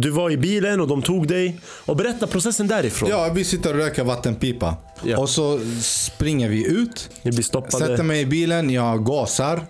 [0.00, 1.60] du var i bilen och de tog dig.
[1.86, 3.10] Och berätta processen därifrån.
[3.10, 4.76] Ja, vi sitter och röker vattenpipa.
[5.02, 5.18] Ja.
[5.18, 7.10] Och så springer vi ut.
[7.22, 7.86] Ni blir stoppade.
[7.86, 9.60] Sätter mig i bilen, jag gasar.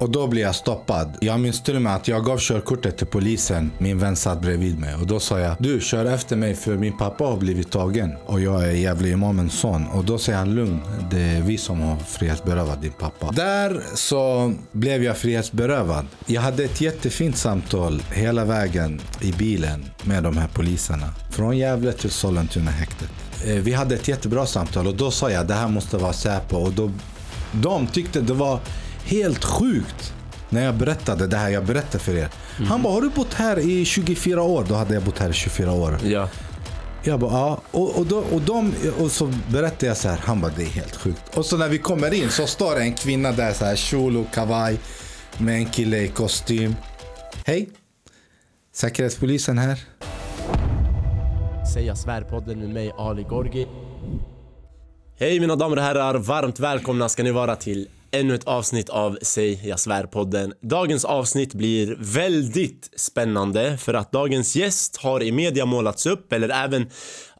[0.00, 1.16] Och då blev jag stoppad.
[1.20, 3.70] Jag minns till och med att jag gav körkortet till polisen.
[3.78, 4.94] Min vän satt bredvid mig.
[4.94, 8.12] Och då sa jag, du kör efter mig för min pappa har blivit tagen.
[8.26, 9.86] Och jag är jävla imamens son.
[9.86, 10.80] Och då säger han, lugn.
[11.10, 13.32] Det är vi som har frihetsberövat din pappa.
[13.32, 16.06] Där så blev jag frihetsberövad.
[16.26, 21.06] Jag hade ett jättefint samtal hela vägen i bilen med de här poliserna.
[21.30, 23.10] Från Gävle till Sollentuna häktet.
[23.46, 26.56] Eh, vi hade ett jättebra samtal och då sa jag det här måste vara Säpo.
[26.56, 26.90] Och då,
[27.52, 28.60] de tyckte det var
[29.10, 30.12] helt sjukt
[30.48, 32.28] när jag berättade det här jag berättade för er.
[32.68, 34.66] Han bara, har du bott här i 24 år?
[34.68, 35.98] Då hade jag bott här i 24 år.
[36.04, 36.28] Ja.
[37.04, 37.60] Jag bara, ja.
[37.70, 40.16] Och, och, då, och, de, och så berättade jag så här.
[40.16, 41.36] Han bara, det är helt sjukt.
[41.36, 44.16] Och så när vi kommer in så står det en kvinna där så här, kjol
[44.16, 44.78] och kavaj.
[45.38, 46.74] Med en kille i kostym.
[47.46, 47.68] Hej.
[48.74, 49.78] Säkerhetspolisen här.
[51.74, 53.66] Säga svärpodden med mig Ali Gorgi.
[55.18, 59.18] Hej mina damer och herrar, varmt välkomna ska ni vara till ännu ett avsnitt av
[59.22, 60.52] Säg jag svär-podden.
[60.60, 66.48] Dagens avsnitt blir väldigt spännande för att dagens gäst har i media målats upp, eller
[66.48, 66.90] även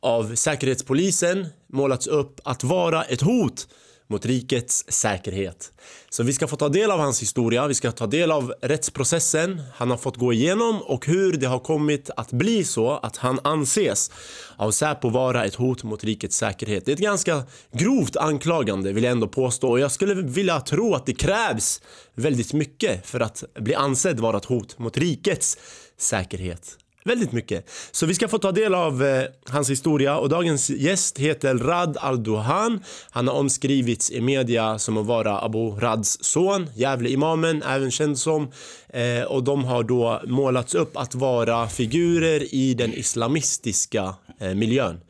[0.00, 3.68] av Säkerhetspolisen målats upp att vara ett hot
[4.11, 5.72] mot rikets säkerhet.
[6.11, 9.62] Så vi ska få ta del av hans historia, vi ska ta del av rättsprocessen
[9.75, 13.41] han har fått gå igenom och hur det har kommit att bli så att han
[13.44, 14.11] anses
[14.56, 16.84] av Säpo vara ett hot mot rikets säkerhet.
[16.84, 20.94] Det är ett ganska grovt anklagande vill jag ändå påstå och jag skulle vilja tro
[20.94, 21.83] att det krävs
[22.14, 25.58] väldigt mycket för att bli ansedd vara ett hot mot rikets
[25.98, 26.79] säkerhet.
[27.04, 27.70] Väldigt mycket.
[27.90, 31.96] Så vi ska få ta del av eh, hans historia och dagens gäst heter Rad
[32.00, 32.80] Al-Duhan.
[33.10, 38.50] Han har omskrivits i media som att vara Abu Rads son, Gävle-imamen, även känd som.
[38.88, 45.00] Eh, och de har då målats upp att vara figurer i den islamistiska eh, miljön.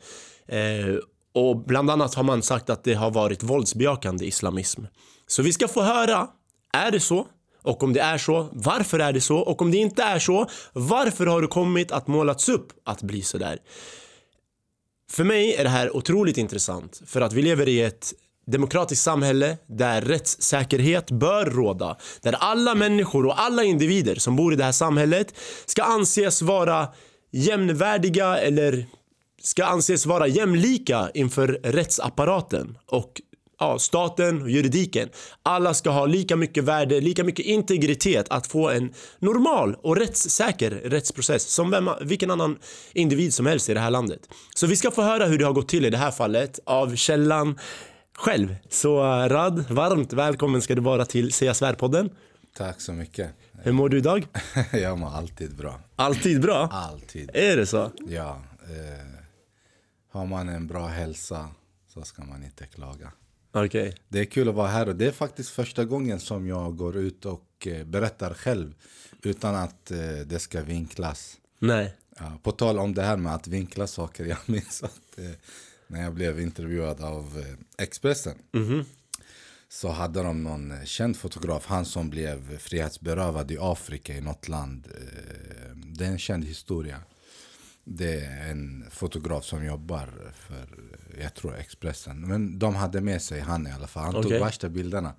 [0.47, 0.95] Eh,
[1.33, 4.81] och bland annat har man sagt att det har varit våldsbejakande islamism.
[5.27, 6.27] Så vi ska få höra,
[6.73, 7.27] är det så?
[7.63, 9.37] Och om det är så, varför är det så?
[9.37, 13.21] Och om det inte är så, varför har det kommit att målats upp att bli
[13.21, 13.59] så där?
[15.11, 18.13] För mig är det här otroligt intressant för att vi lever i ett
[18.47, 21.97] demokratiskt samhälle där rättssäkerhet bör råda.
[22.21, 25.33] Där alla människor och alla individer som bor i det här samhället
[25.65, 26.87] ska anses vara
[27.31, 28.85] jämnvärdiga eller
[29.41, 33.21] ska anses vara jämlika inför rättsapparaten och
[33.61, 35.09] ja, staten och juridiken.
[35.43, 40.71] Alla ska ha lika mycket värde, lika mycket integritet att få en normal och rättssäker
[40.71, 42.57] rättsprocess som vem, vilken annan
[42.93, 44.19] individ som helst i det här landet.
[44.55, 46.95] Så vi ska få höra hur det har gått till i det här fallet av
[46.95, 47.59] källan
[48.17, 48.55] själv.
[48.69, 52.09] Så eh, Rad, varmt välkommen ska du vara till Säga Svärpodden.
[52.57, 53.31] Tack så mycket.
[53.63, 54.27] Hur mår du idag?
[54.71, 55.79] Jag mår alltid bra.
[55.95, 56.69] Alltid bra?
[56.71, 57.31] Alltid.
[57.33, 57.91] Är det så?
[58.07, 58.41] Ja.
[58.63, 59.21] Eh,
[60.11, 61.49] har man en bra hälsa
[61.93, 63.11] så ska man inte klaga.
[63.51, 63.95] Okej.
[64.09, 66.97] Det är kul att vara här och det är faktiskt första gången som jag går
[66.97, 68.73] ut och eh, berättar själv
[69.23, 71.37] utan att eh, det ska vinklas.
[71.59, 71.93] Nej.
[72.19, 75.31] Ja, på tal om det här med att vinkla saker, jag minns att eh,
[75.87, 77.45] när jag blev intervjuad av
[77.77, 78.37] Expressen
[79.69, 84.87] så hade de någon känd fotograf, han som blev frihetsberövad i Afrika i något land.
[85.75, 86.99] Det är en känd historia.
[87.83, 90.67] Det är en fotograf som jobbar för,
[91.21, 92.21] jag tror Expressen.
[92.27, 94.03] Men de hade med sig han i alla fall.
[94.13, 95.13] Han tog värsta bilderna.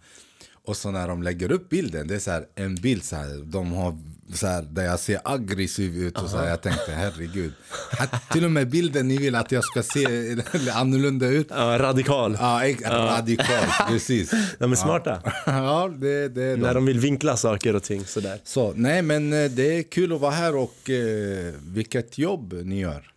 [0.64, 3.42] Och så när de lägger upp bilden, det är så här, en bild så här,
[3.44, 3.98] de har
[4.34, 7.52] så här, där jag ser aggressiv ut och så här, jag tänkte herregud.
[7.98, 10.06] Att till och med bilden ni vill att jag ska se
[10.72, 11.46] annorlunda ut.
[11.50, 12.36] Ja, radikal.
[12.41, 14.30] Ja, ex- radikalt, precis.
[14.58, 15.22] De är smarta.
[15.46, 16.74] Ja, det, det är När de.
[16.74, 18.41] de vill vinkla saker och ting sådär.
[18.44, 22.80] Så, nej men eh, det är kul att vara här och eh, vilket jobb ni
[22.80, 23.11] gör.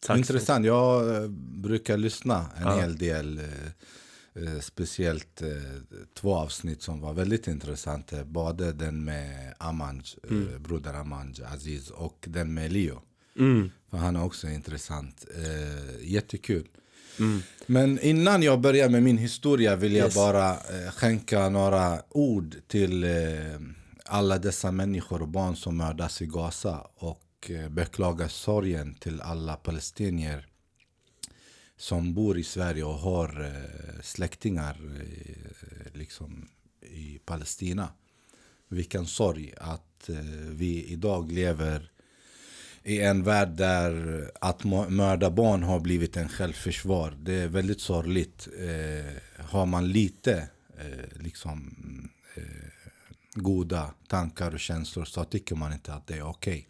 [0.00, 0.18] Tack.
[0.18, 1.28] Intressant, jag eh,
[1.62, 3.38] brukar lyssna en hel del.
[3.38, 3.44] Eh,
[4.54, 5.42] eh, speciellt
[6.14, 8.24] två avsnitt som var väldigt intressanta.
[8.24, 13.02] Både den med Amanj, eh, broder Amanj Aziz och den med Leo.
[13.90, 15.24] För han är också intressant.
[16.00, 16.68] Jättekul.
[17.66, 20.14] Men innan jag börjar med min historia vill jag Yes.
[20.14, 20.56] bara
[20.90, 23.06] skänka några ord till
[24.04, 29.20] alla dessa människor och barn som mördas i Gaza och och eh, beklaga sorgen till
[29.20, 30.46] alla palestinier
[31.76, 36.48] som bor i Sverige och har eh, släktingar eh, liksom
[36.80, 37.88] i Palestina.
[38.68, 40.10] Vilken sorg att
[40.50, 41.90] vi idag lever
[42.82, 47.16] i en värld där att mörda barn har blivit en självförsvar.
[47.20, 48.48] Det är väldigt sorgligt.
[48.58, 50.48] Eh, har man lite
[50.78, 51.74] eh, liksom,
[52.34, 52.42] eh,
[53.34, 56.68] goda tankar och känslor så tycker man inte att det är okej.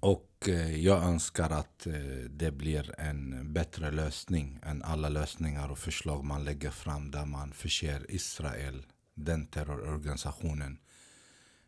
[0.00, 1.94] Och eh, jag önskar att eh,
[2.30, 7.52] det blir en bättre lösning än alla lösningar och förslag man lägger fram där man
[7.52, 10.78] förser Israel, den terrororganisationen,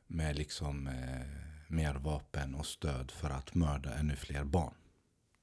[0.07, 1.27] med liksom eh,
[1.69, 4.75] mer vapen och stöd för att mörda ännu fler barn.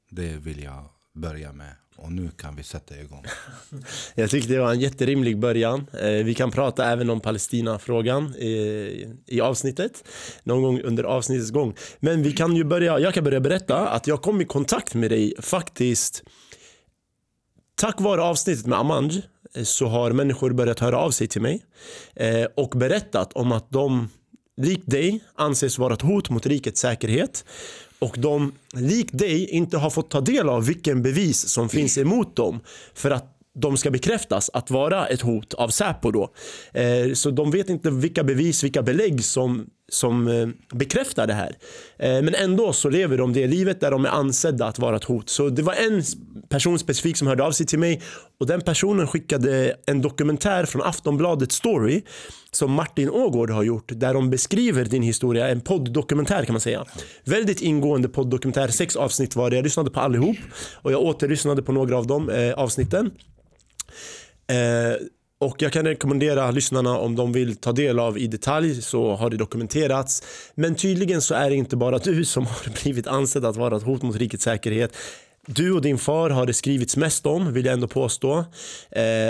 [0.09, 3.25] Det vill jag börja med och nu kan vi sätta igång.
[4.15, 5.87] Jag tyckte det var en jätterimlig början.
[6.01, 10.03] Eh, vi kan prata även om Palestina-frågan i, i avsnittet.
[10.43, 11.75] Någon gång under avsnittets gång.
[11.99, 15.11] Men vi kan ju börja, jag kan börja berätta att jag kom i kontakt med
[15.11, 16.23] dig faktiskt
[17.77, 19.21] Tack vare avsnittet med Amanj
[19.55, 21.65] eh, så har människor börjat höra av sig till mig
[22.15, 24.09] eh, och berättat om att de
[24.57, 27.45] likt dig anses vara ett hot mot rikets säkerhet
[27.99, 32.35] och de likt dig inte har fått ta del av vilken bevis som finns emot
[32.35, 32.59] dem
[32.93, 36.29] för att de ska bekräftas att vara ett hot av Säpo då.
[36.73, 40.47] Eh, så de vet inte vilka bevis, vilka belägg som, som eh,
[40.77, 41.55] bekräftar det här.
[41.99, 45.03] Eh, men ändå så lever de det livet där de är ansedda att vara ett
[45.03, 45.29] hot.
[45.29, 46.03] Så det var en
[46.49, 48.01] person specifik som hörde av sig till mig
[48.39, 52.01] och den personen skickade en dokumentär från Aftonbladet Story
[52.51, 56.85] som Martin Ågård har gjort där de beskriver din historia, en podddokumentär kan man säga.
[57.23, 59.55] Väldigt ingående podddokumentär, sex avsnitt var det.
[59.55, 60.37] Jag lyssnade på allihop
[60.73, 63.11] och jag återlyssnade på några av de eh, avsnitten.
[64.47, 64.95] Eh,
[65.39, 69.29] och jag kan rekommendera lyssnarna om de vill ta del av i detalj så har
[69.29, 70.23] det dokumenterats.
[70.55, 73.83] Men tydligen så är det inte bara du som har blivit ansedd att vara ett
[73.83, 74.97] hot mot rikets säkerhet.
[75.47, 78.37] Du och din far har det skrivits mest om, vill jag ändå påstå.
[78.37, 78.43] Eh,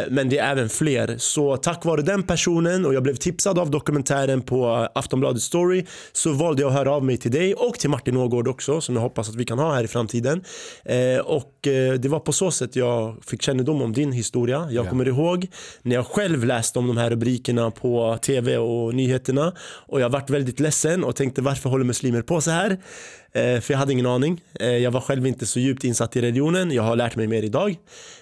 [0.10, 1.16] men det är även fler.
[1.18, 6.34] Så tack vare den personen och jag blev tipsad av dokumentären på Aftonbladet Story så
[6.34, 9.02] valde jag att höra av mig till dig och till Martin Ågård också som jag
[9.02, 10.44] hoppas att vi kan ha här i framtiden.
[10.86, 14.68] Eh, och eh, det var på så sätt jag fick kännedom om din historia.
[14.72, 14.90] Jag Ja.
[14.90, 15.48] kommer ihåg
[15.82, 19.54] när jag själv läste om de här rubrikerna på tv och nyheterna
[19.88, 22.78] och jag vart väldigt ledsen och tänkte varför håller muslimer på så här?
[23.36, 24.42] Eh, för jag hade ingen aning.
[24.60, 26.72] Eh, jag var själv inte så djupt insatt i religionen.
[26.72, 27.76] Jag har lärt mig mer idag.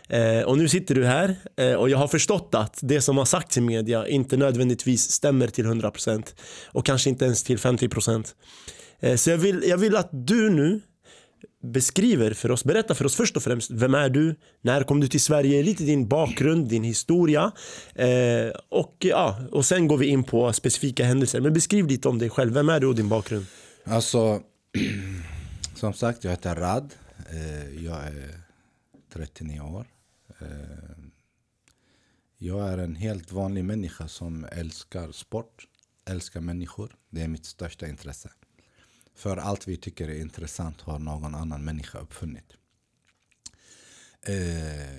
[0.10, 1.36] Eh, och nu sitter du här
[1.78, 5.66] och jag har förstått att det som har sagts i media inte nödvändigtvis stämmer till
[5.66, 6.36] 100%
[6.72, 8.36] och kanske inte ens till 50%.
[9.00, 10.82] Eh, så jag vill, jag vill att du nu
[11.64, 14.36] beskriver för oss, berätta för oss först och främst, vem är du?
[14.62, 15.64] När kom du till Sverige?
[15.64, 17.52] Lite din bakgrund, din historia.
[17.96, 18.08] Eh,
[18.70, 21.42] och, ja, och sen går vi in på specifika händelser.
[21.42, 23.46] Men beskriv lite om dig själv, vem är du och din bakgrund?
[23.86, 24.40] Alltså,
[25.76, 26.96] som sagt, jag heter Rad.
[27.30, 28.40] Eh, jag är
[29.10, 29.88] 39 år.
[30.42, 30.98] Eh,
[32.38, 35.68] jag är en helt vanlig människa som älskar sport,
[36.06, 36.96] älskar människor.
[37.10, 38.32] Det är mitt största intresse.
[39.16, 42.54] För allt vi tycker är intressant har någon annan människa uppfunnit.
[44.22, 44.98] Eh,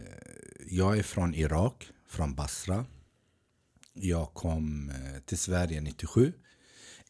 [0.66, 2.86] jag är från Irak, från Basra.
[3.92, 4.92] Jag kom
[5.26, 6.32] till Sverige 97.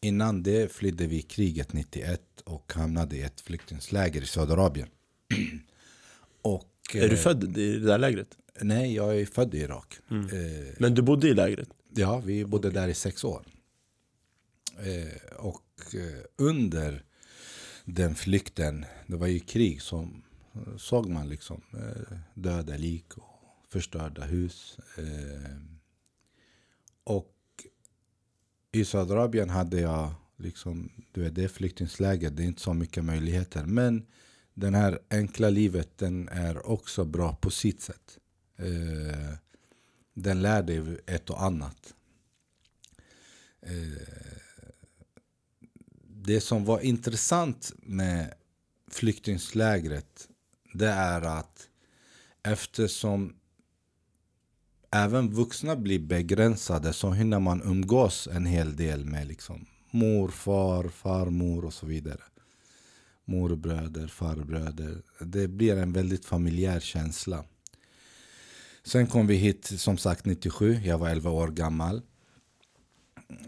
[0.01, 4.87] Innan det flydde vi kriget 91 och hamnade i ett flyktingsläger i Saudiarabien.
[6.41, 8.37] och, Är du eh, född i det där lägret?
[8.61, 9.97] Nej, jag är född i Irak.
[10.09, 11.69] Eh, Men du bodde i lägret?
[11.95, 13.45] ja, vi bodde där i sex år.
[14.77, 17.03] Eh, och eh, under
[17.85, 23.23] den flykten, det var ju krig, som eh, såg man liksom eh, döda lik och
[23.69, 24.77] förstörda hus.
[27.03, 27.34] Och
[28.75, 33.05] i Saudiarabien hade jag liksom, du vet, det är flyktingsläger, det är inte så mycket
[33.05, 33.65] möjligheter.
[33.65, 34.05] Men
[34.53, 38.19] den här enkla livet, den är också bra på sitt sätt.
[38.57, 39.35] Eh,
[40.13, 41.93] den lär dig ett och annat.
[43.61, 44.07] Eh,
[46.07, 48.33] det som var intressant med
[48.91, 50.29] flyktingslägret
[50.73, 51.69] det är att
[52.43, 53.35] eftersom
[54.95, 61.65] även vuxna blir begränsade så hinner man umgås en hel del med liksom morfar, farmor
[61.65, 62.21] och så vidare.
[63.25, 65.01] Morbröder, farbröder.
[65.19, 67.43] Det blir en väldigt familjär känsla.
[68.83, 72.01] Sen kom vi hit som sagt 97, jag var 11 år gammal.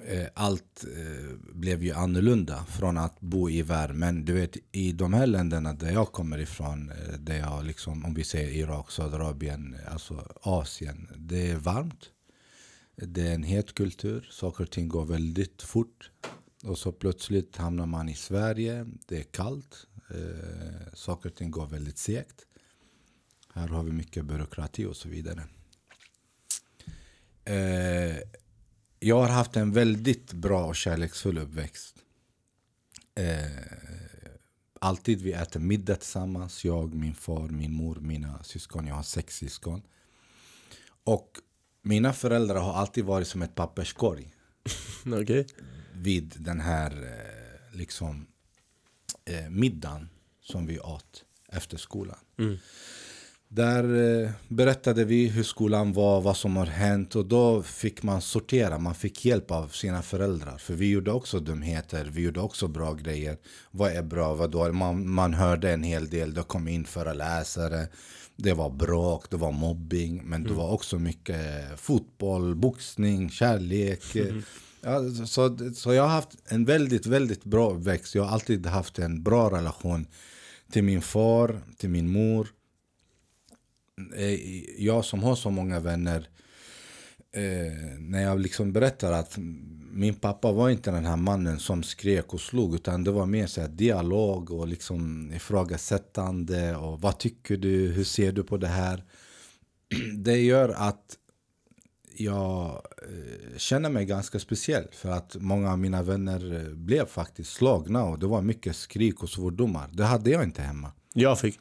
[0.05, 4.25] Eh, allt eh, blev ju annorlunda från att bo i värmen.
[4.25, 8.13] Du vet i de här länderna där jag kommer ifrån, eh, där jag liksom, om
[8.13, 11.07] vi säger Irak, Saudiarabien, alltså Asien.
[11.17, 12.09] Det är varmt.
[12.95, 16.11] Det är en het kultur, saker och ting går väldigt fort.
[16.63, 21.67] Och så plötsligt hamnar man i Sverige, det är kallt, eh, saker och ting går
[21.67, 22.45] väldigt segt.
[23.53, 25.43] Här har vi mycket byråkrati och så vidare.
[27.45, 28.17] Eh,
[28.99, 31.95] jag har haft en väldigt bra och kärleksfull uppväxt.
[33.15, 33.45] Eh,
[34.81, 36.65] alltid vi äter middag tillsammans.
[36.65, 38.87] Jag, min far, min mor, mina syskon.
[38.87, 39.81] Jag har sex syskon.
[41.03, 41.31] Och
[41.81, 44.33] mina föräldrar har alltid varit som ett papperskorg
[45.21, 45.47] Okej.
[45.93, 48.27] vid den här eh, liksom
[49.25, 50.09] eh, middagen
[50.41, 52.19] som vi åt efter skolan.
[52.37, 52.57] Mm.
[53.49, 53.83] Där
[54.23, 58.77] eh, berättade vi hur skolan var, vad som har hänt och då fick man sortera,
[58.77, 60.57] man fick hjälp av sina föräldrar.
[60.57, 63.37] För vi gjorde också dumheter, vi gjorde också bra grejer.
[63.71, 64.73] Vad är bra, vad då?
[64.73, 67.87] Man, man hörde en hel del, det kom in föreläsare,
[68.35, 74.15] det var bråk, det var mobbing, men det var också mycket fotboll, boxning, kärlek.
[74.15, 74.35] eh,
[74.81, 78.15] Ja, så, så jag har haft en väldigt, väldigt bra uppväxt.
[78.15, 80.07] Jag har alltid haft en bra relation
[80.71, 82.47] till min far, till min mor.
[84.15, 86.29] Eh, jag som har så många vänner,
[87.31, 89.37] eh, när jag liksom berättar att
[89.91, 93.47] min pappa var inte den här mannen som skrek och slog utan det var mer
[93.47, 98.67] så här dialog och liksom ifrågasättande och vad tycker du, hur ser du på det
[98.67, 99.03] här?
[100.17, 101.17] Det gör att
[102.17, 107.53] jag eh, känner mig ganska speciell för att många av mina vänner eh, blev faktiskt
[107.53, 109.89] slagna och det var mycket skrik och svordomar.
[109.93, 110.91] Det hade jag inte hemma.
[111.13, 111.59] Jag fick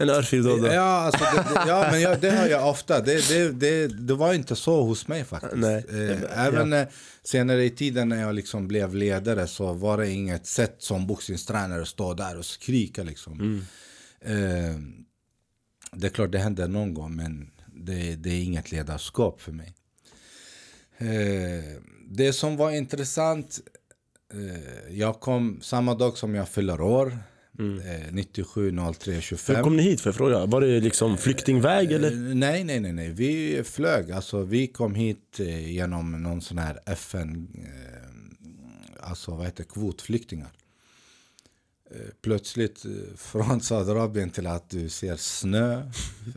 [0.00, 0.66] en örfil då och då.
[0.66, 3.00] Ja, alltså, det, det, ja men jag, det hör jag ofta.
[3.00, 5.56] Det, det, det, det var inte så hos mig faktiskt.
[5.56, 5.84] Nej.
[5.90, 6.86] Eh, Även eh,
[7.22, 11.86] senare i tiden när jag liksom blev ledare så var det inget sätt som boxningstränare
[11.86, 13.02] stå där och skrika.
[13.02, 13.62] Liksom.
[14.20, 14.32] Eh,
[15.92, 19.74] det är klart det händer någon gång men det, det är inget ledarskap för mig.
[22.10, 23.60] Det som var intressant,
[24.90, 27.18] jag kom samma dag som jag fyller år,
[27.60, 29.62] eh, 97 03 Hur 25.
[29.64, 30.46] kom ni hit för fråga?
[30.46, 32.10] Var det liksom flyktingväg eller?
[32.12, 33.08] Eh, Nej, nej, nej, nej.
[33.10, 34.10] Vi flög.
[34.12, 40.50] Alltså, vi kom hit eh, genom någon sån här FN, eh, alltså vad heter kvotflyktingar.
[41.90, 45.90] Eh, Plötsligt eh, från Saudiarabien till att du ser snö,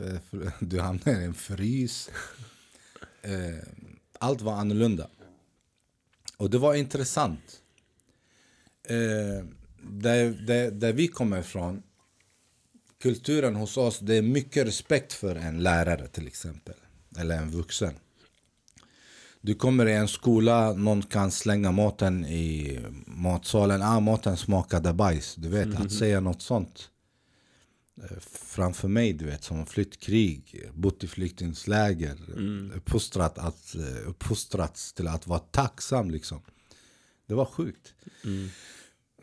[0.60, 2.10] du hamnar i en frys.
[3.22, 3.32] Eh,
[4.18, 5.08] Allt var annorlunda.
[6.36, 7.60] Och det var intressant.
[9.90, 11.82] Där, där, där vi kommer ifrån
[13.02, 16.74] kulturen hos oss, det är mycket respekt för en lärare till exempel.
[17.18, 17.94] Eller en vuxen.
[19.40, 23.82] Du kommer i en skola, någon kan slänga maten i matsalen.
[23.82, 25.34] Ah, maten smakade bajs.
[25.34, 26.90] Du vet, att säga något sånt.
[28.02, 32.16] eh, Framför mig, du vet, som har flytt krig, bott i flyktingsläger.
[32.76, 36.42] Uppfostrat att, eh, uppfostrats till att vara tacksam liksom.
[37.26, 37.94] Det var sjukt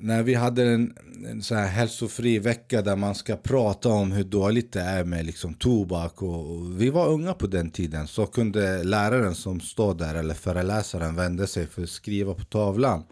[0.01, 4.23] när vi hade en, en så här hälsofri vecka där man ska prata om hur
[4.23, 8.25] dåligt det är med liksom tobak och, och vi var unga på den tiden så
[8.25, 13.03] kunde läraren som står där eller föreläsaren vända sig för att skriva på tavlan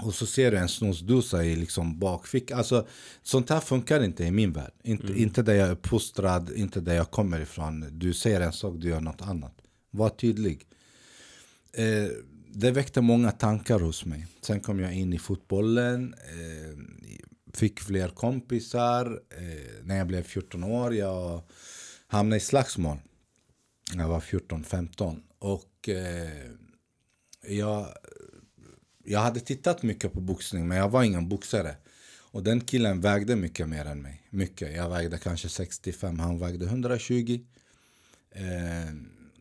[0.00, 2.58] och så ser du en snusdosa i liksom bakfickan.
[2.58, 2.86] Alltså,
[3.22, 4.72] sånt här funkar inte i min värld.
[4.82, 7.86] Inte, inte där jag är uppfostrad, inte där jag kommer ifrån.
[7.90, 9.54] Du säger en sak, du gör något annat.
[9.90, 10.66] Var tydlig.
[11.72, 12.08] Eh,
[12.54, 14.26] det väckte många tankar hos mig.
[14.40, 16.14] Sen kom jag in i fotbollen.
[16.14, 16.78] Eh,
[17.54, 19.20] fick fler kompisar.
[19.30, 21.42] Eh, när jag blev 14 år jag
[22.06, 22.98] hamnade i slagsmål.
[23.94, 25.22] Jag var 14-15.
[25.38, 26.50] Och eh,
[27.48, 27.86] jag,
[29.04, 31.76] jag hade tittat mycket på boxning men jag var ingen boxare.
[32.18, 34.22] Och den killen vägde mycket mer än mig.
[34.30, 34.76] Mycket.
[34.76, 37.40] Jag vägde kanske 65, han vägde 120.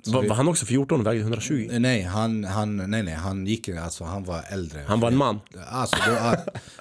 [0.05, 1.69] Var, vi- var han också 14 och vägde 120?
[1.79, 4.83] Nej, han, han, nej, nej, han gick, alltså han var äldre.
[4.87, 5.39] Han var en man.
[5.69, 6.35] Alltså, då, ah,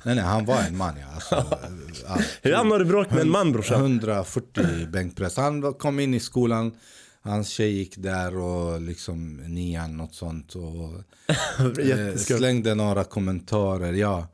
[0.04, 1.06] nej, nej, han var en man ja.
[1.14, 1.58] Alltså,
[2.42, 3.80] Hur hamnade du bråk med en man brorsan?
[3.80, 5.36] 140 bänkpress.
[5.36, 6.72] Han var- kom in i skolan,
[7.22, 10.54] hans tjej gick där och liksom nian, något sånt.
[10.54, 10.90] Och,
[11.80, 14.28] eh, slängde några kommentarer, ja.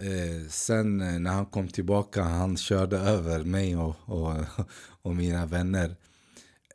[0.00, 4.34] Eh, sen eh, när han kom tillbaka, han körde över mig och, och,
[5.02, 5.96] och mina vänner.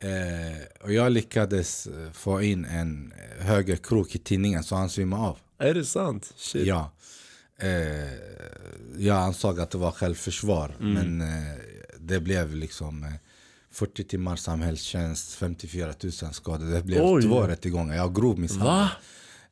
[0.02, 5.22] Eh, och jag lyckades eh, få in en eh, högerkrok i tinningen så han svimmade
[5.22, 5.38] av.
[5.58, 6.32] Är det sant?
[6.36, 6.66] Shit.
[6.66, 6.90] Ja.
[7.60, 7.68] Eh,
[8.98, 10.76] jag ansåg att det var självförsvar.
[10.80, 10.92] Mm.
[10.92, 11.54] Men eh,
[11.98, 13.10] det blev liksom eh,
[13.72, 16.66] 40 timmar samhällstjänst, 54 000 skador.
[16.66, 17.22] Det blev Oj.
[17.22, 17.96] två rättegångar.
[17.96, 18.66] Jag grov misshandel.
[18.66, 18.90] Va?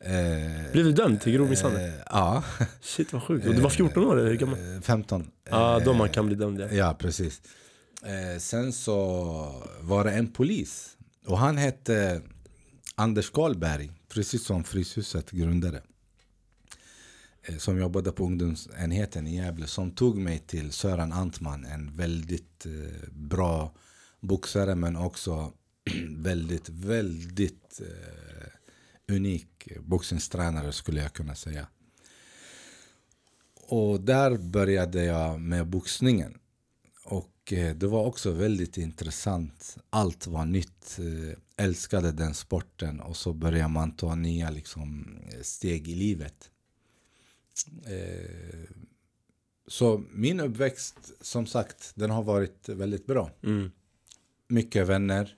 [0.00, 1.93] Eh, Blev du dömd till grov misshandel?
[2.11, 2.45] ja,
[2.81, 3.47] Shit vad sjukt.
[3.47, 4.75] Och du var 14 år eller hur gammal?
[4.76, 5.31] Eh, 15.
[5.50, 6.67] Ja, då Eh, man kan bli dömd ja.
[6.73, 7.40] Ja, precis.
[8.02, 8.97] Eh, sen så
[9.81, 10.97] var det en polis.
[11.26, 12.21] Och han hette eh,
[12.95, 15.83] Anders Karlberg, precis som Fryshuset grundare.
[17.43, 19.67] Eh, som jobbade på ungdomsenheten i Gävle.
[19.67, 23.75] Som tog mig till Sören Antman, en väldigt eh, bra
[24.21, 25.52] boxare men också
[26.09, 31.67] väldigt, väldigt eh, unik boxningstränare skulle jag kunna säga.
[33.55, 36.38] Och där började jag med boxningen.
[37.52, 39.76] Eh, det var också väldigt intressant.
[39.90, 40.99] Allt var nytt.
[40.99, 43.00] Eh, älskade den sporten.
[43.00, 46.50] Och så började man ta nya liksom, steg i livet.
[47.87, 48.71] Eh,
[49.67, 53.31] Så min uppväxt, som sagt, den har varit väldigt bra.
[53.43, 53.71] Mm.
[54.49, 55.37] Mycket vänner.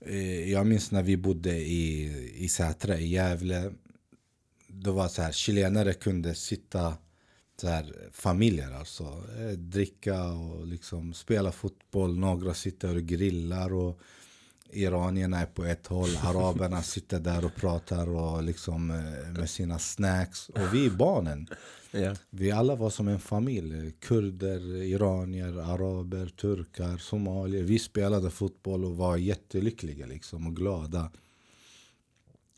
[0.00, 2.12] Eh, Jag minns när vi bodde i,
[2.44, 3.72] i Sätra i Gävle.
[4.68, 6.96] Då var så här, chilenare kunde sitta
[7.62, 9.04] så här, familjer alltså.
[9.38, 12.18] eh, Dricka och liksom spela fotboll.
[12.18, 13.72] Några sitter och grillar.
[13.72, 14.00] och
[14.70, 16.08] Iranierna är på ett håll.
[16.22, 20.48] Araberna sitter där och pratar och liksom eh, med sina snacks.
[20.48, 21.48] Och vi barnen.
[21.90, 22.14] Ja.
[22.30, 23.92] Vi alla var som en familj.
[24.00, 27.62] Kurder, iranier, araber, turkar, somalier.
[27.62, 31.10] Vi spelade fotboll och var jättelyckliga liksom och glada.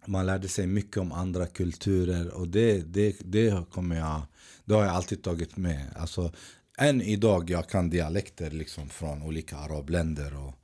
[0.06, 4.22] Man lärde sig mycket om andra kulturer och det, det, det kommer jag...
[4.64, 5.86] Det har jag alltid tagit med.
[5.96, 6.32] Alltså,
[6.78, 10.54] än idag jag kan dialekter liksom från olika arabländer och,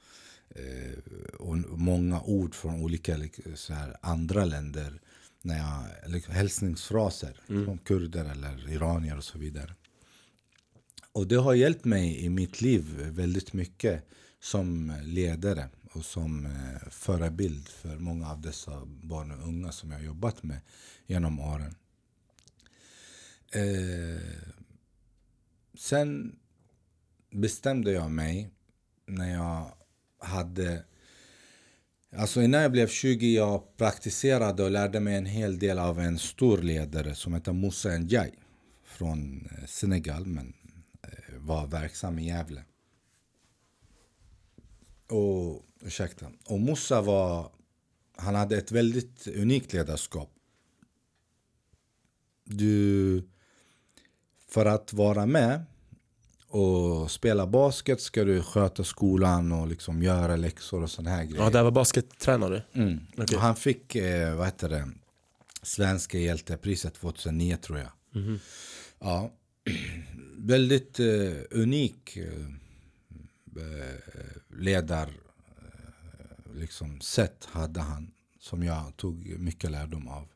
[0.58, 5.00] eh, och många ord från olika lik- så här, andra länder.
[5.42, 9.74] När jag, liksom, hälsningsfraser från kurder eller iranier och så vidare.
[11.12, 14.08] Och det har hjälpt mig i mitt liv väldigt mycket
[14.40, 19.98] som ledare och som eh, förebild för många av dessa barn och unga som jag
[19.98, 20.60] har jobbat med
[21.06, 21.74] genom åren.
[23.52, 24.22] Eh,
[25.78, 26.36] sen
[27.30, 28.50] bestämde jag mig
[29.06, 29.72] när jag
[30.18, 30.84] hade
[32.16, 36.18] Alltså innan jag blev 20 jag praktiserade och lärde mig en hel del av en
[36.18, 38.34] stor ledare som heter Moussa Ndiaye
[38.84, 40.54] från eh, Senegal men
[41.02, 42.64] eh, var verksam i Gävle.
[45.10, 46.26] Och, ursäkta.
[46.46, 47.50] Och Moussa var,
[48.16, 50.30] han hade ett väldigt unikt ledarskap.
[52.44, 53.22] Du,
[54.48, 55.64] för att vara med
[56.48, 61.42] och spela basket ska du sköta skolan och liksom göra läxor och sådana här grejer.
[61.42, 62.62] Ja, där var baskettränare.
[62.72, 62.98] Mm.
[63.16, 63.36] Okej.
[63.36, 64.88] Och han fick, eh, vad heter det,
[65.62, 67.90] Svenska hjältepriset 2009 tror jag.
[68.98, 69.32] Ja,
[70.36, 72.24] väldigt eh, unik eh,
[73.56, 75.08] eh, ledar
[75.58, 80.28] eh, liksom sätt hade han som jag tog mycket lärdom av.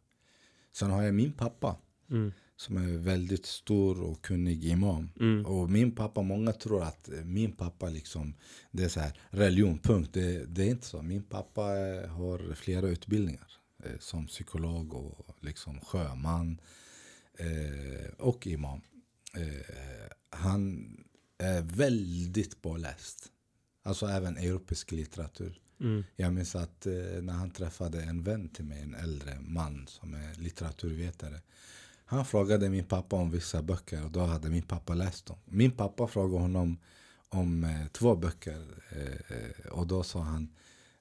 [0.72, 1.77] Sen har jag min pappa
[2.11, 2.33] Mm.
[2.57, 5.09] som är väldigt stor och kunnig imam.
[5.46, 8.35] Och min pappa, många tror att min pappa liksom,
[8.70, 10.11] det är så här religion, punkt.
[10.12, 11.03] Det, det är inte så.
[11.03, 13.46] Min pappa eh, har flera utbildningar.
[13.85, 16.61] Eh, som psykolog och liksom sjöman.
[17.38, 18.81] Eh, och imam.
[19.37, 20.96] Eh, han
[21.38, 23.31] är väldigt påläst.
[23.87, 25.61] Alltså även europeisk litteratur.
[25.81, 26.05] Mm.
[26.16, 26.92] Jag minns att eh,
[27.23, 31.40] när han träffade en vän till mig, en äldre man som är litteraturvetare.
[32.05, 35.37] Han frågade min pappa om vissa böcker och då hade min pappa läst dem.
[35.44, 36.79] Min pappa frågade honom
[37.29, 40.49] om eh, två böcker eh, eh, och då sa han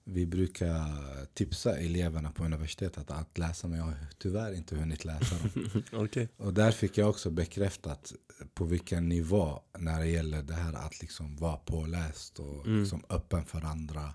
[0.04, 5.36] vi brukar tipsa eleverna på universitetet att läsa men jag har tyvärr inte hunnit läsa
[5.36, 5.84] dem.
[5.92, 6.30] Okej.
[6.38, 8.14] Och där fick jag också bekräftat
[8.54, 13.46] på vilken nivå när det gäller det här att liksom vara påläst och liksom öppen
[13.46, 14.14] för andra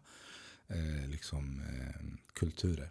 [0.69, 2.91] eh, liksom, eh, kulturer.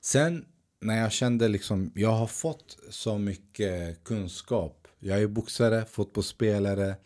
[0.00, 0.44] Sen
[0.80, 4.88] när jag kände liksom, jag har fått så mycket kunskap.
[4.98, 6.96] Jag är boxare, fotbollsspelare,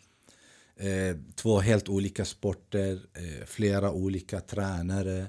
[0.79, 5.27] eh, två helt olika sporter, eh, flera olika tränare.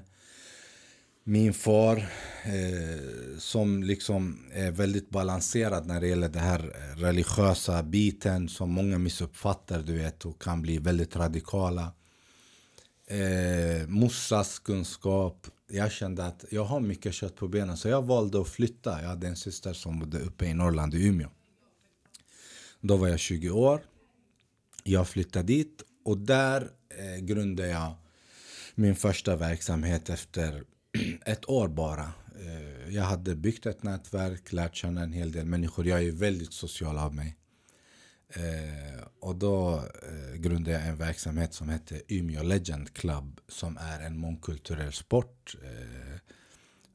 [1.23, 1.97] Min far
[2.43, 8.71] eh, som liksom är väldigt balanserad när det gäller den här eh, religiösa biten som
[8.71, 11.93] många missuppfattar du vet och kan bli väldigt radikala.
[13.07, 15.47] Eh, mossas kunskap.
[15.71, 19.01] Jag kände att jag har mycket kött på benen så jag valde att flytta.
[19.01, 21.29] Jag hade en syster som bodde uppe i Norrland, i Umeå.
[22.81, 23.81] Då var jag 20 år.
[24.83, 27.93] Jag flyttade dit och där eh, grundade jag
[28.75, 30.63] min första verksamhet efter
[31.25, 32.11] ett år bara.
[32.39, 35.87] Eh, jag hade byggt ett nätverk, lärt känna en hel del människor.
[35.87, 37.37] Jag är väldigt social av mig.
[38.29, 43.99] Eh, och då eh, grundade jag en verksamhet som hette Umeå Legend Club som är
[43.99, 46.19] en mångkulturell sport eh,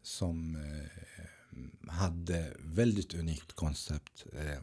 [0.03, 4.27] som eh, hade väldigt unikt koncept.
[4.33, 4.59] Eh,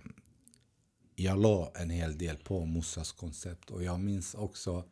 [1.15, 4.85] jag la en hel del på Mussas koncept och jag minns också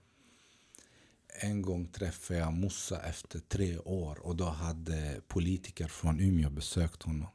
[1.39, 7.03] en gång träffade jag Mussa efter tre år och då hade politiker från Umeå besökt
[7.03, 7.27] honom.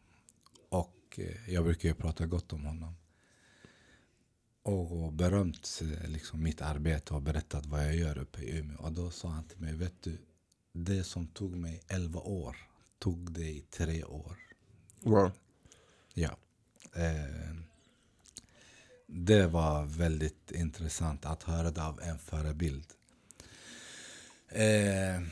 [0.68, 2.94] Och eh, jag brukar ju prata gott om honom.
[4.62, 8.78] Och berömt eh, liksom, mitt arbete och berättat vad jag gör uppe i Umeå.
[8.78, 10.18] Och då sa han till mig, vet du,
[10.72, 12.56] det som tog mig 11 år
[12.98, 14.38] tog dig tre år.
[15.00, 15.32] Wow.
[16.14, 16.36] Ja.
[16.94, 17.56] Eh,
[19.06, 22.84] det var väldigt intressant att höra det av en förebild.
[24.48, 25.22] Eh,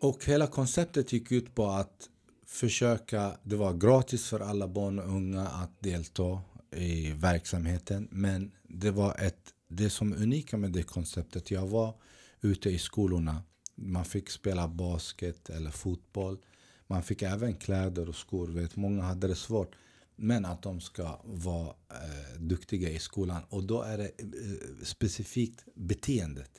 [0.00, 2.08] och hela konceptet gick ut på att
[2.46, 6.40] försöka, det var gratis för alla barn och unga att delta.
[6.72, 8.08] i verksamheten.
[8.10, 11.50] Men det var ett, det som är unika med det konceptet.
[11.50, 11.94] Jag var
[12.40, 13.42] ute i skolorna.
[13.74, 16.38] Man fick spela basket eller fotboll.
[16.86, 18.46] Man fick även kläder och skor.
[18.48, 19.74] Vet, många hade det svårt.
[20.22, 23.42] Men att de ska vara eh, duktiga i skolan.
[23.48, 26.50] Och då är det eh, specifikt beteendet.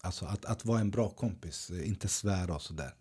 [0.00, 2.94] Alltså att, att vara en bra kompis, eh, inte svära och sådär.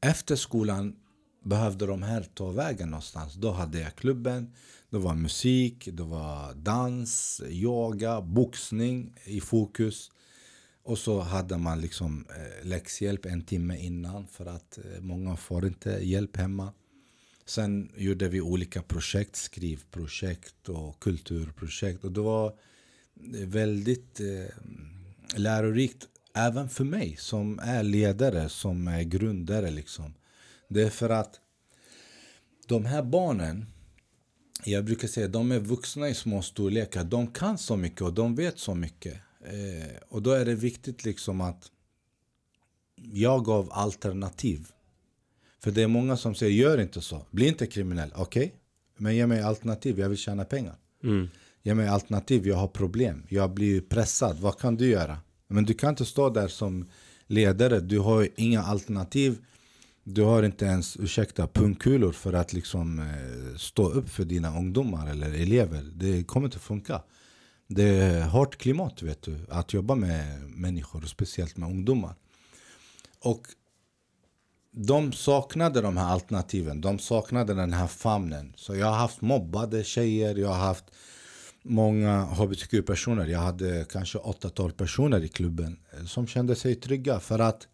[0.00, 0.96] Efter skolan
[1.44, 3.34] behövde de här ta vägen någonstans.
[3.34, 4.54] Då hade jag klubben,
[4.90, 10.10] det var musik, det var dans, yoga, boxning i fokus.
[10.84, 15.66] Och så hade man liksom eh, läxhjälp en timme innan för att eh, många får
[15.66, 16.72] inte hjälp hemma.
[17.52, 22.04] Sen gjorde vi olika projekt, skrivprojekt och kulturprojekt.
[22.04, 24.56] Och det var eh, väldigt eh,
[25.36, 29.70] lärorikt även för mig som är ledare, som är grundare.
[29.70, 30.14] Liksom.
[30.68, 31.40] Det är för att
[32.66, 33.66] de här barnen,
[34.64, 37.04] jag brukar säga de är vuxna i små storlekar.
[37.04, 39.14] De kan så mycket och de vet så mycket.
[39.44, 41.70] Eh, och då är det viktigt liksom att
[42.96, 44.71] jag gav alternativ.
[45.62, 48.12] För det är många som säger gör inte så, bli inte kriminell.
[48.14, 48.58] Okej, okay?
[48.96, 50.74] men ge mig alternativ, jag vill tjäna pengar.
[51.04, 51.28] Mm.
[51.62, 55.18] Ge mig alternativ, jag har problem, jag blir pressad, vad kan du göra?
[55.48, 56.90] Men du kan inte stå där som
[57.26, 59.38] ledare, du har inga alternativ.
[60.04, 65.10] Du har inte ens, ursäkta, pungkulor för att liksom eh, stå upp för dina ungdomar
[65.10, 65.90] eller elever.
[65.94, 67.02] Det kommer inte funka.
[67.66, 72.14] Det är hårt klimat vet du, att jobba med människor, speciellt med ungdomar.
[73.18, 73.46] Och
[74.74, 78.52] de saknade de här alternativen, de saknade den här famnen.
[78.56, 80.84] Så jag har haft mobbade tjejer, jag har haft
[81.62, 83.26] många hbtq-personer.
[83.26, 87.68] Jag hade kanske 8-12 personer i klubben eh, som kände sig trygga för att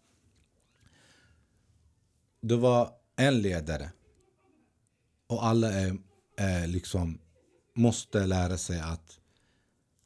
[2.41, 3.91] det var en ledare.
[5.27, 5.97] Och alla är,
[6.37, 7.19] är liksom
[7.75, 9.19] måste lära sig att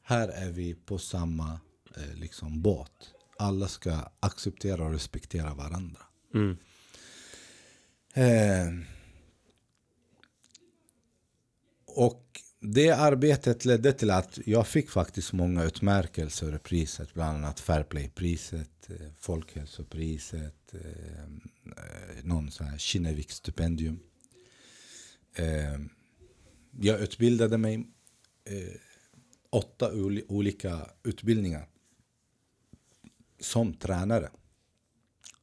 [0.02, 1.60] här är vi på samma
[1.96, 3.14] eh, liksom, båt.
[3.38, 6.00] Alla ska acceptera och respektera varandra.
[6.34, 6.56] Mm.
[8.16, 8.72] Eh,
[11.86, 17.14] och det arbetet ledde till att jag fick faktiskt många utmärkelser och priset.
[17.14, 21.22] Bland annat Fairplay-priset, eh, Folkhälsopriset, eh,
[21.66, 23.98] eh, någon sån här Kinnevik-stipendium.
[25.34, 25.78] Eh,
[26.80, 27.74] jag utbildade mig
[28.44, 28.74] eh,
[29.50, 29.92] åtta
[30.28, 31.68] olika utbildningar
[33.40, 34.30] som tränare.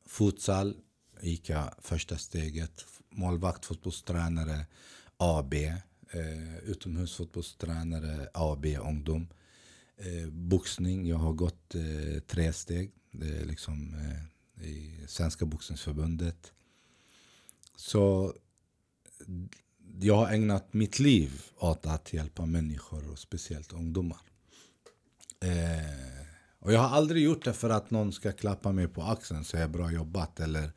[0.05, 0.75] Futsal
[1.21, 4.65] gick jag första steget, målvakt, fotbollstränare,
[5.17, 9.27] AB, eh, utomhusfotbollstränare, AB, ungdom.
[9.97, 12.91] Eh, boxning, jag har gått eh, tre steg.
[13.11, 16.51] Det är liksom eh, i Svenska boxningsförbundet.
[17.75, 18.33] Så
[19.99, 24.21] jag har ägnat mitt liv åt att hjälpa människor och speciellt ungdomar.
[25.39, 26.25] Eh,
[26.59, 29.45] och jag har aldrig gjort det för att någon ska klappa mig på axeln och
[29.45, 30.71] säga bra jobbat eller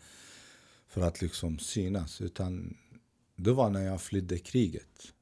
[0.94, 2.20] för att liksom synas.
[2.20, 2.76] Utan
[3.36, 5.12] det var när jag flydde kriget.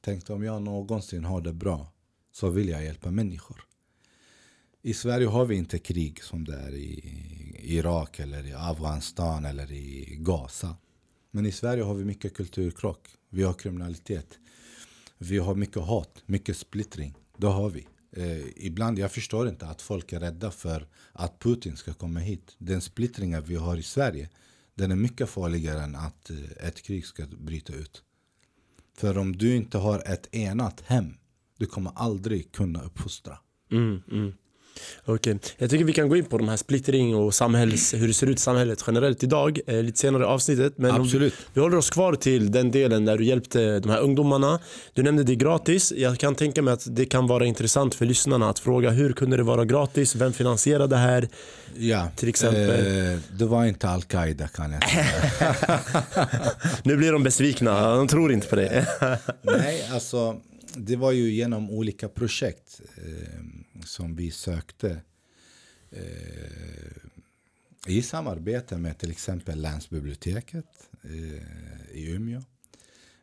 [0.00, 1.92] Tänkte om jag någonsin har det bra
[2.32, 3.64] så vill jag hjälpa människor.
[4.82, 7.14] I Sverige har vi inte krig som det är i
[7.62, 10.76] Irak eller i Afghanistan eller i Gaza.
[11.30, 13.08] Men i Sverige har vi mycket kulturkrock.
[13.28, 14.38] Vi har kriminalitet.
[15.18, 17.14] Vi har mycket hat, mycket splittring.
[17.36, 17.86] Det har vi.
[18.12, 22.54] Eh, ibland, jag förstår inte att folk är rädda för att Putin ska komma hit.
[22.58, 24.28] Den splittringen vi har i Sverige,
[24.74, 28.02] den är mycket farligare än att eh, ett krig ska bryta ut.
[28.96, 31.14] För om du inte har ett enat hem,
[31.58, 33.38] du kommer aldrig kunna uppfostra.
[33.70, 34.32] Mm, mm.
[35.04, 35.50] Okej, okay.
[35.58, 38.26] jag tycker vi kan gå in på de här splittring och samhälls, hur det ser
[38.26, 40.72] ut i samhället generellt idag eh, lite senare i avsnittet.
[40.76, 41.34] Men Absolut.
[41.54, 44.58] vi håller oss kvar till den delen där du hjälpte de här ungdomarna.
[44.92, 45.92] Du nämnde det gratis.
[45.96, 49.36] Jag kan tänka mig att det kan vara intressant för lyssnarna att fråga hur kunde
[49.36, 50.14] det vara gratis?
[50.14, 51.28] Vem finansierade det här?
[51.76, 53.12] Ja, till exempel.
[53.12, 55.80] Eh, det var inte Al-Qaida kan jag säga.
[56.82, 58.86] nu blir de besvikna, de tror inte på det.
[59.42, 60.40] Nej, alltså
[60.74, 62.80] det var ju genom olika projekt.
[62.96, 65.00] Eh, som vi sökte
[65.90, 67.12] eh,
[67.86, 72.42] i samarbete med till exempel Länsbiblioteket eh, i Umeå.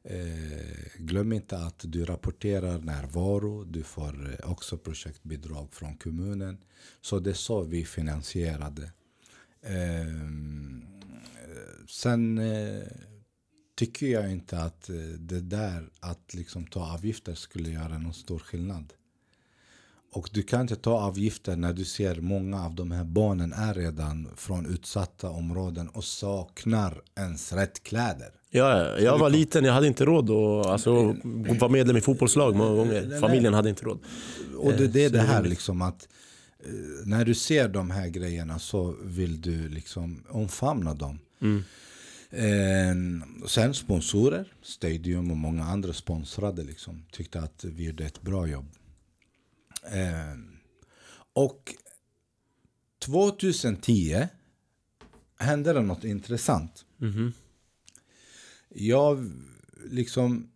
[0.03, 3.63] Eh, glöm inte att du rapporterar närvaro.
[3.63, 6.57] Du får eh, också projektbidrag från kommunen.
[7.01, 8.91] Så det är så vi finansierade.
[9.61, 10.07] Eh,
[11.87, 12.83] sen eh,
[13.75, 18.39] tycker jag inte att eh, det där att liksom ta avgifter skulle göra någon stor
[18.39, 18.93] skillnad.
[20.11, 23.73] Och du kan inte ta avgifter när du ser många av de här barnen är
[23.73, 28.29] redan från utsatta områden och saknar ens rätt kläder.
[28.51, 31.15] Ja, jag var liten, jag hade inte råd att alltså,
[31.59, 33.19] vara medlem i fotbollslag många gånger.
[33.19, 33.99] Familjen hade inte råd.
[34.57, 36.07] Och det, det är så det det är här liksom att
[36.63, 36.69] eh,
[37.05, 41.19] när du ser de här grejerna så vill du liksom omfamna dem.
[42.31, 42.95] Eh,
[43.47, 48.65] sen sponsorer, Stadium och många andra sponsrade liksom, tyckte att vi gjorde ett bra jobb.
[49.91, 50.36] Eh,
[51.34, 51.75] och
[52.99, 54.28] 2010
[55.39, 56.86] hände det något intressant.
[58.69, 59.32] Jag
[59.86, 60.49] liksom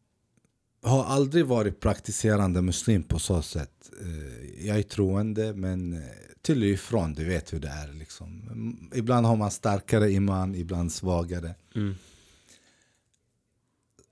[0.81, 3.91] har aldrig varit praktiserande muslim på så sätt.
[4.01, 5.99] Eh, Jag är troende men eh,
[6.41, 7.93] till och ifrån, du vet hur det är.
[7.93, 8.41] Liksom.
[8.51, 11.55] Mm, Ibland har man starkare iman, ibland svagare.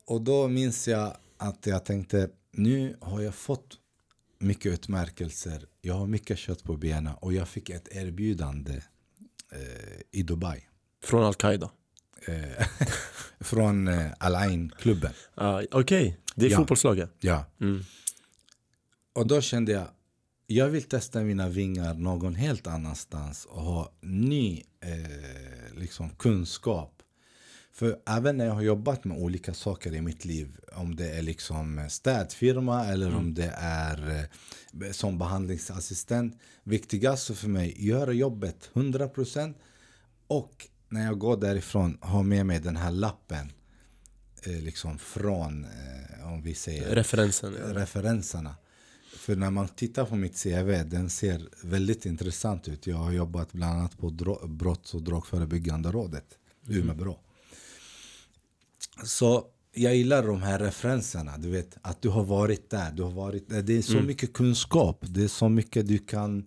[0.05, 3.77] Och då minns jag att jag tänkte, nu har jag fått
[4.41, 5.65] mycket utmärkelser.
[5.81, 8.73] Jag har mycket kött på benen och jag fick ett erbjudande
[9.51, 10.67] eh, i Dubai.
[11.03, 11.71] Från Al-Qaida.
[12.27, 12.67] Eh,
[13.39, 15.11] från eh, Al Ain-klubben.
[15.35, 16.57] Ah, Okej, det är Ja.
[16.57, 17.11] fotbollslaget.
[17.19, 17.45] Ja.
[17.61, 17.83] Mm.
[19.13, 19.87] Och då kände jag,
[20.47, 27.00] jag vill testa mina vingar någon helt annanstans och ha ny eh, liksom kunskap.
[27.73, 31.21] För även när jag har jobbat med olika saker i mitt liv, om det är
[31.21, 34.27] liksom städfirma eller om det är
[34.81, 36.39] eh, som behandlingsassistent.
[36.63, 39.53] Viktigast för mig, göra jobbet 100%
[40.27, 43.51] och när jag går därifrån ha med mig den här lappen
[44.43, 47.53] eh, liksom från, eh, om vi säger Referensen.
[47.53, 48.55] referenserna.
[49.17, 52.87] För när man tittar på mitt CV, den ser väldigt intressant ut.
[52.87, 54.09] Jag har jobbat bland annat på
[54.47, 56.25] brotts och drogförebyggande rådet,
[56.67, 57.17] Umeå
[59.03, 63.11] Så jag gillar de här referenserna, du vet att du har varit där, du har
[63.11, 63.61] varit där.
[63.61, 66.45] Det är så mycket kunskap, det är så mycket du kan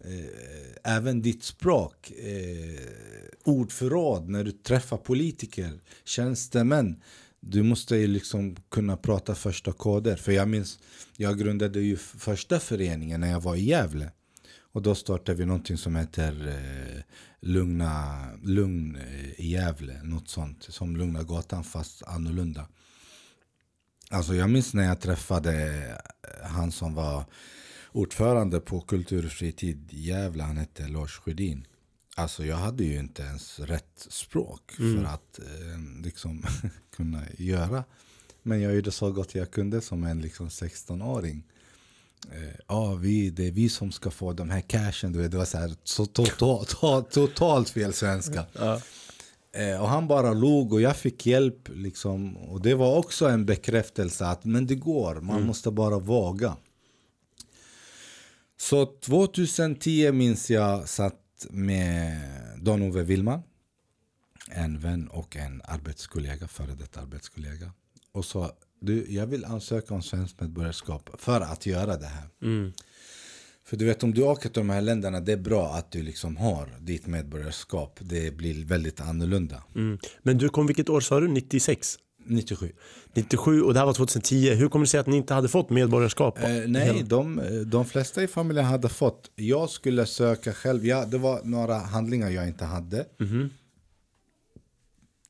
[0.00, 2.80] eh, Även ditt språk, eh,
[3.44, 7.00] ordförråd när du träffar politiker, tjänstemän
[7.40, 10.16] du måste ju liksom kunna prata första koder.
[10.16, 10.78] För jag minns,
[11.16, 14.10] jag grundade ju första föreningen när jag var i Gävle.
[14.76, 17.02] Och då startade vi någonting som heter eh,
[17.40, 20.02] Lugna, Lugn eh, i Gävle.
[20.02, 20.62] Något sånt.
[20.62, 22.68] Som Lugna gatan fast annorlunda.
[24.10, 25.52] Alltså jag minns när jag träffade
[26.22, 27.24] eh, han som var
[27.92, 30.42] ordförande på Kultur och fritid i Gävle.
[30.42, 31.66] Han hette Lars Sjödin.
[32.16, 36.44] Alltså jag hade ju inte ens rätt språk för att eh, liksom
[36.96, 37.84] kunna göra.
[38.42, 41.44] Men jag gjorde så gott jag kunde som en liksom 16-åring.
[42.32, 45.12] Eh, Ja, vi, det är vi som ska få de här cashen.
[45.12, 48.46] Du vet, det var så här, så totalt, totalt, totalt fel svenska.
[49.52, 51.68] Eh, och han bara log och jag fick hjälp.
[51.68, 52.36] Liksom.
[52.36, 56.56] Och det var också en bekräftelse att men det går, man måste bara våga.
[58.58, 62.20] Så 2010 minns jag satt med
[62.58, 63.42] Don-Ove Willman.
[64.50, 67.72] En vän och en arbetskollega, före detta arbetskollega.
[68.12, 72.28] Och sa, du jag vill ansöka om svenskt medborgarskap för att göra det här.
[73.64, 76.02] För du vet om du åker till de här länderna, det är bra att du
[76.02, 77.98] liksom har ditt medborgarskap.
[78.00, 79.62] Det blir väldigt annorlunda.
[79.74, 79.98] Mm.
[80.22, 81.28] Men du kom vilket år sa du?
[81.28, 81.98] 96?
[82.26, 82.72] 97.
[83.14, 84.54] 97 och det här var 2010.
[84.54, 86.38] Hur kommer det sig att ni inte hade fått medborgarskap?
[86.38, 89.30] Eh, nej, de, de flesta i familjen hade fått.
[89.34, 90.86] Jag skulle söka själv.
[90.86, 93.06] Ja, det var några handlingar jag inte hade.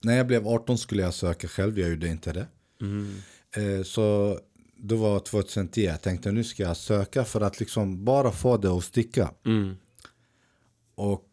[0.02, 1.78] När jag blev 18 skulle jag söka själv.
[1.78, 2.40] Jag gjorde inte det.
[2.40, 3.35] Eh,
[3.84, 4.38] så
[4.76, 5.84] det var 2010.
[5.84, 9.30] Jag tänkte nu ska jag söka för att liksom bara få det att sticka.
[10.94, 11.28] Och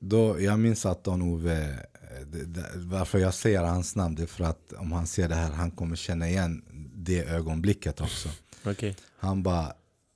[0.00, 4.72] då, jag minns att Don-Ove, eh, varför jag säger hans namn, det är för att
[4.72, 6.64] om han ser det här, han kommer känna igen
[6.94, 8.28] det ögonblicket också.
[8.64, 8.96] Okej.
[9.18, 9.66] Han bara,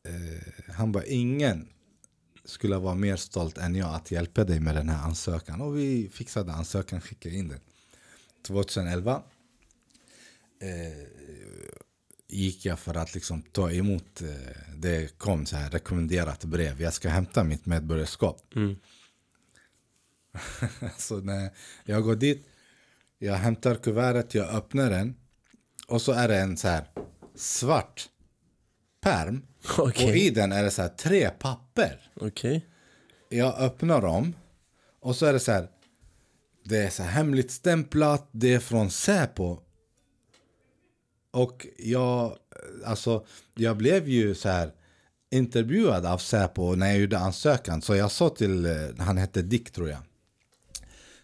[0.09, 1.69] eh, han bara ingen
[2.45, 5.61] skulle vara mer stolt än jag att hjälpa dig med den här ansökan.
[5.61, 7.61] Och vi fixade ansökan, skickade in den.
[8.47, 9.23] 2011
[10.65, 11.07] eh,
[12.29, 14.29] gick jag för att liksom ta emot, eh,
[14.77, 16.83] det kom så här rekommenderat brev.
[16.83, 18.55] Jag ska hämta mitt medborgarskap.
[20.99, 21.51] så när
[21.85, 22.47] jag går dit,
[23.19, 25.15] jag hämtar kuvertet, jag öppnar den.
[25.89, 26.85] Och så är det en så här
[27.35, 28.09] svart
[29.01, 29.43] pärm.
[29.79, 30.11] Okej.
[30.11, 32.11] Och i den är det så här tre papper.
[32.15, 32.67] Okej.
[33.29, 34.35] Jag öppnar dem.
[35.01, 35.69] Och så är det så här.
[36.65, 38.29] Det är så hemligt stämplat.
[38.33, 39.64] Det är från Säpo.
[41.35, 42.37] Och jag,
[42.85, 44.73] alltså, jag blev ju så här
[45.31, 47.83] intervjuad av Säpo när jag gjorde ansökan.
[47.83, 49.99] Så jag sa till, eh, han hette Dick tror jag.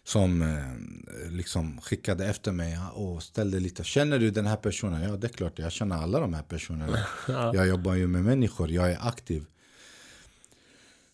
[0.03, 5.01] som eh, liksom skickade efter mig och ställde lite Känner du den här personen?
[5.01, 6.97] Ja det är klart jag känner alla de här personerna
[7.53, 9.45] Jag jobbar ju med människor, jag är aktiv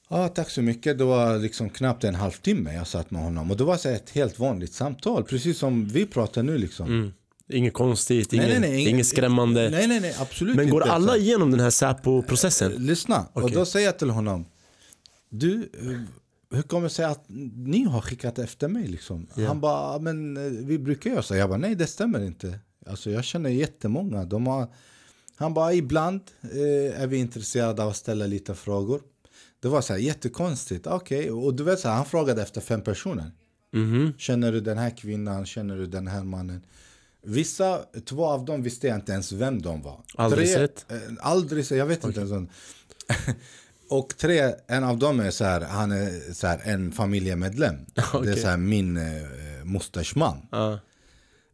[0.10, 3.58] Ja tack så mycket, det var liksom knappt en halvtimme jag satt med honom Och
[3.58, 7.14] det var så ett helt vanligt samtal, precis som vi pratar nu liksom Mm.
[7.50, 9.70] Inget konstigt, Nej, inget, nej, nej, inget skrämmande.
[9.70, 12.72] Nej nej nej absolut Men går inte alla igenom den här Säpo-processen?
[12.72, 13.56] Lyssna, och Okej.
[13.56, 14.46] då säger jag till honom
[15.30, 16.00] Du, eh,
[16.58, 19.28] hur kommer det sig att ni har skickat efter mig liksom?
[19.48, 22.60] Han bara, "Ja, men eh, vi brukar göra så Jag bara, nej det stämmer inte
[22.86, 24.68] Alltså jag känner jättemånga de har,
[25.36, 29.02] Han bara, ibland eh, är vi intresserade av att ställa lite frågor
[29.60, 32.82] Det var så här jättekonstigt, okej Och du vet så här, han frågade efter fem
[32.82, 33.32] personer
[33.74, 34.14] Mhm.
[34.18, 35.46] Känner du den här kvinnan?
[35.46, 36.62] Känner du den här mannen?
[37.24, 40.02] Vissa, två av dem visste jag inte ens vem de var.
[40.16, 40.92] Aldrig tre, sett?
[40.92, 42.50] eh, Aldrig sett, jag vet inte ens.
[43.90, 47.76] Och tre, en av dem är så här, han är så här, en familjemedlem.
[48.24, 49.04] Det är så här, min eh,
[49.64, 50.48] mosters man.
[50.52, 50.80] Ja.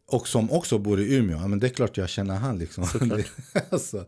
[0.06, 1.38] Och som också bor i Umeå.
[1.38, 2.86] Ja, men det är klart jag känner han liksom.
[3.70, 4.04] alltså,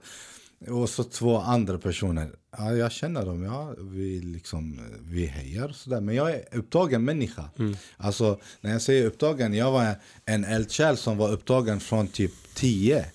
[0.69, 2.31] och så två andra personer.
[2.59, 3.75] Ja, jag känner dem, ja.
[3.79, 6.01] Vi, liksom, vi hejar sådär.
[6.01, 7.51] Men jag är upptagen människa.
[7.97, 13.07] Alltså, när jag säger upptagen, jag var en eldsjäl som var upptagen från typ 10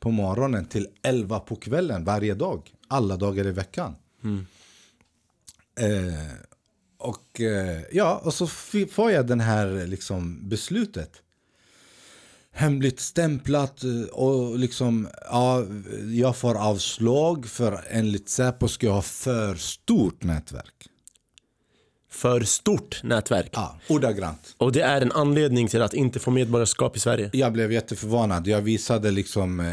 [0.00, 2.70] på morgonen till 11 på kvällen varje dag.
[2.88, 3.96] Alla dagar i veckan.
[5.80, 6.34] Eh,
[6.98, 8.46] och eh, ja, och så
[8.90, 11.22] får jag den här liksom beslutet.
[12.56, 15.64] Hemligt stämplat eh, och liksom, ja,
[16.12, 20.88] jag får avslag för enligt Säpo ska jag ha för stort nätverk.
[22.14, 23.50] För stort nätverk.
[23.52, 24.54] Ja, ordagrant.
[24.58, 27.30] Och det är en anledning till att inte få medborgarskap i Sverige.
[27.32, 28.46] Jag blev jätteförvånad.
[28.46, 29.66] Jag visade liksom eh,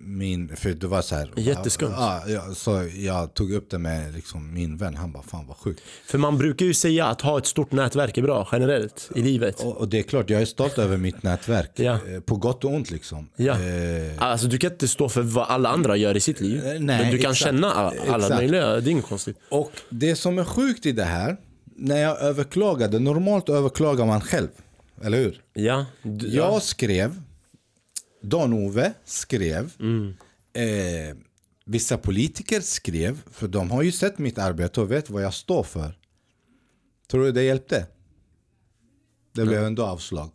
[0.00, 1.30] min, för det var så här.
[1.36, 1.92] Jätteskumt.
[1.96, 4.96] Ja, ja, så jag tog upp det med liksom min vän.
[4.96, 5.82] Han bara, fan vad sjukt.
[6.06, 9.60] För man brukar ju säga att ha ett stort nätverk är bra generellt i livet.
[9.60, 11.70] Och, och det är klart, jag är stolt över mitt nätverk.
[11.74, 11.92] Ja.
[11.92, 13.28] Eh, På gott och ont liksom.
[13.36, 13.52] Ja.
[13.52, 16.62] Eh, Alltså du kan inte stå för vad alla andra gör i sitt liv.
[16.64, 17.36] nej, men du kan exakt.
[17.38, 18.34] känna alla Exakt.
[18.34, 19.36] möjliga, det är inget konstigt.
[19.48, 21.36] Och det som är sjukt i det här,
[21.78, 24.48] när jag överklagade, normalt överklagar man själv,
[25.02, 25.42] eller hur?
[25.52, 27.22] Ja, du, Jag skrev,
[28.22, 29.72] Dan-Ove skrev,
[30.52, 31.16] eh,
[31.64, 35.62] vissa politiker skrev, för de har ju sett mitt arbete och vet vad jag står
[35.62, 35.98] för.
[37.10, 37.86] Tror du det hjälpte?
[39.34, 40.30] Det blev ändå avslag.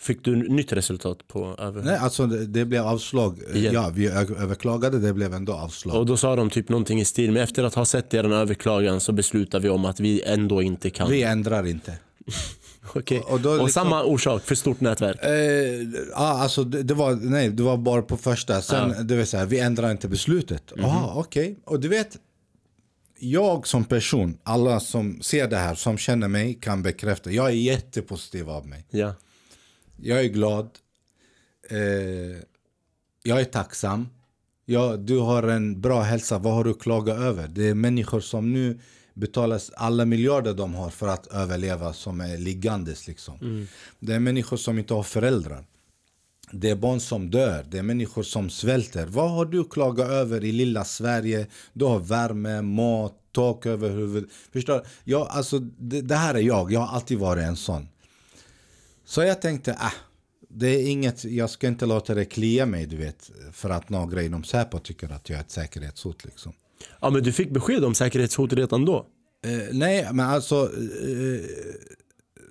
[0.00, 1.82] Fick du nytt resultat på över...
[1.82, 3.38] Nej, alltså det, det blev avslag.
[3.54, 3.74] Igen.
[3.74, 5.96] Ja, vi överklagade, det blev ändå avslag.
[5.96, 9.00] Och då sa de typ någonting i stil med efter att ha sett er överklagan
[9.00, 11.10] så beslutar vi om att vi ändå inte kan.
[11.10, 11.98] Vi ändrar inte.
[12.94, 13.20] Okej.
[13.20, 15.22] och Och, då liksom- samma orsak för stort nätverk.
[15.22, 15.30] Eh,
[16.12, 18.62] ja, alltså det, det var, nej, det var bara på första.
[18.62, 20.72] Sen, det vill säga, vi ändrar inte beslutet.
[20.76, 21.58] Jaha, okej.
[21.64, 22.16] Och du vet,
[23.18, 27.30] jag som person, alla som ser det här, som känner mig, kan bekräfta.
[27.30, 28.86] Jag är jättepositiv av mig.
[28.90, 29.14] Ja.
[30.02, 30.70] Jag är glad.
[31.70, 31.78] Eh,
[33.22, 34.08] jag är tacksam.
[34.64, 37.48] Ja, du har en bra hälsa, vad har du att klaga över?
[37.48, 38.78] Det är människor som nu
[39.14, 43.66] betalar alla miljarder de har för att överleva som är liggandes liksom.
[43.98, 45.64] Det är människor som inte har föräldrar.
[46.52, 49.06] Det är barn som dör, det är människor som svälter.
[49.06, 51.46] Vad har du att klaga över i lilla Sverige?
[51.72, 54.30] Du har värme, mat, tak över huvudet.
[54.52, 54.86] Förstår?
[55.04, 57.88] Jag, alltså, det, det här är jag, jag har alltid varit en sån.
[59.08, 59.92] Så jag tänkte, ah,
[60.48, 63.30] det är inget, jag ska inte låta det klia mig du vet.
[63.52, 66.52] För att några inom Säpo tycker att jag är ett säkerhetshot liksom.
[67.00, 69.06] ja, men du fick besked om säkerhetshot redan då?
[69.46, 71.40] Eh, nej, men alltså, eh,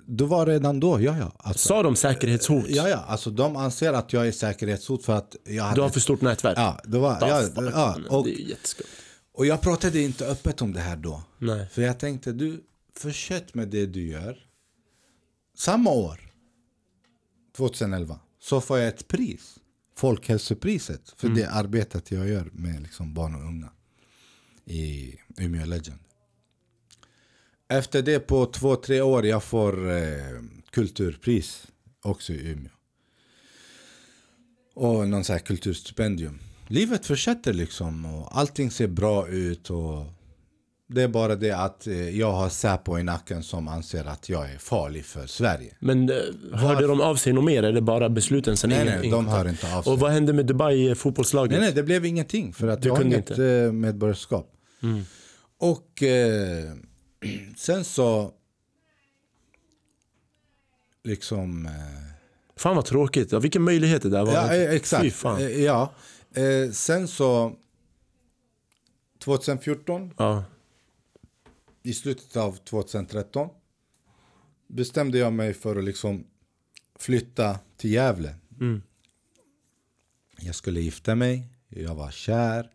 [0.06, 1.32] det var redan då, ja ja.
[1.38, 2.64] Alltså, Sa de säkerhetshot?
[2.68, 5.74] ja ja, alltså de anser att jag är säkerhetshot för att jag hade...
[5.74, 6.58] Du har för stort nätverk?
[6.58, 8.86] Ja, det var, ja, ja, och, Det är ju jätteskumt.
[9.32, 11.22] och jag pratade inte öppet om det här då.
[11.38, 11.66] Nej.
[11.72, 12.60] För jag tänkte, du,
[12.96, 14.38] fortsätt med det du gör.
[15.58, 16.27] Samma år,
[17.58, 19.58] 2011, så får jag ett pris.
[19.96, 21.14] Folkhälsopriset.
[21.16, 23.70] För det arbetet jag gör med liksom barn och unga.
[24.64, 25.98] I Umeå Legend.
[27.68, 31.66] Efter det på två, tre år jag får eh, kulturpris.
[32.02, 32.72] Också i Umeå.
[34.74, 36.38] Och någon sån här kulturstipendium.
[36.68, 40.04] Livet fortsätter liksom och allting ser bra ut och
[40.90, 44.50] det är bara det att eh, jag har Säpo i nacken som anser att jag
[44.52, 45.76] är farlig för Sverige.
[45.80, 46.16] Men eh,
[46.52, 48.70] hörde de av sig något mer eller bara besluten sen?
[48.70, 49.92] Nej, nej, de hör inte av sig.
[49.92, 51.50] Och vad hände med Dubai fotbollslaget?
[51.50, 53.44] Nej, nej, det blev ingenting för att Du jag har inget inte?
[53.44, 53.66] Mm.
[53.66, 54.52] eh, medborgarskap.
[55.58, 56.72] Och eh,
[57.56, 58.32] sen så...
[61.04, 61.66] Liksom...
[61.66, 61.72] Eh,
[62.56, 63.32] Fan vad tråkigt.
[63.32, 64.32] Ja, vilken möjlighet det där var.
[64.32, 65.24] ja, eh, exakt.
[65.56, 65.92] ja.
[66.34, 67.52] Eh, sen så...
[69.24, 70.44] 2014, Ja.
[71.82, 73.48] I slutet av 2013
[74.66, 76.26] bestämde jag mig för att liksom
[76.98, 78.34] flytta till Gävle.
[78.60, 78.82] Mm.
[80.40, 82.70] Jag skulle gifta mig, jag var kär.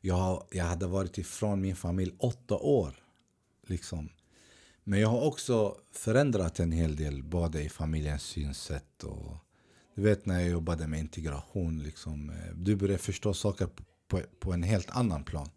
[0.00, 2.94] Jag, jag hade varit ifrån min familj åtta år.
[3.66, 4.08] Liksom.
[4.84, 9.36] Men jag har också förändrat en hel del, både i familjens synsätt och
[9.94, 11.78] du vet när jag jobbade med integration.
[11.78, 13.68] Liksom, eh, du börjar förstå saker
[14.08, 15.48] på, på en helt annan plan.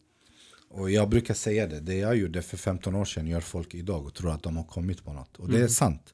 [0.76, 4.06] Och jag brukar säga det, det jag gjorde för 15 år sedan gör folk idag
[4.06, 5.38] och tror att de har kommit på något.
[5.38, 6.14] Och det är sant.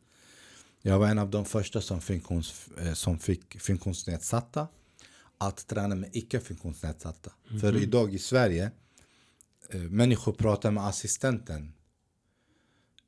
[0.82, 4.68] Jag var en av de första som, funktions, eh, som fick funktionsnedsatta
[5.38, 7.32] att träna med icke funktionsnedsatta.
[7.62, 8.72] För idag i Sverige,
[9.70, 11.74] eh, människor pratar med assistenten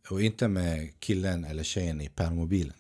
[0.09, 2.77] och inte med killen eller tjejen i permobilen.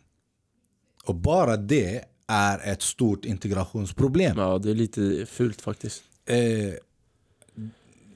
[1.05, 4.37] Och bara det är ett stort integrationsproblem.
[4.37, 6.03] Ja, det är lite fult faktiskt.
[6.25, 6.73] Eh,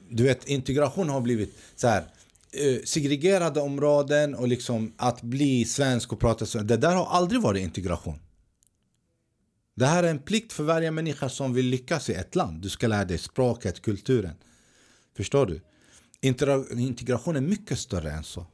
[0.09, 2.03] du vet, integration har blivit så här
[2.51, 6.67] eh, segregerade områden och liksom att bli svensk och prata svenska.
[6.67, 8.19] Det där har aldrig varit integration.
[9.75, 12.61] Det här är en plikt för varje människa som vill lyckas i ett land.
[12.61, 14.35] Du ska lära dig språket, kulturen.
[15.17, 15.61] Förstår du?
[16.77, 18.45] Integration är mycket större än så.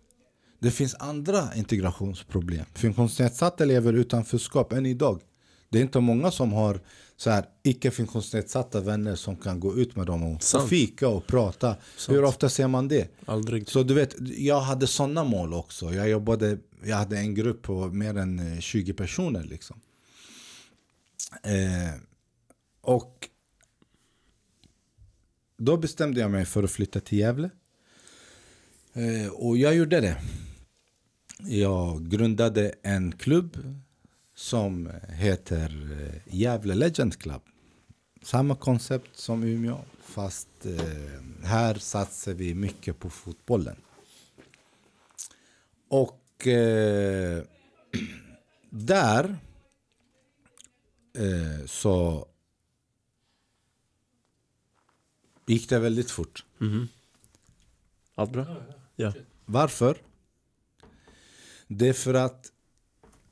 [0.59, 2.65] Det finns andra integrationsproblem.
[2.75, 5.21] Funktionsnedsatta lever utanförskap än idag.
[5.69, 6.81] Det är inte många som har
[7.23, 10.69] så här icke funktionsnedsatta vänner som kan gå ut med dem och, Sant.
[10.69, 11.75] fika och prata.
[12.07, 13.09] Hur ofta ser man det?
[13.25, 13.69] Aldrig.
[13.69, 15.93] Så du vet, jag hade sådana mål också.
[15.93, 19.79] Jag jobbade, jag hade en grupp på mer än eh, 20 personer liksom.
[21.43, 21.99] Eh,
[22.81, 23.29] och
[25.57, 27.49] då bestämde jag mig för att flytta till Gävle.
[28.93, 30.17] Eh, och jag gjorde det.
[31.39, 33.82] Jag grundade en klubb
[34.43, 37.41] som heter eh, Gävle Legend Club.
[38.21, 43.75] Samma koncept som Umeå, fast eh, här satsar vi mycket på fotbollen.
[45.87, 47.43] Och eh,
[48.69, 49.37] där
[51.13, 52.27] eh, så
[55.45, 56.45] gick det väldigt fort.
[58.15, 58.45] Allt bra?
[58.95, 59.13] Ja.
[59.45, 59.97] Varför?
[61.67, 62.52] Det är för att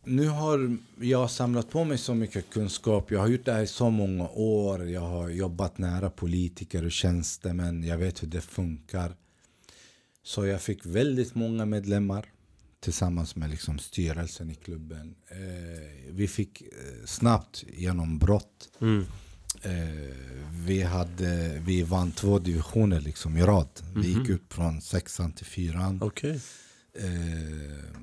[0.03, 3.11] nu har jag samlat på mig så mycket kunskap.
[3.11, 4.89] Jag har gjort det här i så många år.
[4.89, 7.83] Jag har jobbat nära politiker och tjänstemän.
[7.83, 9.15] Jag vet hur det funkar.
[10.23, 12.25] Så jag fick väldigt många medlemmar
[12.79, 15.15] tillsammans med liksom styrelsen i klubben.
[15.27, 16.67] Eh, vi fick eh,
[17.05, 18.69] snabbt genombrott.
[18.81, 19.05] Mm.
[19.63, 20.15] Eh,
[20.65, 23.69] vi, hade, vi vann två divisioner liksom i rad.
[23.95, 25.99] Vi gick upp från sexan till fyran.
[26.01, 26.41] Okej.
[26.93, 28.01] Eh,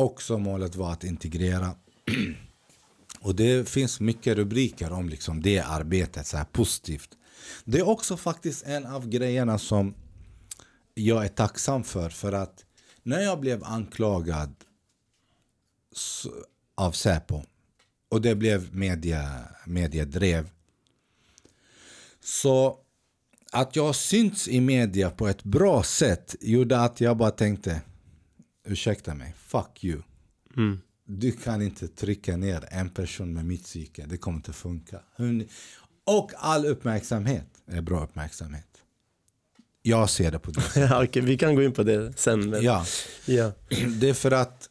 [0.00, 1.74] också målet var att integrera.
[3.20, 7.10] Och det finns mycket rubriker om liksom det arbetet, så här positivt.
[7.64, 9.94] Det är också faktiskt en av grejerna som
[10.94, 12.10] jag är tacksam för.
[12.10, 12.64] För att
[13.02, 14.54] när jag blev anklagad
[16.74, 17.42] av Säpo
[18.08, 20.50] och det blev media, mediedrev.
[22.20, 22.78] Så
[23.52, 27.80] att jag synts i media på ett bra sätt gjorde att jag bara tänkte
[28.70, 30.02] ursäkta mig, fuck you.
[30.56, 30.80] Mm.
[31.04, 35.00] Du kan inte trycka ner en person med mitt psyke, det kommer inte funka.
[36.04, 38.66] Och all uppmärksamhet är bra uppmärksamhet.
[39.82, 40.62] Jag ser det på det.
[40.80, 42.50] Ja, okej, vi kan gå in på det sen.
[42.50, 42.62] Men...
[42.62, 42.84] Ja,
[43.26, 43.52] ja.
[44.00, 44.70] det är för att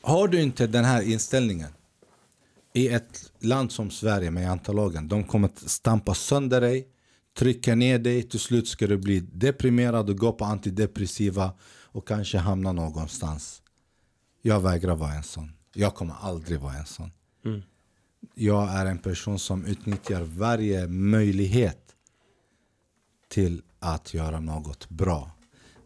[0.00, 1.70] har du inte den här inställningen
[2.72, 6.88] i ett land som Sverige med jantalagen, de kommer att stampa sönder dig,
[7.38, 11.52] trycka ner dig, till slut ska du bli deprimerad och gå på antidepressiva
[11.94, 13.62] och kanske hamna någonstans.
[14.42, 15.52] Jag vägrar vara en sån.
[15.74, 17.10] Jag kommer aldrig vara en sån.
[17.44, 17.62] Mm.
[18.34, 21.94] Jag är en person som utnyttjar varje möjlighet
[23.28, 25.30] till att göra något bra.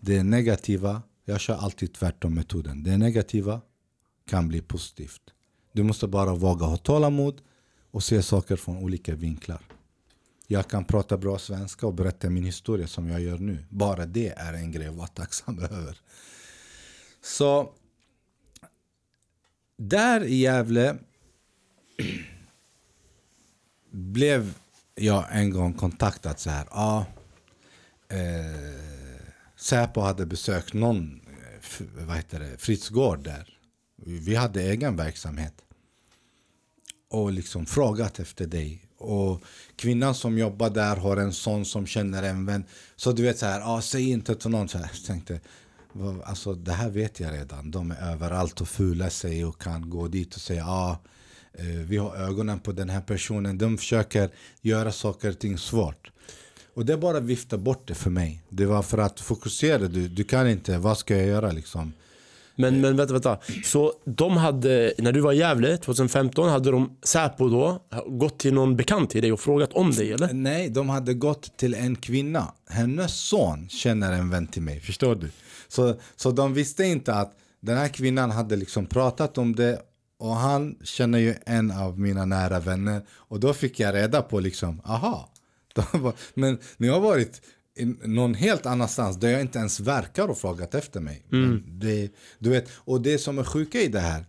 [0.00, 2.82] Det negativa, jag kör alltid tvärtom metoden.
[2.82, 3.60] Det negativa
[4.26, 5.22] kan bli positivt.
[5.72, 7.40] Du måste bara våga ha tålamod
[7.90, 9.62] och se saker från olika vinklar.
[10.50, 13.64] Jag kan prata bra svenska och berätta min historia som jag gör nu.
[13.68, 16.00] Bara det är en grej att vara tacksam över.
[17.22, 17.72] Så
[19.76, 20.98] där i Gävle
[23.90, 24.54] blev
[24.94, 26.66] jag en gång kontaktad så här.
[26.70, 27.06] Ja,
[28.08, 28.80] eh,
[29.56, 31.20] Säpo hade besökt någon
[31.80, 32.88] eh, vad heter det, Fritz
[33.18, 33.58] där.
[33.96, 35.64] Vi hade egen verksamhet.
[37.08, 38.87] Och liksom frågat efter dig.
[38.98, 39.42] Och
[39.76, 42.64] kvinnan som jobbar där har en son som känner en vän.
[42.96, 44.68] Så du vet så här, ah, säg inte till någon.
[44.68, 45.40] Så här, jag tänkte,
[46.24, 47.70] alltså det här vet jag redan.
[47.70, 50.98] De är överallt och fular sig och kan gå dit och säga ah,
[51.86, 53.58] vi har ögonen på den här personen.
[53.58, 54.30] De försöker
[54.60, 56.10] göra saker och ting svårt.
[56.74, 58.42] Och det bara vifta bort det för mig.
[58.48, 61.92] Det var för att fokusera, du, du kan inte, vad ska jag göra liksom?
[62.60, 63.38] Men, men vänta, vänta.
[63.64, 68.54] Så de hade, när du var i Gävle 2015, hade de Säpo då gått till
[68.54, 70.32] någon bekant till dig och frågat om dig eller?
[70.32, 72.52] Nej, de hade gått till en kvinna.
[72.70, 75.30] Hennes son känner en vän till mig, förstår du?
[75.68, 79.82] Så, så de visste inte att den här kvinnan hade liksom pratat om det
[80.18, 84.40] och han känner ju en av mina nära vänner och då fick jag reda på
[84.40, 85.28] liksom, aha.
[86.34, 87.40] Men ni har varit
[88.04, 91.24] någon helt annanstans där jag inte ens verkar och frågat efter mig.
[91.28, 94.24] Men Det, du vet, och det som är sjuka i det här,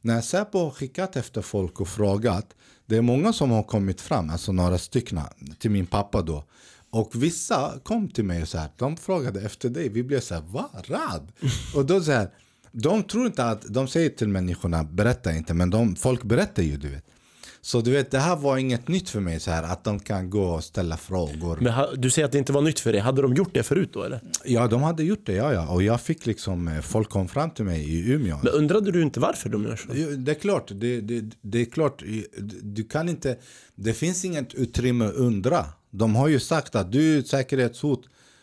[0.00, 2.54] när Säpo har skickat efter folk och frågat,
[2.86, 5.20] det är många som har kommit fram, alltså några stycken
[5.58, 6.44] till min pappa då.
[6.90, 9.88] Och vissa kom till mig och så här, de frågade efter dig.
[9.88, 10.70] Vi blev så här, va?
[10.84, 11.32] Rad?
[11.74, 12.30] och då så här,
[12.72, 16.76] de tror inte att, de säger till människorna, berätta inte, men de, folk berättar ju
[16.76, 17.04] du vet.
[17.64, 20.30] Så du vet, det här var inget nytt för mig så här, att de kan
[20.30, 21.58] gå och ställa frågor.
[21.60, 23.00] Men ha- du säger att det inte var nytt för dig.
[23.00, 24.20] Hade de gjort det förut då eller?
[24.44, 25.68] Ja, de hade gjort det, ja, ja.
[25.68, 28.38] Och jag fick liksom, eh, folk kom fram till mig i Umeå.
[28.42, 29.92] Men undrade du inte varför de gör så?
[30.16, 32.02] Det är klart, det, det, det är klart.
[32.62, 33.36] Du kan inte,
[33.74, 35.64] det finns inget utrymme att undra.
[35.90, 38.00] De har ju sagt att du är ett säkerhetshot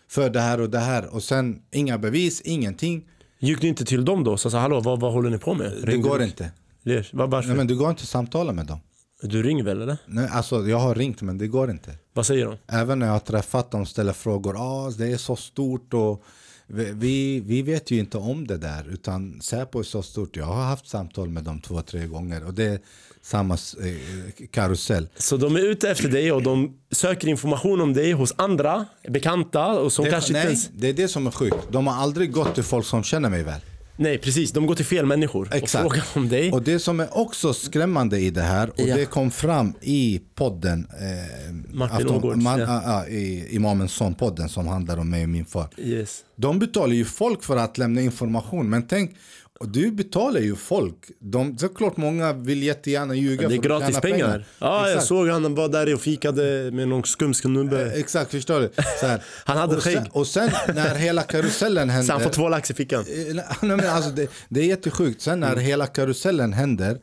[0.09, 1.13] för det här och det här.
[1.15, 3.05] Och sen inga bevis, ingenting.
[3.39, 5.71] Gick du inte till dem då och sa hallå vad, vad håller ni på med?
[5.81, 6.51] Det Ringde går du- inte.
[6.83, 7.47] Det- var- Varför?
[7.47, 8.79] Nej, men du går inte att samtala med dem.
[9.21, 9.97] Du ringer väl eller?
[10.05, 11.95] Nej, alltså, jag har ringt men det går inte.
[12.13, 12.57] Vad säger de?
[12.67, 14.55] Även när jag har träffat dem ställer frågor.
[14.57, 16.23] Ah, det är så stort och
[16.71, 18.89] vi, vi, vet ju inte om det där.
[18.89, 20.37] Utan Säpo är så stort.
[20.37, 22.45] Jag har haft samtal med dem två, tre gånger.
[22.45, 22.79] Och det är
[23.21, 25.09] samma eh, karusell.
[25.15, 29.67] Så de är ute efter dig och de söker information om dig hos andra bekanta
[29.67, 30.69] och som Det, kanske nej, inte ens...
[30.73, 31.57] det är det som är sjukt.
[31.71, 33.61] De har aldrig gått till folk som känner mig väl.
[33.99, 35.85] Nej precis, de går till fel människor Exakt.
[35.85, 36.51] och frågar om dig.
[36.51, 38.95] Och det som är också skrämmande i det här, och Ja.
[38.95, 42.67] det kom fram i podden, eh, Martin Ågårds, man, ja.
[42.85, 45.67] ah, ah, i Imamens son-podden som handlar om mig och min far.
[45.77, 46.19] Yes.
[46.35, 49.15] De betalar ju folk för att lämna information, men tänk,
[49.59, 50.95] och du betalar ju folk.
[51.19, 54.45] De, det är klart många vill jättegärna ljuga Det är gratis tjäna pengar.
[54.59, 55.07] Ja, jag Exakt.
[55.07, 57.91] såg han var där och fikade med någon skum snubbe.
[57.91, 58.71] Exakt, förstår du?
[59.45, 60.09] Han hade och sen, skägg.
[60.11, 62.99] och sen när hela karusellen händer Så han får två lax i fickan.
[63.01, 65.21] Eh, Nej, men alltså det, det är jättesjukt.
[65.21, 65.55] Sen Mm.
[65.55, 66.97] när hela karusellen händer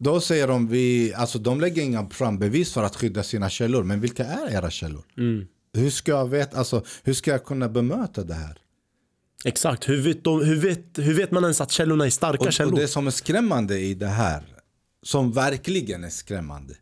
[0.00, 3.82] då säger de vi, alltså de lägger inga fram bevis för att skydda sina källor.
[3.84, 5.02] Men vilka är era källor?
[5.18, 5.46] Mm.
[5.74, 8.58] Hur ska jag veta, alltså hur ska jag kunna bemöta det här?
[9.48, 12.52] Exakt, hur vet, de, hur, vet, hur vet man ens att källorna är starka Och,
[12.52, 12.72] källor?
[12.72, 14.42] och det som är skrämmande i det här,
[15.02, 16.74] som verkligen är skrämmande,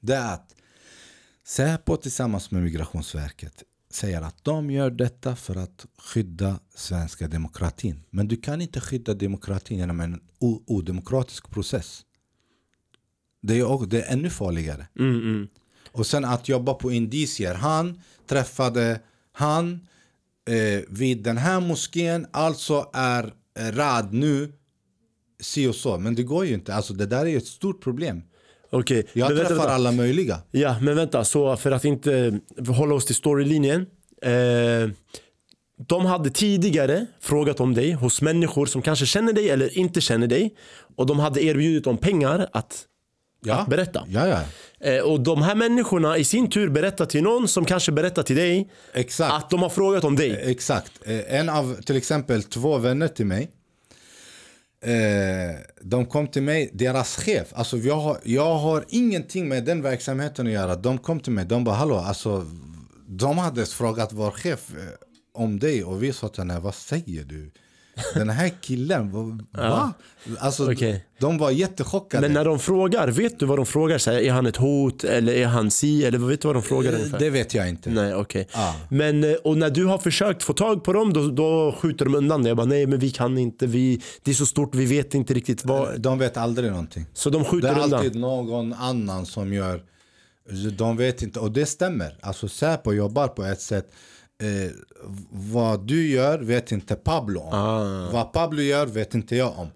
[0.00, 0.54] det är att
[1.46, 8.02] Säpo tillsammans med Migrationsverket säger att de gör detta för att skydda svenska demokratin.
[8.10, 10.20] Men du kan inte skydda demokratin genom en
[10.66, 12.02] odemokratisk process.
[13.42, 14.86] Det är, det är ännu farligare.
[14.98, 15.48] Mm, mm.
[15.92, 17.54] Och sen att jobba på indicier.
[17.54, 19.00] Han träffade
[19.32, 19.86] han
[20.50, 24.52] eh, vid den här moskén, alltså är eh, Rad nu
[25.40, 25.98] si och så.
[25.98, 26.74] Men det går ju inte.
[26.74, 28.22] Alltså det där är ett stort problem.
[28.70, 29.74] Okej, Jag men vänta, träffar vänta.
[29.74, 30.40] alla möjliga.
[30.50, 31.24] Ja, men vänta.
[31.24, 33.86] Så för att inte hålla oss till storylinjen.
[34.22, 34.90] Eh,
[35.88, 40.26] de hade tidigare frågat om dig hos människor som kanske känner dig eller inte känner
[40.26, 40.54] dig.
[40.96, 42.84] Och de hade erbjudit dem pengar att,
[43.44, 43.54] Ja.
[43.54, 44.04] att berätta.
[44.08, 44.40] Ja, ja.
[44.90, 48.36] Eh, och de här människorna i sin tur berättar till någon som kanske berättar till
[48.36, 49.32] dig Exakt.
[49.34, 50.40] att de har frågat om dig.
[50.50, 50.92] Exakt.
[51.06, 53.50] Eh, En av till exempel två vänner till mig.
[54.84, 59.82] Eh, de kom till mig, deras chef, alltså jag har, jag har ingenting med den
[59.82, 60.76] verksamheten att göra.
[60.76, 62.46] De kom till mig, de bara hallå, alltså
[63.08, 64.82] de hade frågat vår chef eh,
[65.34, 67.50] om dig och vi sa till henne, vad säger du?
[68.14, 69.10] Den här killen,
[69.52, 69.92] va?
[70.38, 71.04] Alltså, Okej.
[71.20, 72.20] de var jättechockade.
[72.20, 73.98] Men när de frågar, vet du vad de frågar?
[73.98, 76.04] Så här, är han ett hot eller är han si?
[76.04, 77.18] Eller vet du vad de frågar Eh, ungefär?
[77.18, 77.90] det vet jag inte.
[77.90, 78.48] Nej, okej.
[78.52, 78.74] Ja.
[78.90, 82.14] Men, eh, och när du har försökt få tag på dem, då, då skjuter de
[82.14, 82.48] undan det.
[82.48, 85.34] Jag bara, nej men vi kan inte, vi, det är så stort, vi vet inte
[85.34, 86.00] riktigt vad.
[86.00, 87.06] De vet aldrig någonting.
[87.14, 87.94] Så de Det skjuter är undan.
[87.94, 89.82] alltid någon annan som gör
[90.78, 93.92] De vet inte, och det stämmer Alltså Säpo jobbar på ett sätt
[94.44, 94.70] eh,
[95.30, 98.10] Vad du gör vet inte Pablo om Ah.
[98.12, 99.68] Vad Pablo gör vet inte jag om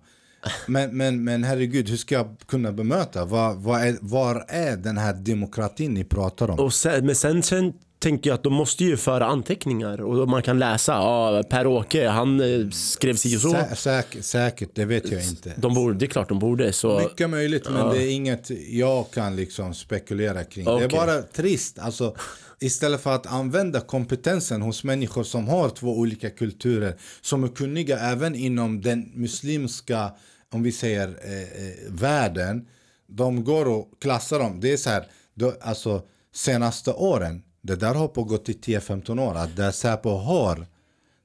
[0.66, 3.24] men, men, men herregud, hur ska jag kunna bemöta?
[3.24, 6.58] Vad, vad är, var är den här demokratin ni pratar om?
[6.58, 10.42] Och sen, men sen, sen tänker jag att de måste ju föra anteckningar och man
[10.42, 13.50] kan läsa, ja Per-Åke han eh, skrev si och så.
[13.50, 16.72] Sä, säkert, säkert, det vet jag inte De borde, det är klart de borde.
[16.72, 20.64] Så, Mycket möjligt, men det är inget jag kan liksom spekulera kring.
[20.64, 21.78] Det är bara trist.
[21.78, 22.14] Alltså,
[22.60, 27.98] istället för att använda kompetensen hos människor som har två olika kulturer, som är kunniga
[27.98, 30.10] även inom den muslimska,
[30.50, 32.68] om vi säger, eh, eh världen.
[33.06, 34.60] De går och klassar dem.
[34.60, 36.02] Det är så här, då, alltså
[36.34, 40.66] senaste åren, det där har pågått i 10-15 år, att där Säpo har,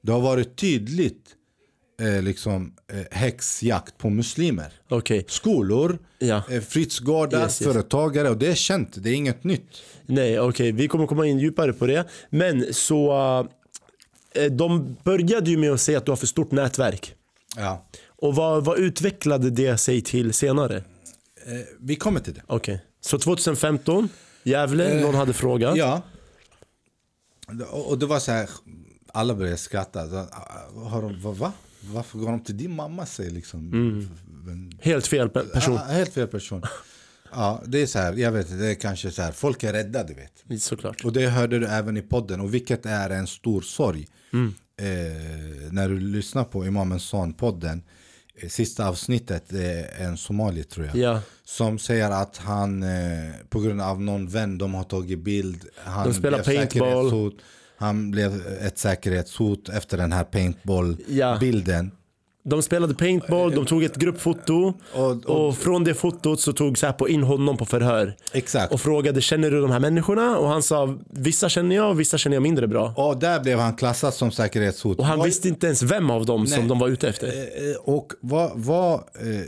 [0.02, 1.36] det har varit tydligt
[2.04, 4.74] eh, liksom, eh, häxjakt på muslimer.
[4.90, 5.26] Okej.
[5.28, 6.44] Skolor, Ja.
[6.50, 7.72] eh, fritidsgårdar, Yes, yes.
[7.74, 9.68] företagare och det är känt, det är inget nytt.
[10.06, 10.72] Nej, okej.
[10.72, 12.06] Vi kommer komma in djupare på det.
[12.30, 13.14] Men så...
[14.36, 17.16] eh, De började ju med att säga att du har för stort nätverk.
[17.58, 17.86] Ja.
[18.06, 20.78] Och vad, vad utvecklade det sig till senare?
[20.78, 20.84] Eh,
[21.80, 22.42] vi kommer till det.
[22.48, 22.82] Okej.
[23.02, 24.10] Så 2015,
[24.44, 25.78] Gävle, någon hade frågat.
[25.78, 26.02] Ja.
[27.72, 28.50] Och det var så här,
[29.14, 30.00] alla började skratta.
[30.32, 31.54] Ah, Har de, va?
[31.84, 33.06] Varför går de till din mamma?
[33.06, 33.70] Säger liksom.
[34.46, 35.76] Men, Helt fel pe- person.
[35.76, 36.64] Ja, helt fel person.
[37.32, 40.04] Ja, det är så här, jag vet det är kanske så här, folk är rädda
[40.04, 40.62] du vet.
[40.62, 41.06] Såklart.
[41.06, 44.08] Och det hörde du även i podden, och vilket är en stor sorg.
[44.34, 44.54] Mm.
[44.78, 47.82] Eh, när du lyssnar på Imamens son-podden,
[48.36, 50.96] eh, sista avsnittet är en somali tror jag.
[50.96, 51.22] Ja.
[51.46, 55.66] Som säger att han eh, på grund av någon vän, de har tagit bild.
[55.76, 57.32] Han De spelar paintball.
[57.84, 60.26] Han blev ett säkerhetshot efter den här Ja.
[60.32, 61.92] paintball-bilden.
[62.46, 66.78] De spelade paintball, de tog ett gruppfoto och, Och- och- från det fotot så tog
[66.78, 68.16] Säpo in honom på förhör.
[68.34, 68.74] Exakt.
[68.74, 70.38] Och frågade känner du de här människorna?
[70.38, 72.94] Och han sa vissa känner jag och vissa känner jag mindre bra.
[72.98, 75.00] Och där blev han klassad som säkerhetshot.
[75.00, 76.70] Och han Vad- visste inte ens vem av dem som Nej.
[76.70, 77.28] de var ute efter.
[77.28, 79.44] Eh, eh, Och vad, vad eh, eh,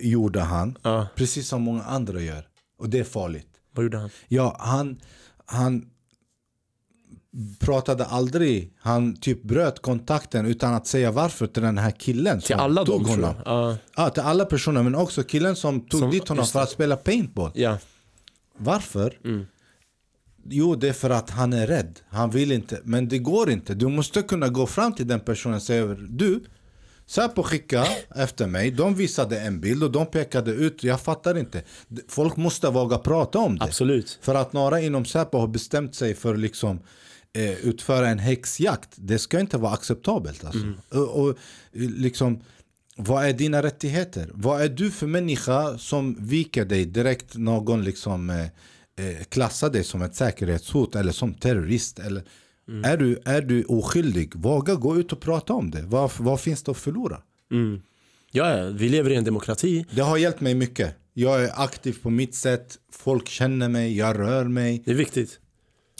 [0.00, 0.78] gjorde han?
[0.82, 1.06] Ja.
[1.16, 2.46] Precis som många andra gör.
[2.78, 3.48] Och det är farligt.
[3.74, 4.10] Vad gjorde han?
[4.28, 5.00] Ja, han,
[5.46, 5.86] han
[7.58, 12.54] pratade aldrig, han typ bröt kontakten utan att säga varför till den här killen Till
[12.56, 13.34] alla tog honom.
[13.44, 13.76] jag.
[13.96, 14.10] Ja.
[14.10, 17.50] Till alla personer men också killen som tog Som- dit honom för att spela paintball.
[17.54, 17.78] ja.
[18.58, 19.18] Varför?
[19.24, 19.46] Mm.
[20.50, 22.00] Jo, det är för att han är rädd.
[22.08, 22.80] Han vill inte.
[22.84, 23.74] Men det går inte.
[23.74, 26.44] Du måste kunna gå fram till den personen och säga Du,
[27.06, 28.70] Säpo skicka efter mig.
[28.70, 30.84] De visade en bild och de pekade ut.
[30.84, 31.62] Jag fattar inte.
[32.08, 33.64] Folk måste våga prata om det.
[33.64, 34.18] Absolut.
[34.22, 36.78] För att några inom Säpo har bestämt sig för liksom
[37.42, 38.90] utföra en häxjakt.
[38.96, 40.44] Det ska inte vara acceptabelt.
[40.44, 40.72] Alltså.
[40.90, 41.36] Och, och
[41.72, 42.40] liksom,
[42.96, 44.30] vad är dina rättigheter?
[44.34, 48.44] Vad är du för människa som viker dig direkt någon liksom eh,
[49.06, 51.98] eh, klassar dig som ett säkerhetshot eller som terrorist?
[51.98, 52.22] Eller,
[52.84, 54.36] är, du, är du oskyldig?
[54.36, 55.82] Våga gå ut och prata om det.
[55.82, 57.20] Vad, vad finns det att förlora?
[57.52, 57.82] Mm.
[58.32, 59.86] Ja, ja, vi lever i en demokrati.
[59.90, 60.94] Det har hjälpt mig mycket.
[61.12, 62.78] Jag är aktiv på mitt sätt.
[62.92, 64.82] Folk känner mig, jag rör mig.
[64.84, 65.40] Det är viktigt.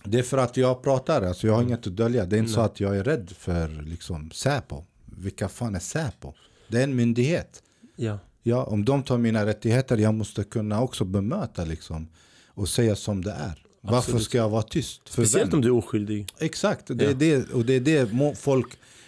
[0.05, 2.25] Det är för att jag pratar, alltså jag har inget att dölja.
[2.27, 4.85] Det är inte så att jag är rädd för liksom Säpo.
[5.05, 6.33] Vilka fan är Säpo?
[6.69, 7.63] Det är en myndighet.
[7.97, 8.19] Ja.
[8.43, 12.09] Ja, om de tar mina rättigheter, jag måste kunna också bemöta liksom.
[12.49, 13.65] Och säga som det är.
[13.81, 15.09] Varför ska jag vara tyst?
[15.09, 15.55] För Speciellt vem?
[15.59, 16.27] om du är oskyldig.
[16.39, 17.11] Exakt, det Ja.
[17.11, 18.67] är det, och det är det folk,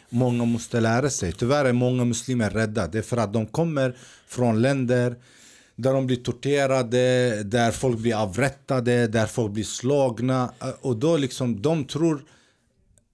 [0.08, 1.32] många måste lära sig.
[1.32, 2.86] Tyvärr är många muslimer rädda.
[2.86, 5.16] Det är för att de kommer från länder
[5.76, 10.52] där de blir torterade, där folk blir avrättade, där folk blir slagna.
[10.80, 12.24] Och då liksom, de tror,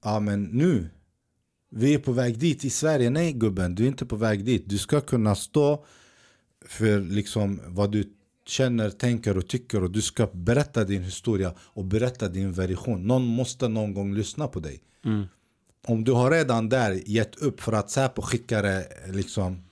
[0.05, 0.89] ja men nu,
[1.71, 3.11] vi är på väg dit i Sverige.
[3.11, 4.63] Nej gubben, du är inte på väg dit.
[4.67, 5.85] Du ska kunna stå
[6.67, 8.13] för liksom vad du
[8.47, 13.07] känner, tänker och tycker och du ska berätta din historia och berätta din version.
[13.07, 14.83] Någon måste någon gång lyssna på dig.
[15.87, 19.63] Om du har redan där gett upp för att Säpo skickar liksom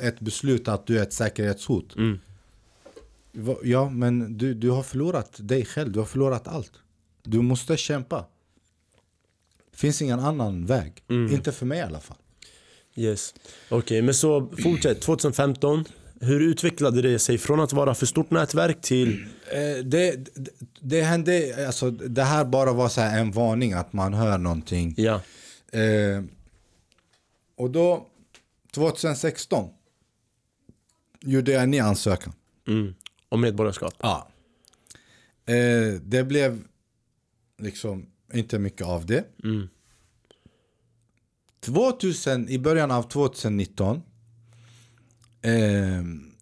[0.00, 1.96] ett beslut att du är ett säkerhetshot.
[1.96, 2.02] Va-
[3.62, 5.92] Ja, men du, du har förlorat dig själv.
[5.92, 6.72] Du har förlorat allt.
[7.22, 8.26] Du måste kämpa.
[9.72, 11.02] finns ingen annan väg.
[11.08, 12.16] Inte för mig i alla fall.
[12.94, 13.34] Yes.
[13.68, 15.00] Okej, men så fortsätt.
[15.02, 15.84] 2015.
[16.22, 19.26] Hur utvecklade det sig från att vara för stort nätverk till...
[19.52, 20.50] Eh, det, det,
[20.80, 24.94] det hände, alltså, det här bara var så en varning att man hör någonting.
[24.96, 25.20] Ja.
[25.72, 26.24] Eh,
[27.56, 28.06] och då,
[28.74, 29.68] 2016,
[31.20, 32.32] gjorde jag en ny ansökan.
[32.68, 32.94] Mm.
[33.30, 33.94] Om medborgarskap.
[33.98, 34.28] Ja.
[35.46, 36.64] Eh, det blev
[37.58, 39.24] liksom inte mycket av det.
[39.44, 39.68] Mm.
[41.60, 44.02] 2000, I början av 2019
[45.42, 45.52] eh,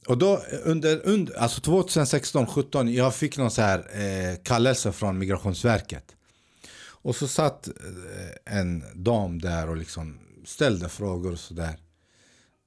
[0.06, 5.18] och då under, under alltså 2016, 17 jag fick någon så här eh, kallelse från
[5.18, 6.16] Migrationsverket.
[7.00, 11.78] Och så satt eh, en dam där och liksom ställde frågor och sådär.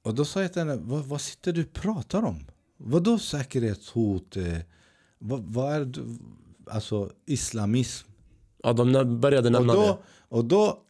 [0.02, 2.46] Och då sa jag till henne, vad, vad sitter du och pratar om?
[2.84, 4.36] Vadå säkerhetshot?
[4.36, 4.58] Eh,
[5.18, 6.18] vad, vad är du?
[6.66, 8.08] Alltså islamism?
[8.62, 9.78] Ja, de började Och nämna det.
[9.78, 10.82] då, och då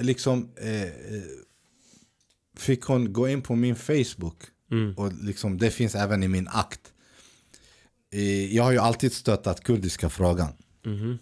[0.00, 0.90] liksom eh, eh,
[2.56, 4.36] fick hon gå in på min Facebook.
[4.70, 4.94] Mm.
[4.96, 6.92] Och liksom, det finns även i min akt.
[8.12, 10.52] Eh, jag har ju alltid stöttat kurdiska frågan.
[10.84, 11.18] Mhm.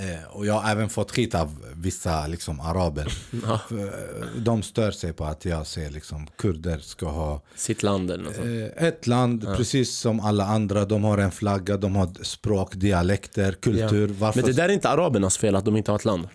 [0.00, 3.12] Eh, och jag har även fått skit av vissa liksom, araber.
[3.46, 3.60] Ja.
[3.70, 8.24] Eh, De stör sig på att jag säger liksom kurder ska ha Sitt land eller
[8.24, 8.46] något sånt.
[8.76, 10.84] eh, ett land precis som alla andra.
[10.84, 14.16] De har en flagga, de har språk, dialekter, kultur.
[14.20, 14.32] Ja.
[14.34, 16.28] Men det där är inte arabernas fel att de inte har ett land.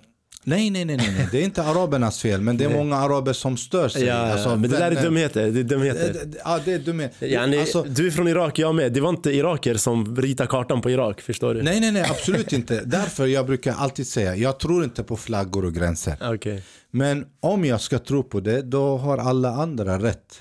[0.50, 1.28] Nej, nej, nej, nej.
[1.32, 4.04] Det är inte arabernas fel, men det är många araber som stör sig.
[4.04, 5.52] Ja, ja, Alltså, men det där är dumheter.
[5.52, 6.16] Det är dumheter.
[6.45, 7.14] Ja, det är dumhet.
[7.22, 8.93] Yani, Alltså, du är från Irak, jag med.
[8.93, 11.64] Det var inte iraker som ritade kartan på Irak, förstår du?
[11.64, 12.82] nej, nej, nej, absolut inte.
[12.86, 16.18] Därför jag brukar alltid säga, jag tror inte på flaggor och gränser.
[16.22, 16.64] Okej.
[16.91, 20.36] Men om jag ska tro på det, då har alla andra rätt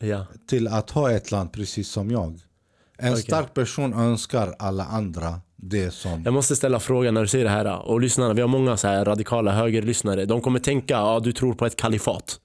[0.00, 0.26] Ja.
[0.48, 2.40] till att ha ett land precis som jag.
[2.98, 6.22] En stark person önskar alla andra det som...
[6.24, 7.78] Jag måste ställa frågan när du säger det här.
[7.88, 10.24] Och lyssnarna, vi har många så här radikala högerlyssnare.
[10.24, 12.40] De kommer tänka, ja du tror på ett kalifat.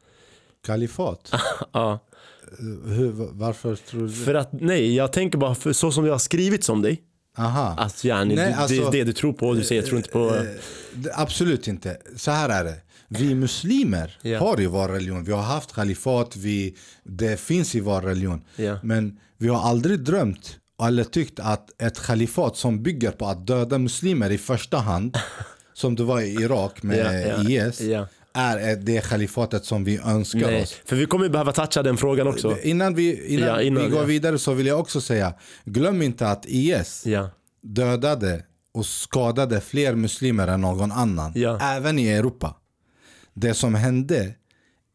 [0.66, 1.32] Kalifat?
[1.72, 2.00] Ja.
[2.86, 6.18] Hur, varför tror du För att, nej, jag tänker bara för så som det har
[6.18, 7.02] skrivits om dig.
[7.38, 7.76] Aha.
[7.78, 9.98] Att yani, Nej, du, det alltså- är det du tror på du säger jag tror
[9.98, 10.36] inte på...
[10.36, 10.42] Eh,
[10.94, 11.98] det- Absolut inte.
[12.16, 12.76] Så här är det.
[13.08, 14.40] Vi muslimer Ja.
[14.40, 15.24] har ju vår religion.
[15.24, 18.42] Vi har haft kalifat, vi, det finns i vår religion.
[18.56, 18.80] Ja.
[18.84, 23.78] Men vi har aldrig drömt eller tyckt att ett kalifat som bygger på att döda
[23.78, 25.18] muslimer i första hand,
[25.74, 26.98] som det var i Irak med
[27.28, 28.08] Ja, ja, IS, ja.
[28.34, 30.76] är det kalifatet som vi önskar Nej, oss.
[30.86, 32.58] för vi kommer behöva toucha den frågan också.
[32.64, 34.06] Innan vi, innan Ja, innan, vi går ja.
[34.06, 35.34] vidare så vill jag också säga,
[35.66, 37.30] glöm inte att IS Ja.
[37.62, 41.34] dödade och skadade fler muslimer än någon annan.
[41.62, 42.56] Även i Europa.
[43.34, 44.36] Det som hände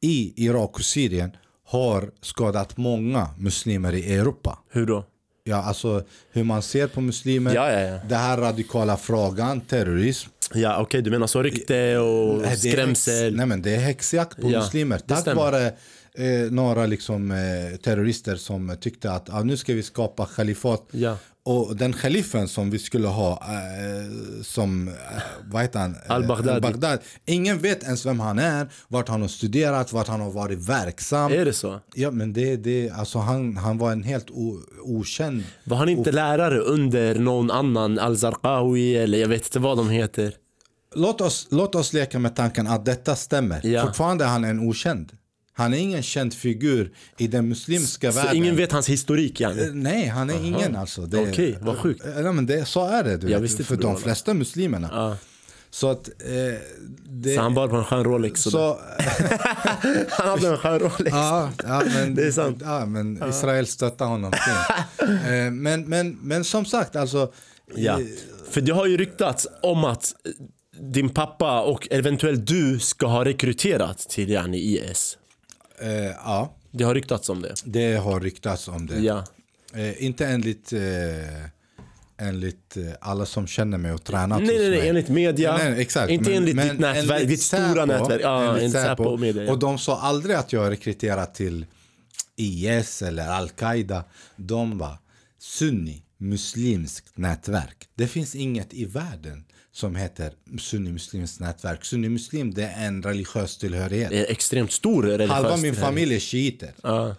[0.01, 1.31] i Irak och Syrien
[1.67, 4.59] har skadat många muslimer i Europa.
[4.71, 5.05] Hur då?
[5.45, 7.55] Ja, alltså hur man ser på muslimer.
[7.55, 7.99] Ja, ja, ja.
[8.09, 10.31] Det här radikala frågan, terrorism.
[10.55, 13.25] Ja okej, du menar så rykte och det skrämsel.
[13.25, 14.97] Häx, nej men det är häxjakt på Ja, muslimer.
[14.97, 15.43] det Tack stämmer.
[15.43, 15.67] vare
[16.15, 20.83] eh, några liksom, eh, terrorister som tyckte att ah, nu ska vi skapa kalifat.
[20.91, 21.17] Ja.
[21.45, 24.95] Och den khalifen som vi skulle ha, eh, som, eh,
[25.51, 25.95] vad heter han?
[25.95, 26.61] Eh, Al-Baghdadi.
[26.61, 26.99] Baghdad.
[27.27, 31.33] Ingen vet ens vem han är, vart han har studerat, vart han har varit verksam.
[31.33, 31.81] Är det så?
[31.95, 35.45] Ja men det, det, alltså han, han var en helt o, okänd.
[35.65, 40.35] Var han inte lärare under någon annan, Al-Zarqawi eller jag vet inte vad de heter?
[40.95, 43.67] Låt oss, låt oss leka med tanken att detta stämmer.
[43.67, 43.87] Ja.
[43.87, 45.13] Fortfarande är han en okänd.
[45.63, 48.37] Han är ingen känd figur i den muslimska Så världen.
[48.37, 49.71] ingen vet hans historik Eh, yani?
[49.73, 51.09] Nej, han är ingen alltså.
[51.15, 52.07] Okej, vad sjukt.
[52.07, 54.89] Eh, Nej, men det, så är det, du vet, för de flesta muslimerna.
[54.93, 55.17] Ja.
[55.71, 56.09] Så att...
[56.09, 56.61] Eh,
[57.09, 58.43] det, Så han bar på en skön Rolex.
[58.43, 58.79] Så
[60.11, 61.11] han hade en skön Rolex.
[61.11, 62.59] ja, ja, men, Det är sant.
[62.65, 64.33] Ja, men Israel stöttar honom.
[65.03, 67.33] eh, men, men, men som sagt, alltså...
[67.75, 68.01] Ja.
[68.01, 68.07] eh,
[68.51, 70.31] För det har ju ryktats om att eh,
[70.93, 75.19] din pappa och eventuellt du ska ha rekryterat till yani IS.
[75.83, 77.55] Eh, ja, Det har ryktats om det.
[77.65, 78.99] det har ryktats om det.
[79.01, 79.25] Ja.
[79.75, 80.81] Eh, inte enligt, eh,
[82.19, 84.79] enligt eh, alla som känner mig och tränat Nej, hos nej, mig.
[84.79, 85.57] nej, enligt media.
[85.57, 86.11] Nej, exakt.
[86.11, 88.21] Inte Men- enligt men ditt nätverk, enligt ditt stora nätverk.
[88.23, 89.45] Ja, enligt enligt Säpo och media.
[89.45, 89.53] Ja.
[89.53, 91.67] Och de sa aldrig att jag är rekryterad till
[92.37, 94.05] IS eller Al-Qaida.
[94.37, 94.97] De var
[95.39, 97.89] sunni muslimskt nätverk.
[97.95, 101.85] Det finns inget i världen som heter sunni muslimskt nätverk.
[101.85, 104.11] Sunni muslim det är en religiös tillhörighet.
[104.11, 106.75] Det är extremt stor religiös Halva min familj är shiiter.
[106.83, 107.15] Ja.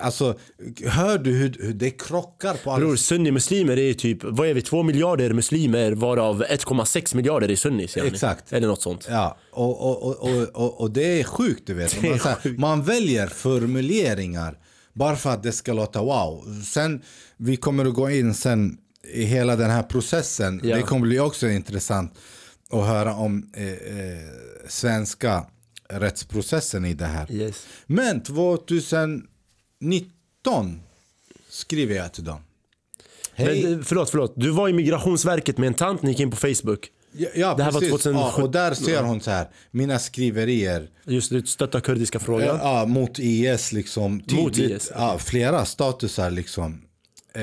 [0.00, 0.38] Alltså,
[0.84, 4.62] hör du hur, hur det krockar på alla Bror, sunnimuslimer är typ, vad är vi,
[4.62, 7.96] två miljarder muslimer varav 1,6 miljarder är sunnis.
[7.96, 8.08] Yani.
[8.08, 8.52] Exakt.
[8.52, 9.06] Eller något sånt.
[9.10, 12.02] Ja, och, och, och, och, och, det är sjukt du vet.
[12.02, 14.58] Man, här, man väljer formuleringar
[14.92, 16.62] bara för att det ska låta wow.
[16.64, 17.02] Sen,
[17.36, 18.78] vi kommer att gå in sen
[19.12, 20.60] i hela den här processen.
[20.64, 20.76] Ja.
[20.76, 22.14] Det kommer bli också intressant
[22.70, 23.72] att höra om eh, eh,
[24.68, 25.46] svenska
[25.88, 27.32] rättsprocessen i det här.
[27.32, 27.66] Yes.
[27.86, 30.80] Men 2019
[31.48, 32.40] skriver jag till dem.
[33.34, 33.62] Hej.
[33.62, 34.32] Men, eh, förlåt, förlåt.
[34.36, 36.90] Du var i migrationsverket med en tant, ni gick in på Facebook.
[37.12, 38.02] Ja, ja Det här var precis.
[38.02, 38.32] 2017.
[38.36, 42.58] Ja, och där ser hon så här, mina skriverier Just det, stötta kurdiska frågan.
[42.62, 44.14] Ja, mot IS liksom.
[44.14, 44.82] Mot tydligt.
[44.82, 46.82] IS, Ja, flera statusar liksom.
[47.34, 47.42] Eh,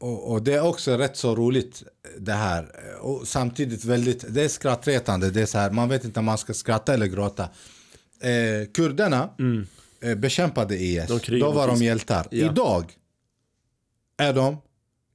[0.00, 1.82] och, och det är också rätt så roligt
[2.18, 2.72] det här.
[3.00, 5.30] Och samtidigt väldigt, det är skrattretande.
[5.30, 7.42] Det är så här, man vet inte om man ska skratta eller gråta.
[8.20, 9.30] Eh, kurderna
[10.02, 11.28] eh, bekämpade IS.
[11.28, 11.40] Mm.
[11.40, 12.26] Då var de hjältar.
[12.30, 12.50] Ja.
[12.50, 12.92] Idag
[14.18, 14.56] är de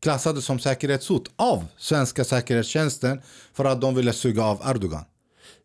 [0.01, 3.21] klassade som säkerhetshot av svenska säkerhetstjänsten
[3.53, 5.03] för att de ville suga av Erdogan.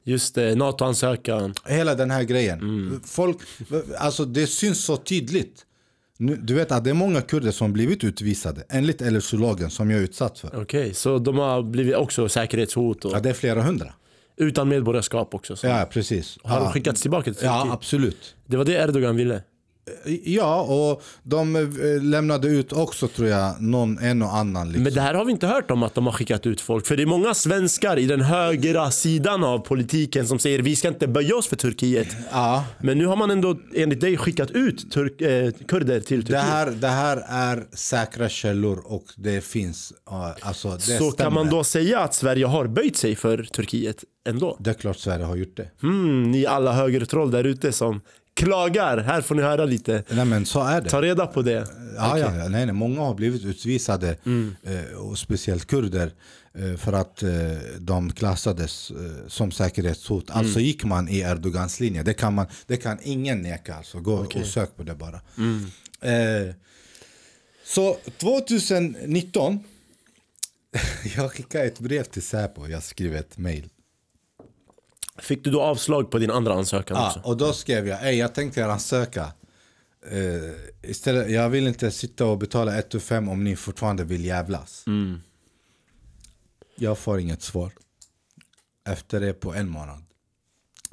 [0.05, 1.55] Just det, NATO-ansökan.
[1.65, 2.59] Hela den här grejen.
[2.59, 3.01] Mm.
[3.05, 3.39] Folk,
[3.99, 5.67] alltså det syns så tydligt.
[6.21, 10.01] Nu, du vet att det är många kurder som blivit utvisade enligt LSU-lagen som jag
[10.01, 10.63] är utsatt för.
[10.63, 13.93] Okej, så de har blivit också säkerhetshot och Ja, det är flera hundra.
[14.37, 15.57] utan medborgarskap också.
[15.57, 15.67] Så.
[15.67, 16.39] Ja, precis.
[16.43, 16.65] Har ja.
[16.65, 17.75] de skickats tillbaka till Ja, Turkiet?
[17.75, 18.35] absolut.
[18.47, 19.43] Det var det Erdogan ville.
[20.25, 24.67] Ja, och de eh, lämnade ut också tror jag någon, en och annan.
[24.69, 24.83] Liksom.
[24.83, 26.87] Men det här har vi inte hört om att de har skickat ut folk.
[26.87, 30.89] För det är många svenskar i den högra sidan av politiken som säger vi ska
[30.89, 32.09] inte böja oss för Turkiet.
[32.31, 36.27] Ja, Men nu har man ändå enligt dig skickat ut turk, eh, kurder till Turkiet.
[36.29, 39.93] det här, det här är säkra källor och det finns.
[40.41, 41.13] Alltså, det Så stämmer.
[41.31, 44.57] kan man då säga att Sverige har böjt sig för Turkiet ändå?
[44.61, 45.69] Det är klart Sverige har gjort det.
[45.83, 48.01] Hmm, ni alla högertroll där ute som
[48.41, 48.99] klagar.
[48.99, 50.05] Här får ni höra lite.
[50.09, 50.91] Nej men så är det.
[50.91, 51.67] Ta reda på det.
[51.97, 54.17] Ja, ja, nej, nej, många har blivit utvisade,
[54.65, 56.13] eh, och speciellt kurder,
[56.55, 57.31] eh, för att eh,
[57.79, 58.93] de klassades
[59.29, 60.31] som säkerhetshot.
[60.31, 62.03] Alltså gick man i Erdogans linje.
[62.03, 63.75] Det kan, man, det kan ingen neka.
[63.75, 64.01] Alltså.
[64.01, 65.21] Gå och sök på det bara.
[66.01, 66.55] Eh,
[67.65, 69.59] så 2019,
[71.17, 72.67] jag skickade ett brev till Säpo.
[72.67, 73.69] Jag skrev ett mail.
[75.23, 77.21] Fick du då avslag på din andra ansökan Ja, också?
[77.21, 79.33] och då skrev jag, Ey, jag tänkte ansöka.
[80.13, 80.53] Uh,
[80.83, 84.85] istället, jag vill inte sitta och betala 1 5 om ni fortfarande vill jävlas.
[86.77, 87.73] Jag får inget svar.
[88.89, 90.03] Efter det på en månad.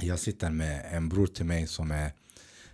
[0.02, 2.12] Jag sitter med en bror till mig som är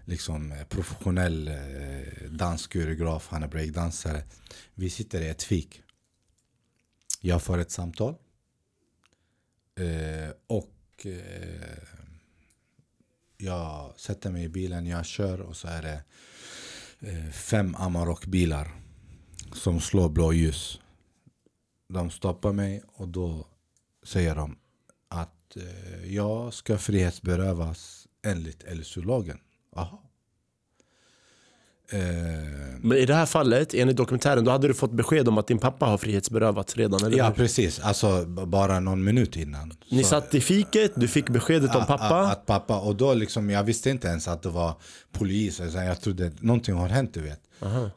[0.06, 4.24] liksom eh, professionell eh, danskoreograf, han är breakdansare.
[4.74, 5.82] Vi sitter i ett fik.
[7.22, 8.16] Jag får ett samtal.
[9.76, 10.73] Eh, och
[11.06, 11.78] eh,
[13.38, 16.04] jag sätter mig i bilen, jag kör och så är det
[17.00, 18.72] eh, fem Amarok-bilar
[19.54, 20.80] som slår blåljus.
[21.90, 23.48] De stoppar mig och då
[24.04, 24.58] säger de
[25.08, 29.40] att eh, jag ska frihetsberövas enligt LSU-lagen.
[29.76, 30.03] Aha.
[32.82, 35.58] Men i det här fallet, enligt dokumentären, då hade du fått besked om att din
[35.60, 37.34] pappa har frihetsberövats redan, eller ja hur?
[37.34, 39.74] precis, alltså bara någon minut innan.
[39.90, 42.20] Ni Så- satt i fiket, du fick beskedet om pappa.
[42.20, 44.74] Att, att pappa, och då liksom, jag visste inte ens att det var
[45.12, 45.62] polis.
[45.62, 47.40] Alltså, jag trodde någonting har hänt, du vet.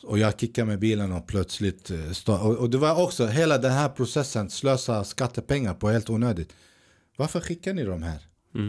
[0.03, 1.91] Och jag kickade med bilen och plötsligt...
[1.91, 6.11] eh, Stå, och, och det var också hela den här processen, slösa skattepengar på helt
[6.11, 6.53] onödigt.
[7.17, 8.19] Varför skickar ni de här?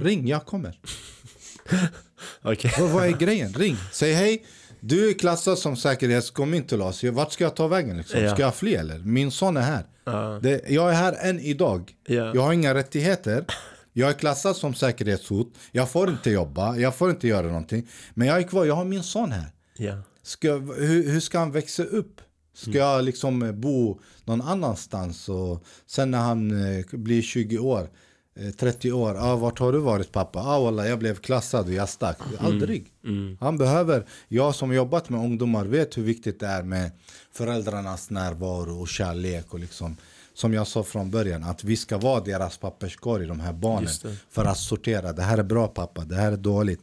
[0.03, 0.79] Ring, jag kommer.
[2.41, 2.57] Vad,
[2.91, 3.53] vad är grejen?
[3.53, 4.45] Ring, säg hej.
[4.79, 7.03] Du är klassad som säkerhet, kom in till oss.
[7.03, 7.97] Vart ska jag ta vägen?
[7.97, 8.21] Liksom?
[8.21, 8.33] Ja.
[8.33, 8.99] Ska jag fly eller?
[8.99, 9.83] Min son är här.
[10.03, 10.39] Ja.
[10.43, 11.91] Det, jag är här än idag.
[12.07, 12.31] Ja.
[12.35, 13.45] Jag har inga rättigheter.
[13.93, 15.53] Jag är klassad som säkerhetshot.
[15.71, 17.87] Jag får inte jobba, jag får inte göra någonting.
[18.13, 19.51] Men jag är kvar, jag har min son här.
[19.77, 20.01] Ja.
[20.23, 22.21] Ska, hur, hur ska han växa upp?
[22.53, 25.29] Ska jag liksom bo någon annanstans?
[25.29, 27.89] Och sen när han eh, blir 20 år,
[28.59, 29.15] 30 år.
[29.17, 30.39] Ah, vart har du varit pappa?
[30.39, 32.17] Ah, wallah, jag blev klassad och jag stack.
[32.39, 32.85] Aldrig.
[33.39, 36.91] Han behöver, jag som jobbat med ungdomar vet hur viktigt det är med
[37.31, 39.53] föräldrarnas närvaro och kärlek.
[39.53, 39.97] Och liksom,
[40.33, 43.89] som jag sa från början, att vi ska vara deras papperskorg, de här barnen.
[44.29, 46.81] För att sortera, det här är bra pappa, det här är dåligt.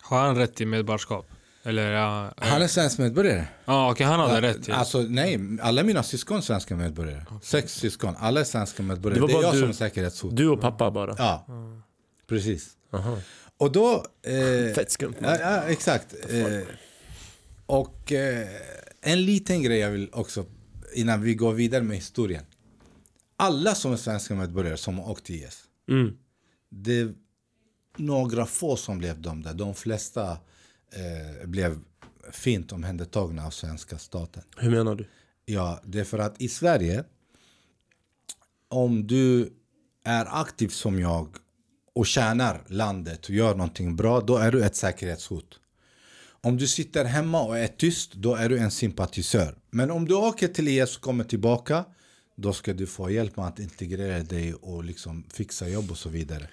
[0.00, 1.26] Har han rätt till medborgarskap?
[1.68, 3.44] Eller ja, Han är svensk medborgare.
[3.64, 4.72] ja okej han hade rätt till.
[4.74, 7.24] Alltså nej, alla mina syskon är svenska medborgare.
[7.42, 9.20] Sex syskon, alla är svenska medborgare.
[9.20, 10.36] Det Det, var är bara jag du- som är säkerhetshot.
[10.36, 11.14] Du och pappa bara?
[11.18, 11.46] Ja,
[12.26, 12.70] precis.
[12.92, 13.18] Aha.
[13.56, 14.04] Och då...
[14.22, 15.14] Eh, Fett skumt.
[15.20, 16.14] ja, ja, exakt.
[16.30, 16.60] Eh,
[17.66, 18.48] och eh,
[19.00, 20.44] en liten grej jag vill också,
[20.94, 22.44] innan vi går vidare med historien.
[23.36, 25.62] Alla som är svenska medborgare som har åkt till IS.
[25.90, 26.16] Mm.
[26.70, 27.12] Det är
[27.96, 29.52] några få som blev dömda.
[29.52, 30.36] De flesta
[30.92, 31.78] eh, blev
[32.32, 34.42] fint omhändertagna av svenska staten.
[34.56, 35.06] Hur menar du?
[35.44, 37.04] Ja, det är för att i Sverige
[38.68, 39.52] om du
[40.04, 41.36] är aktiv som jag
[41.94, 45.60] och tjänar landet och gör någonting bra, då är du ett säkerhetshot.
[46.40, 49.58] Om du sitter hemma och är tyst, då är du en sympatisör.
[49.70, 51.84] Men om du åker till IS och kommer tillbaka,
[52.36, 56.08] då ska du få hjälp med att integrera dig och liksom fixa jobb och så
[56.08, 56.48] vidare.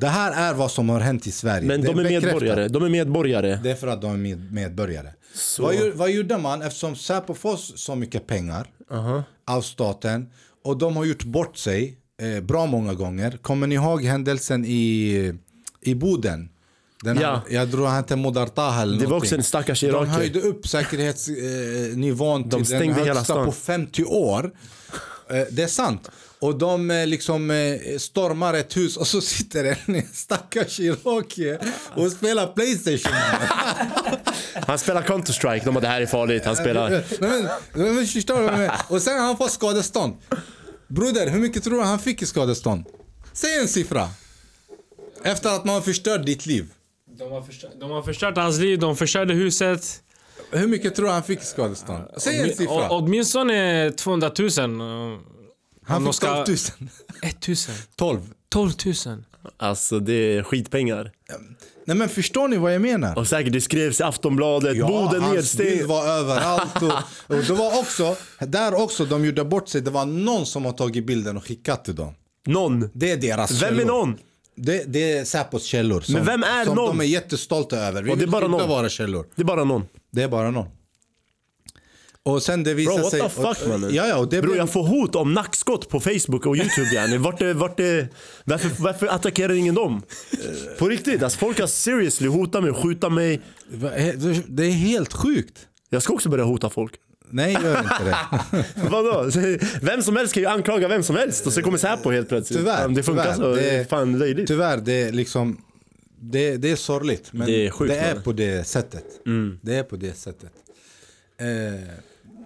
[0.00, 1.66] Det här är vad som har hänt i Sverige.
[1.66, 2.22] Men de är bekräftat.
[2.32, 2.68] medborgare.
[2.68, 3.60] De är medborgare.
[3.62, 5.08] Det är för att de är med, medborgare.
[5.34, 9.22] Så- Vad, vad gjorde man eftersom Säpo får så mycket pengar Aha.
[9.46, 10.30] av staten
[10.64, 13.38] och de har gjort bort sig eh, bra många gånger.
[13.42, 15.32] Kommer ni ihåg händelsen i,
[15.80, 16.48] i Boden?
[17.02, 17.42] Den här, Ja.
[17.50, 19.26] Jag tror han hette Modar Taha eller Det var någonting.
[19.26, 20.14] också en stackars De irakier.
[20.14, 24.50] höjde upp säkerhetsnivån nivån De till den högsta på 50 år.
[25.30, 26.10] Eh, det är sant.
[26.40, 31.58] Och de eh, liksom eh, stormar ett hus och så sitter en stackars irakier
[31.94, 33.18] och spelar Playstation.
[34.66, 35.64] Han spelar Counter-Strike.
[35.64, 36.44] De bara, det här är farligt.
[36.44, 36.90] Han spelar...
[36.90, 37.04] Nej,
[37.72, 38.70] men, men, förstår du?
[38.94, 40.16] Och sen har han fått skadestånd.
[40.88, 42.84] Broder, hur mycket tror du han fick i skadestånd?
[43.32, 44.08] Säg en siffra.
[45.24, 46.66] Efter att man har förstört ditt liv.
[47.18, 50.02] De har, förstört, de har förstört hans liv, de förstörde huset.
[50.50, 52.04] Hur mycket tror du han fick i skadestånd?
[52.16, 52.88] Säg en siffra.
[52.90, 54.50] Åtminstone 200 000.
[55.84, 56.88] Han fick ska- 12 000.
[57.22, 57.56] 1 000.
[57.96, 58.20] 12.
[58.48, 58.70] 12
[59.06, 59.24] 000.
[59.56, 61.12] Alltså det är skitpengar.
[61.84, 63.18] Nej men förstår ni vad jag menar?
[63.18, 65.88] Och säkert det skrevs i Aftonbladet, Boden hans bild nedstängd.
[65.88, 66.82] var överallt.
[66.82, 66.92] Och,
[67.36, 69.80] och det var också, där också, de gjorde bort sig.
[69.80, 72.14] Det var någon som har tagit bilden och skickat till dem.
[72.46, 72.90] Någon.
[72.92, 73.84] Det är deras Vem är källor.
[73.92, 74.18] någon?
[74.56, 76.00] Det, det är Säpos källor.
[76.00, 76.98] Som, Men vem är som någon?
[76.98, 78.02] de är jättestolta över.
[78.02, 78.68] Vi Och det är vill bara skydda någon.
[78.68, 79.26] våra källor.
[79.34, 79.84] Det är bara någon.
[80.12, 80.66] Det är bara någon.
[82.22, 83.20] Och sen det visar Bro, what sig...
[83.20, 83.94] the fuck mannen?
[83.94, 86.94] Ja, ja, och det Bro, blev- jag får hot om nackskott på Facebook och YouTube
[86.94, 87.16] yani.
[87.16, 87.80] Vart vart
[88.44, 90.02] varför, varför attackerar ingen dem?
[90.78, 93.40] På riktigt, alltså folk har seriously hotat mig skjuta mig.
[94.48, 95.66] Det är helt sjukt.
[95.90, 96.94] Jag ska också börja hota folk.
[97.32, 98.64] Nej, gör inte det.
[98.90, 99.30] Vadå?
[99.82, 102.58] Vem som helst kan ju anklaga vem som helst och så kommer Säpo helt plötsligt.
[102.58, 102.88] Tyvärr.
[102.88, 103.36] Det funkar tyvärr.
[103.36, 104.46] så, det är fan löjligt.
[104.48, 105.60] Tyvärr, det är liksom...
[106.22, 107.28] Det, det är sorgligt.
[107.32, 109.04] Men Det är sjukt, det är på det sättet.
[109.26, 109.58] Mm.
[109.62, 110.52] Det är på det sättet.
[111.40, 111.46] Eh,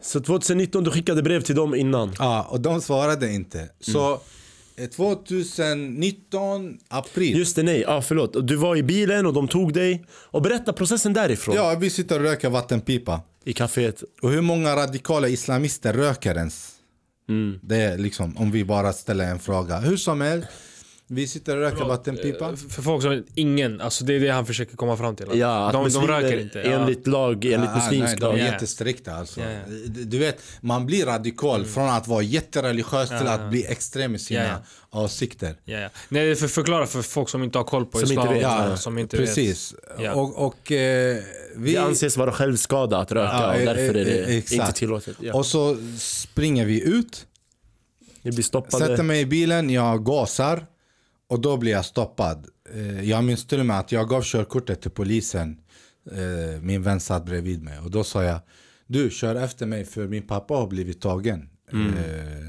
[0.04, 2.14] Så 2019, du skickade brev till dem innan?
[2.18, 3.68] ja, och de svarade inte.
[3.80, 4.20] Så Mm.
[4.76, 7.36] eh, 2019, april.
[7.38, 7.80] Just det, nej.
[7.80, 8.46] Ja, förlåt.
[8.48, 10.04] Du var i bilen och de tog dig.
[10.10, 11.54] Och berätta processen därifrån.
[11.56, 13.20] Ja, vi sitter och röker vattenpipa.
[13.44, 14.02] I kaféet.
[14.22, 16.70] Och hur många radikala islamister röker ens?
[17.28, 17.58] Mm.
[17.62, 19.78] Det är liksom, om vi bara ställer en fråga.
[19.78, 20.48] Hur som helst,
[21.08, 22.56] vi sitter och röker vattenpipa.
[22.56, 25.26] För folk som ingen, alltså det är det han försöker komma fram till.
[25.34, 26.62] Ja, att de, de röker inte.
[26.62, 28.38] Enligt lag, enligt Ah, muslimsk nej, de lag.
[28.38, 29.40] är jättestrikta alltså.
[29.40, 29.58] Ja, ja.
[29.86, 33.48] Du- vet, man blir radikal från att vara jättereligiös till Ja, att ja.
[33.48, 35.56] bli extrem i sina åsikter.
[35.64, 35.88] Ja.
[36.08, 38.34] Nej, för förklara för folk som inte har koll på Som inte islam.
[38.34, 38.42] vet.
[38.42, 39.74] Ja, som inte precis.
[39.98, 40.12] Ja.
[40.14, 41.18] Och, och eh,
[41.56, 41.72] vi...
[41.72, 44.52] Det anses vara självskada att röka Ja, och eh, därför är det eh, exakt.
[44.60, 45.16] inte tillåtet.
[45.20, 45.34] Ja.
[45.34, 47.26] Och så springer vi ut,
[48.22, 48.86] Ni blir stoppade.
[48.86, 50.66] sätter mig i bilen, jag gasar
[51.34, 52.46] och då blir jag stoppad.
[52.74, 55.58] Eh, Jag minns till och med att jag gav körkortet till polisen.
[56.12, 58.40] Eh, Min vän satt bredvid mig och då sa jag
[58.86, 61.48] Du kör efter mig för min pappa har blivit tagen.
[61.72, 62.48] Eh,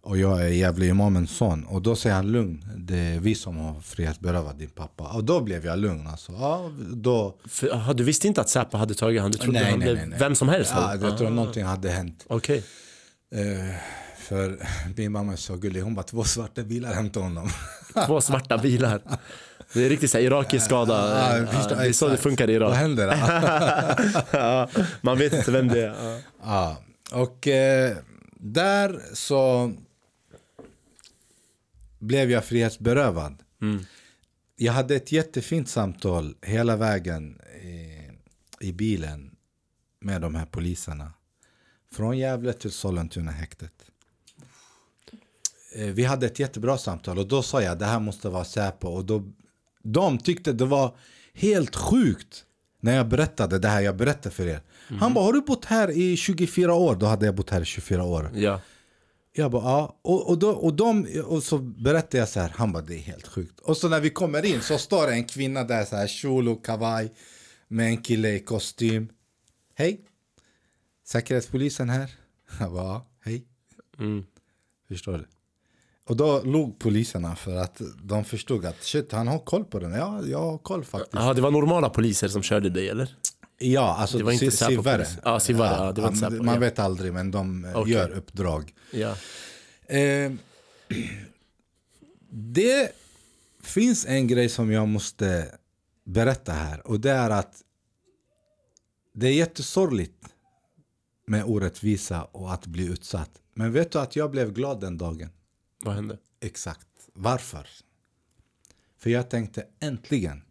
[0.00, 1.64] Och jag är jävla imamens son.
[1.64, 5.04] Och då säger han lugn, det är vi som har frihetsberövat din pappa.
[5.04, 6.32] Och då blev jag lugn alltså.
[6.32, 9.30] Ja, då, För, aha, du visste inte att Säpo hade tagit han?
[9.30, 10.72] Du trodde Nej, han nej, blev nej, vem som helst?
[10.74, 12.24] ja, jag tror någonting hade hänt.
[12.28, 12.64] Okej.
[13.34, 13.74] Eh,
[14.28, 14.66] För
[14.96, 17.50] min mamma är så gullig, hon bara två svarta bilar hämtade honom.
[18.06, 19.02] Två svarta bilar.
[19.72, 21.38] Det är riktigt såhär irakisk skada.
[21.40, 22.78] Ja, förstår, det är så det funkar i Vad Irak.
[22.78, 23.06] händer?
[24.32, 24.68] ja,
[25.00, 25.94] man vet inte vem det är.
[26.04, 26.20] Ja.
[26.42, 26.76] Ja,
[27.12, 27.96] och eh,
[28.32, 29.72] där så
[31.98, 33.42] blev jag frihetsberövad.
[34.56, 38.08] Jag hade ett jättefint samtal hela vägen i,
[38.68, 39.30] i bilen
[40.00, 41.12] med de här poliserna.
[41.94, 43.72] Från Gävle till Sollentuna häktet.
[45.74, 48.88] Eh, Vi hade ett jättebra samtal och då sa jag det här måste vara Säpo
[48.88, 49.22] och då,
[49.82, 50.96] de tyckte det var
[51.34, 52.44] helt sjukt
[52.80, 54.60] när jag berättade det här jag berättade för er.
[55.00, 56.96] Han bara, har du bott här i 24 år?
[56.96, 58.30] Då hade jag bott här i 24 år.
[58.34, 58.60] Ja.
[59.32, 59.98] Jag bara, ja.
[60.02, 62.98] Och, och, då, och, de, och så berättade jag så här, han bara, det är
[62.98, 63.60] helt sjukt.
[63.60, 66.48] Och så när vi kommer in så står det en kvinna där så här, kjol
[66.48, 67.12] och kavaj
[67.68, 69.08] med en kille i kostym.
[69.74, 70.00] Hej,
[71.04, 72.10] säkerhetspolisen här.
[72.60, 73.44] Jag bara, ja, hej.
[73.98, 74.24] Mm.
[74.88, 75.24] Förstår du?
[76.08, 79.92] Och då log poliserna för att de förstod att shit, han har koll på den.
[79.92, 81.14] Ja, jag har koll faktiskt.
[81.16, 83.16] Aha, det var normala poliser som körde dig eller?
[83.58, 85.06] Ja, alltså Det var inte Sivare.
[85.24, 86.60] Ja, Sivare, ja, det var inte Säpo, man ja.
[86.60, 87.92] vet aldrig, men de eh, Okej.
[87.92, 88.74] gör uppdrag.
[88.90, 89.16] Ja.
[89.86, 90.32] Eh,
[92.30, 92.92] det
[93.62, 95.54] finns en grej som jag måste
[96.04, 97.62] berätta här och det är att
[99.14, 100.26] det är jättesorgligt
[101.26, 103.30] med orättvisa och att bli utsatt.
[103.54, 105.30] Men vet du att jag blev glad den dagen?
[105.80, 106.18] Vad hände?
[106.40, 106.88] Exakt.
[107.12, 107.66] Varför?
[108.98, 110.42] För jag tänkte äntligen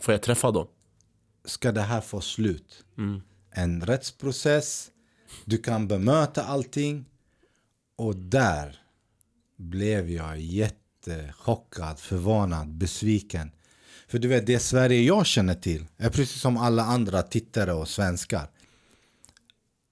[0.00, 0.68] Får jag träffa dem?
[1.44, 2.84] ska det här få slut.
[3.50, 4.90] En rättsprocess,
[5.44, 7.04] du kan bemöta allting.
[7.96, 8.82] Och där
[9.56, 13.50] blev jag jättechockad, förvånad, besviken.
[14.08, 17.88] För du vet, det Sverige jag känner till är precis som alla andra tittare och
[17.88, 18.50] svenskar.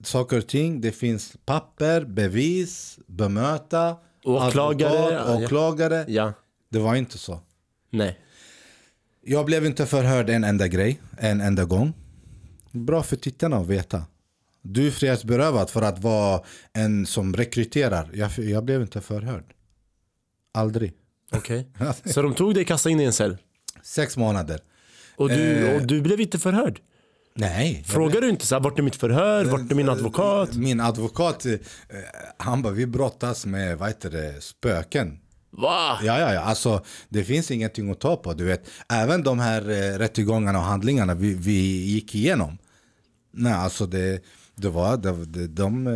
[0.05, 6.05] Saker och ting, det finns papper, bevis, bemöta, Åklagare, advokat, åklagare.
[6.09, 6.33] Ja.
[6.69, 7.41] Det var inte så.
[7.91, 8.19] Nej.
[9.23, 11.93] Jag blev inte förhörd en enda grej, en enda gång.
[12.71, 14.05] Bra för tittarna att veta.
[14.63, 16.43] Du är frihetsberövad för att vara
[16.73, 18.11] en som rekryterar.
[18.15, 19.45] Jag, jag blev inte förhörd.
[20.53, 20.93] Aldrig.
[21.33, 21.69] Okej.
[22.05, 23.37] Så de tog dig och kastade in i en cell?
[23.83, 24.61] Sex månader.
[25.17, 25.77] Och du, Eh.
[25.77, 26.81] och du blev inte förhörd?
[27.35, 27.85] Nej.
[27.87, 29.45] Frågar du inte så här, vart är mitt förhör?
[29.45, 30.55] Vart är min advokat?
[30.55, 31.55] Min advokat, eh,
[32.37, 35.19] han bara, vi brottas med vad heter det, spöken.
[35.51, 35.99] Va?
[36.03, 36.41] Ja, ja, ja.
[36.41, 38.33] Alltså, det finns ingenting att ta på.
[38.35, 38.71] Du vet.
[38.89, 42.59] Även de här eh, rättegångarna och handlingarna vi, vi gick igenom.
[43.33, 44.25] Nej, alltså det,
[44.55, 45.93] det var, det, det, de, eh,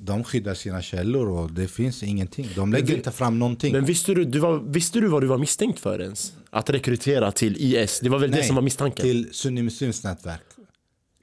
[0.00, 2.48] de skyddar sina källor och det finns ingenting.
[2.54, 3.72] De lägger inte fram någonting.
[3.72, 6.32] Men visste du, du var, visste du vad du var misstänkt för ens?
[6.50, 8.00] Att rekrytera till IS?
[8.00, 9.02] Det var väl det som var misstanken?
[9.02, 10.42] Till Sunnimuslims nätverk.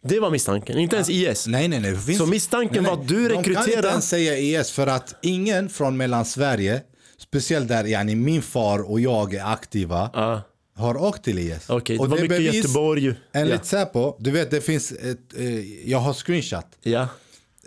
[0.07, 1.47] Det var misstanken, inte ens IS.
[1.47, 1.91] Nej, nej, nej.
[1.91, 2.17] Det finns...
[2.17, 3.87] Så misstanken var att du De kan inte rekryterade...
[3.87, 6.81] ens säga IS för att ingen från Mellansverige,
[7.17, 10.41] speciellt där yani, min far och jag är aktiva, Ja,
[10.75, 11.69] har åkt till IS.
[11.69, 13.15] Okej, det Och var är mycket bevis- Göteborg ju.
[13.33, 13.63] Enligt Ja.
[13.63, 16.65] Säpo, du vet det finns ett, eh, jag har screenshot.
[16.81, 17.07] Ja.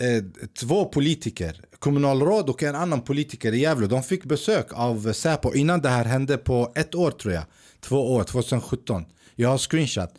[0.00, 0.24] Eh,
[0.60, 5.80] två politiker, kommunalråd och en annan politiker i Gävle, de fick besök av Säpo innan
[5.82, 7.42] det här hände på ett år tror jag.
[7.80, 9.04] Två år, 2017.
[9.34, 10.10] Jag har screenshot.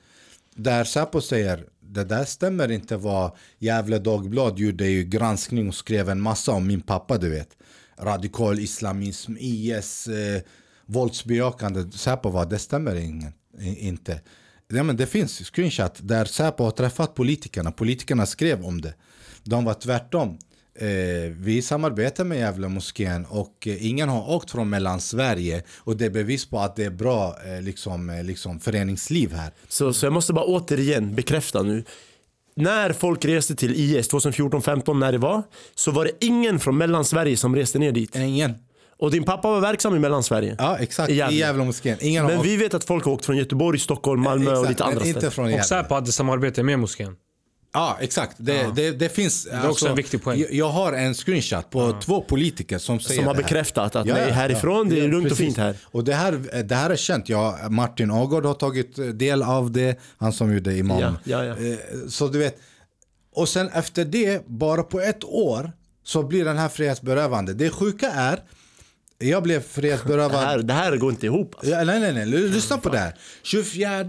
[0.56, 1.64] Där Säpo säger
[1.94, 6.68] det där stämmer inte vad Gävle Dagblad gjorde ju granskning och skrev en massa om
[6.68, 7.58] min pappa du vet.
[8.00, 10.42] Radikal islamism, IS, eh,
[10.86, 11.92] våldsbejakande.
[11.92, 14.22] Säpo var det stämmer ingen, inte.
[14.68, 17.72] Ja, men det finns screenshot där Säpo har träffat politikerna.
[17.72, 18.94] Politikerna skrev om det.
[19.44, 20.38] De var tvärtom.
[20.82, 26.06] Eh, vi samarbetar med Gävle moskén och eh, ingen har åkt från Mellansverige och det
[26.06, 29.52] är bevis på att det är bra eh, liksom, eh, liksom föreningsliv här.
[29.68, 31.84] Så, så jag måste bara återigen bekräfta nu.
[32.56, 35.44] När folk reste till IS 2014-15 när det var,
[35.76, 38.16] så var det ingen från Mellansverige som reste ner dit.
[38.16, 38.54] Ingen.
[39.00, 40.56] Och din pappa var verksam i Mellansverige.
[40.60, 41.38] Ja exakt, I i Gävle.
[41.38, 41.98] Gävle, moskén.
[42.02, 42.48] Ingen har Men åkt.
[42.48, 45.06] vi vet att folk har åkt från Göteborg, Stockholm, Malmö och Exakt, lite men andra
[45.08, 45.32] inte ställen.
[45.32, 45.64] från Och Gävle.
[45.64, 47.16] Säpo hade samarbete med moskén.
[47.74, 50.40] Ja exakt, det, det, det finns Det är också en viktig poäng.
[50.40, 54.06] Jag, jag har en screenshot på två politiker som säger Som har det bekräftat att
[54.06, 55.76] nej, härifrån, det är lugnt och fint här.
[55.84, 57.30] Och det här, det här är känt.
[57.30, 60.00] Ja, Martin Agård har tagit del av det.
[60.18, 61.00] Han som gjorde Imam.
[61.02, 61.56] Ja, ja, ja.
[61.68, 61.78] Eh,
[62.10, 62.60] Så du vet.
[63.36, 65.72] Och sen efter det, bara på ett år,
[66.04, 67.54] så blir den här frihetsberövande.
[67.54, 68.40] Det sjuka är,
[69.18, 70.40] jag blev Det frihetsberövad.
[70.46, 71.56] här, det här går inte ihop.
[71.58, 71.72] Alltså.
[71.72, 72.26] Ja, nej, nej, nej.
[72.26, 73.16] Lyssna på det här.
[73.44, 74.04] 24,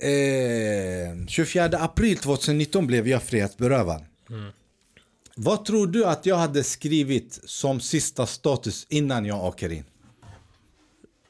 [0.00, 4.04] eh, 24 april 2019 blev jag frihetsberövad.
[5.36, 9.84] Vad tror du att jag hade skrivit som sista status innan jag åker in?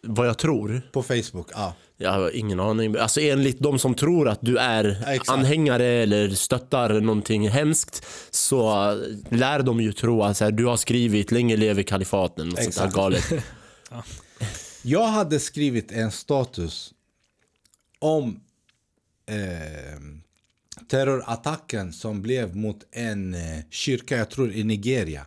[0.02, 0.82] Vad jag tror?
[0.92, 1.48] På Facebook?
[1.54, 1.74] Ja.
[1.96, 2.96] Jag har ingen aning.
[2.96, 5.28] Alltså enligt de som tror att du är exakt.
[5.30, 8.90] anhängare eller stöttar någonting hemskt så
[9.30, 12.76] lär de ju tro att så här, du har skrivit länge lever kalifaten och sånt
[12.76, 13.32] där galet.
[14.82, 16.92] Jag hade skrivit en status
[17.98, 18.40] om
[19.26, 19.98] eh,
[20.88, 25.26] terrorattacken som blev mot en eh, kyrka, jag tror i Nigeria.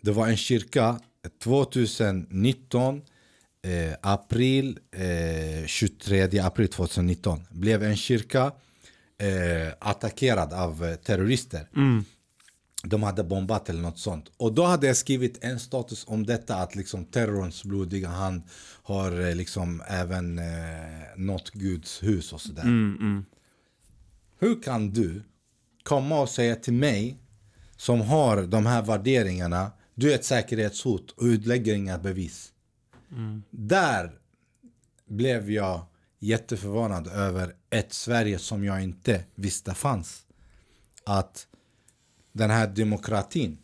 [0.00, 3.02] Det var en kyrka eh, 2019,
[3.62, 7.46] eh, april, eh, 23 april 2019.
[7.50, 8.52] Blev en kyrka
[9.18, 11.68] eh, attackerad av eh, terrorister.
[11.74, 12.04] terrorister.
[12.88, 14.30] De hade bombat eller något sånt.
[14.36, 18.42] Och då hade jag skrivit en status om detta att liksom terrorns blodiga hand
[18.82, 20.44] har eh, liksom även eh,
[21.16, 22.64] nått Guds hus och sådär.
[24.38, 25.22] Hur kan du
[25.82, 27.18] komma och säga till mig
[27.76, 32.52] som har de här värderingarna, du är ett säkerhetshot och utlägger inga bevis.
[33.50, 34.12] Där
[35.08, 35.86] blev jag
[36.18, 40.22] jätteförvånad över ett Sverige som jag inte visste fanns.
[41.04, 41.46] Att
[42.36, 43.58] den här demokratin,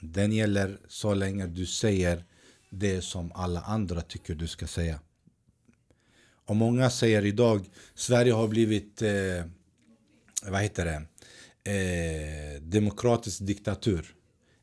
[0.00, 2.24] den gäller så länge du säger
[2.70, 5.00] det som alla andra tycker du ska säga.
[6.46, 9.44] Och många säger idag, Sverige har blivit, eh,
[10.42, 11.02] vad heter det,
[11.72, 14.14] eh, demokratisk diktatur.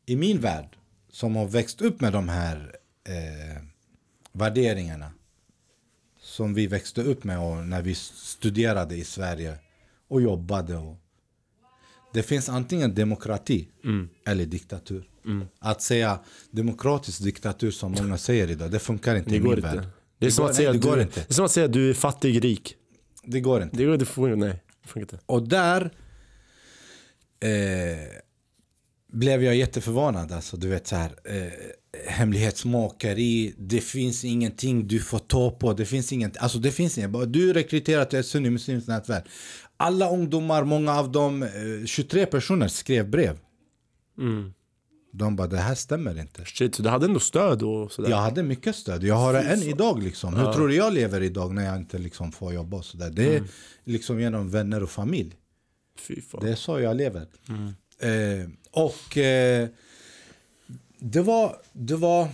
[0.06, 0.78] I min värld,
[1.10, 3.64] som har växt upp med de här eh,
[4.32, 5.12] värderingarna,
[6.20, 9.58] som vi växte upp med och när vi studerade i Sverige
[10.08, 10.76] och jobbade.
[10.78, 11.01] Och
[12.14, 13.68] det finns antingen demokrati
[14.28, 15.04] eller diktatur.
[15.60, 16.20] Att säga
[16.52, 19.76] demokratisk diktatur som många säger idag, det funkar inte Det i min värld.
[20.20, 21.20] Det är, Det som går- att säga nej, att går du, inte.
[21.20, 22.76] det är som att säga att du är fattig rik.
[23.24, 23.78] Det går inte.
[23.78, 25.20] Det går det får, nej, det funkar inte.
[25.26, 25.82] Och där
[27.40, 28.22] eh,
[29.12, 30.32] blev jag jätteförvånad.
[30.32, 31.52] Alltså, du vet så här, eh,
[32.08, 35.74] hemlighetsmakeri, det finns ingenting du får ta på.
[35.74, 37.34] Det finns inget, alltså det finns inget.
[37.34, 39.24] Du är rekryterad till ett sunnimuslimskt nätverk.
[39.82, 43.38] Alla ungdomar, många av dem, eh, 23 personer skrev brev.
[44.18, 44.54] Mm.
[45.14, 46.46] De bara, det här stämmer inte.
[46.46, 48.10] Shit, så du hade ändå stöd och sådär?
[48.10, 49.04] Jag hade mycket stöd.
[49.04, 50.04] Jag har det än idag.
[50.04, 50.34] Liksom.
[50.34, 52.78] Hur tror du jag lever idag när jag inte liksom får jobba?
[52.78, 53.10] Och så där?
[53.10, 53.50] Det är Mm.
[53.84, 55.36] liksom genom vänner och familj.
[56.42, 57.28] Det är så jag lever.
[58.00, 59.68] Eh, och eh,
[61.00, 62.28] det var, det var,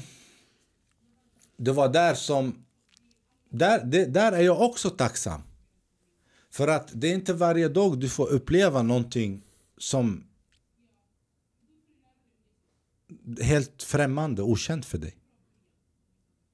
[1.57, 2.55] det var där som,
[3.49, 5.41] där, det, där är jag också tacksam.
[6.57, 9.41] För att det är inte varje dag du får uppleva någonting
[9.77, 10.23] som
[13.41, 15.15] helt främmande, okänt för dig.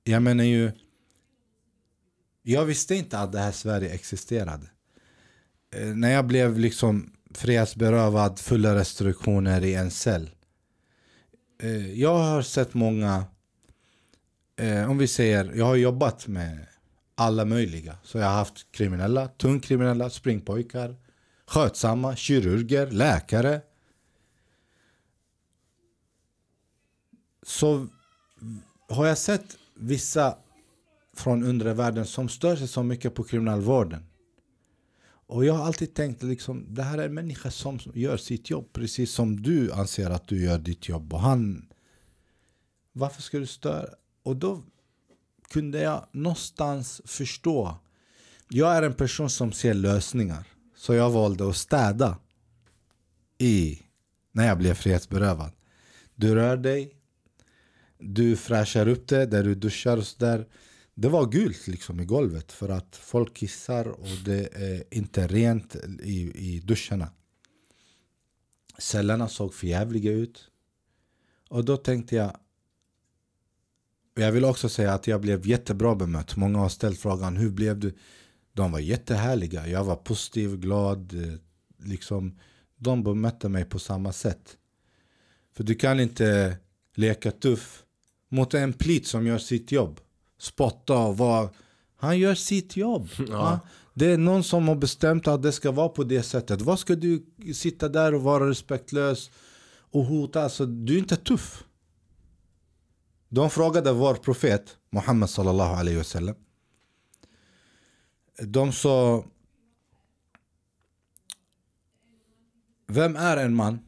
[0.04, 0.72] Jag menar ju,
[2.42, 4.70] jag visste inte att det här Sverige existerade.
[5.76, 10.30] Eh, när jag blev liksom frihetsberövad, fulla restriktioner i en cell.
[11.62, 13.26] Eh, jag har sett många,
[14.56, 16.68] eh, om vi säger, jag har jobbat med
[17.16, 17.98] alla möjliga.
[18.04, 20.96] Så jag har haft kriminella, tungkriminella, springpojkar,
[21.46, 23.62] skötsamma, kirurger, läkare.
[27.44, 27.88] Så
[28.90, 30.38] har jag sett vissa
[31.14, 34.06] från undre världen som stör sig så mycket på kriminalvården.
[35.28, 38.74] Och jag har alltid tänkt liksom, det här är en människa som gör sitt jobb
[38.74, 41.14] precis som du anser att du gör ditt jobb.
[41.14, 41.70] Och han,
[42.92, 43.90] varför ska du störa?
[44.24, 44.64] Och då
[45.54, 47.78] kunde jag någonstans förstå.
[48.50, 50.48] Jag är en person som ser lösningar.
[50.76, 52.18] Så jag valde att städa
[53.38, 53.80] i,
[54.32, 55.52] när jag blev frihetsberövad.
[56.16, 56.96] Du rör dig,
[57.98, 60.48] du fräschar upp det där du duschar och sådär.
[60.94, 65.76] Det var gult liksom i golvet för att folk kissar och det är inte rent
[66.04, 67.08] i, i duscharna.
[68.78, 70.50] Cellerna såg förjävliga ut.
[71.50, 72.38] Och då tänkte jag
[74.16, 76.36] jag vill också säga att jag blev jättebra bemött.
[76.36, 77.94] Många har ställt frågan hur blev du?
[78.54, 79.68] De var jättehärliga.
[79.68, 81.14] Jag var positiv, glad.
[81.14, 81.34] eh,
[81.86, 82.40] Liksom,
[82.78, 84.58] de bemötte mig på samma sätt.
[85.56, 86.58] För du kan inte
[86.96, 87.84] leka tuff
[88.30, 90.00] mot en plit som gör sitt jobb.
[90.40, 91.50] Spotta och vara...
[91.98, 93.10] Han gör sitt jobb.
[93.32, 93.60] Han,
[93.94, 96.62] det är någon som har bestämt att det ska vara på det sättet.
[96.62, 99.32] Vad ska du sitta där och vara respektlös
[99.92, 100.44] och hota?
[100.44, 101.64] Alltså, du är inte tuff.
[103.34, 106.36] De frågade vår profet Muhammed sallallahu alaihi wasallam.
[108.38, 109.26] De sa
[112.88, 113.80] Vem är en man?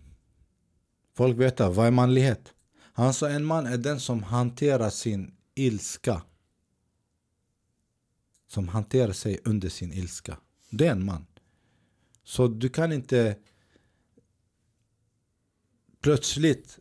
[1.14, 2.54] Folk vet vad är manlighet?
[2.94, 6.22] Han sa en man är den som hanterar sin ilska.
[8.48, 10.38] Som hanterar sig under sin ilska.
[10.70, 11.26] Det är en man.
[12.24, 13.38] Så du kan inte
[16.02, 16.80] plötsligt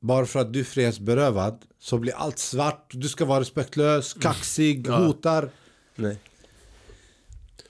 [0.00, 4.86] bara för att du är frihetsberövad så blir allt svart, du ska vara respektlös, kaxig,
[4.88, 4.96] Ja.
[4.96, 5.50] hotar.
[5.96, 6.18] Nej.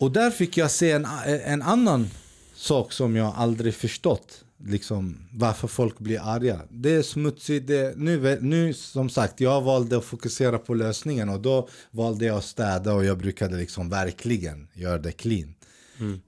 [0.01, 2.09] Och där fick jag se en, en annan
[2.55, 4.45] sak som jag aldrig förstått.
[4.67, 6.61] Liksom, varför folk blir arga.
[6.71, 7.67] Det är smutsigt.
[7.67, 12.37] Det, nu, nu som sagt, jag valde att fokusera på lösningen och då valde jag
[12.37, 15.55] att städa och jag brukade liksom verkligen göra det clean.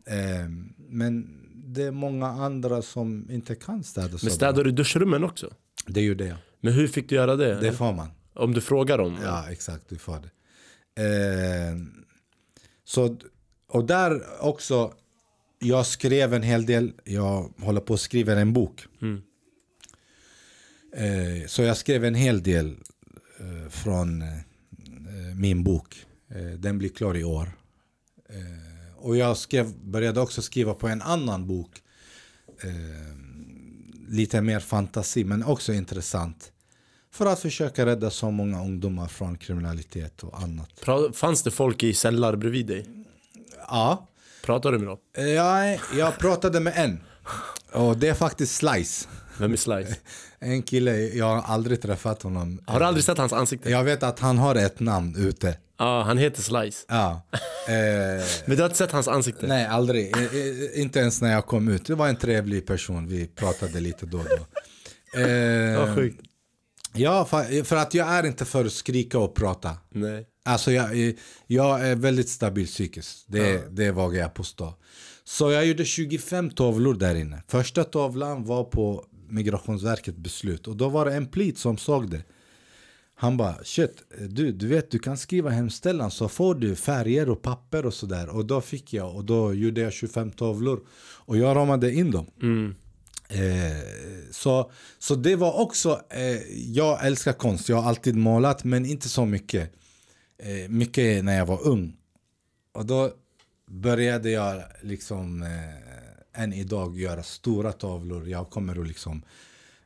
[0.06, 0.16] Eh,
[0.88, 5.50] men det är många andra som inte kan städa så Men städar du duschrummen också?
[5.86, 6.36] Det gjorde jag.
[6.60, 7.60] Men hur fick du göra det?
[7.60, 8.08] Det får man.
[8.34, 9.18] Om du frågar dem?
[9.22, 9.88] Ja, exakt.
[9.88, 10.30] Du får det.
[11.02, 11.76] Eh,
[12.84, 13.16] så,
[13.68, 14.92] och där också,
[15.58, 16.92] jag skrev en hel del.
[17.04, 18.86] Jag håller på att skriva en bok.
[20.96, 22.76] Eh, så jag skrev en hel del
[23.40, 24.28] eh, från eh,
[25.36, 26.06] min bok.
[26.30, 27.52] Eh, den blir klar i år.
[28.28, 31.70] Eh, och jag skrev, började också skriva på en annan bok.
[34.10, 36.52] Lite mer fantasi, men också intressant.
[37.12, 40.68] För att försöka rädda så många ungdomar från kriminalitet och annat.
[41.16, 42.86] Fanns det folk i cellar bredvid dig?
[43.68, 44.06] Ja,
[44.44, 44.98] Pratade du med dem?
[45.16, 47.00] eh, jag, jag pratade med en.
[47.72, 49.08] Och det är faktiskt Slice.
[49.38, 49.96] Vem är Slice?
[50.42, 52.60] En kille, jag har aldrig träffat honom.
[52.66, 53.70] Har du aldrig sett hans ansikte?
[53.70, 55.56] Ja, Jag vet att han har ett namn ute.
[55.84, 56.84] Han heter Slice.
[56.88, 57.22] Ja.
[57.68, 59.46] Eh, Men du har inte sett hans ansikte?
[59.46, 60.16] nej, aldrig.
[60.16, 61.84] Eh, eh, Inte ens när jag kom ut.
[61.86, 63.06] Det var en trevlig person.
[63.08, 64.46] Vi pratade lite då och då.
[65.20, 65.30] Eh,
[65.72, 66.20] Ja, sjukt.
[66.94, 69.76] ja, för, för att jag är inte för att skrika och prata.
[69.90, 70.26] Nej.
[70.44, 71.14] Alltså jag,
[71.46, 73.24] jag är väldigt stabil psykiskt.
[73.26, 74.74] Det, det vågar jag påstå.
[75.24, 77.42] Så jag gjorde 25 tavlor där inne.
[77.48, 80.66] Första tavlan var på Migrationsverket beslut.
[80.68, 82.22] Och då var det en plit som såg det.
[83.20, 87.42] Han bara shit, du, du vet du kan skriva hemställan så får du färger och
[87.42, 88.28] papper och sådär.
[88.28, 90.80] Och då fick jag och då gjorde jag 25 tavlor.
[91.26, 92.26] Och jag ramade in dem.
[93.28, 98.86] Eh, så, så det var också, eh, jag älskar konst, jag har alltid målat men
[98.86, 99.72] inte så mycket.
[100.38, 101.96] Eh, mycket när jag var ung.
[102.72, 103.10] Och då
[103.66, 108.28] började jag liksom eh, än idag göra stora tavlor.
[108.28, 109.22] Jag kommer att liksom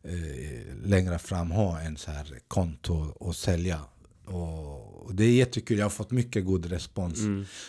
[0.04, 3.80] eh, längre fram ha en så här konto och sälja.
[4.24, 7.18] Och, det är jättekul, jag har fått mycket god respons.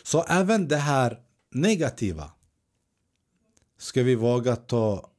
[0.03, 1.19] Så även det här
[1.51, 2.31] negativa
[3.77, 5.11] ska vi våga ta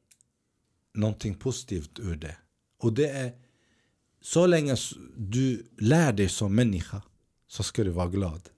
[0.93, 2.37] någonting positivt ur det.
[2.79, 3.31] Och det är
[4.21, 4.75] så länge
[5.17, 7.01] du lär dig som människa
[7.47, 8.49] så ska du vara glad.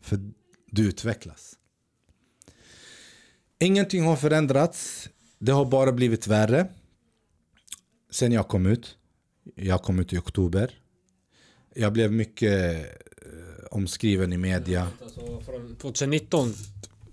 [0.00, 0.32] För
[0.66, 1.58] du utvecklas.
[3.58, 5.08] Ingenting har förändrats.
[5.38, 6.68] Det har bara blivit värre.
[8.12, 8.96] Sen jag kom ut.
[9.54, 10.70] Jag kom ut i oktober.
[11.74, 12.74] Jag blev mycket
[13.22, 14.88] eh, omskriven i media.
[15.02, 16.54] Alltså från 2019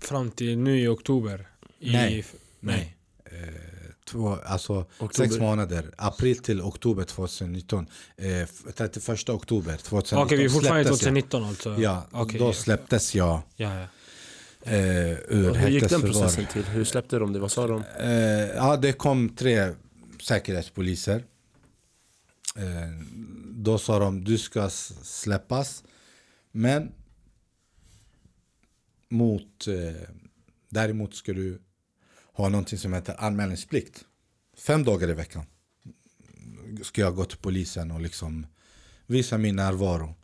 [0.00, 1.48] fram till nu i oktober.
[1.78, 2.24] I, Nej.
[2.60, 2.96] Nej.
[3.24, 3.30] Eh,
[4.10, 5.14] två, alltså Oktober.
[5.28, 5.90] sex månader.
[5.96, 7.86] April till oktober 2019.
[8.16, 11.14] Eh, f- 31 oktober 2019 Okej, vi är fortfarande släpptes jag.
[11.14, 11.76] 2019 alltså?
[11.78, 12.52] Ja, Okej, då ja.
[12.52, 13.86] släpptes jag ja, ja.
[14.72, 16.62] eh, ur Och hur gick den processen till?
[16.64, 17.38] Hur släppte de det?
[17.38, 17.82] Vad sa de?
[18.00, 18.10] Eh,
[18.56, 19.72] ja, det kom tre
[20.22, 21.24] säkerhetspoliser.
[22.56, 22.90] Eh,
[23.46, 25.84] då sa de du ska släppas.
[26.52, 26.92] Men
[29.08, 30.08] mot, eh,
[30.68, 31.62] däremot ska du
[32.32, 34.04] ha någonting som heter anmälningsplikt.
[34.56, 35.44] Fem dagar i veckan
[36.82, 38.46] ska jag gå till polisen och liksom
[39.06, 40.14] visa min närvaro.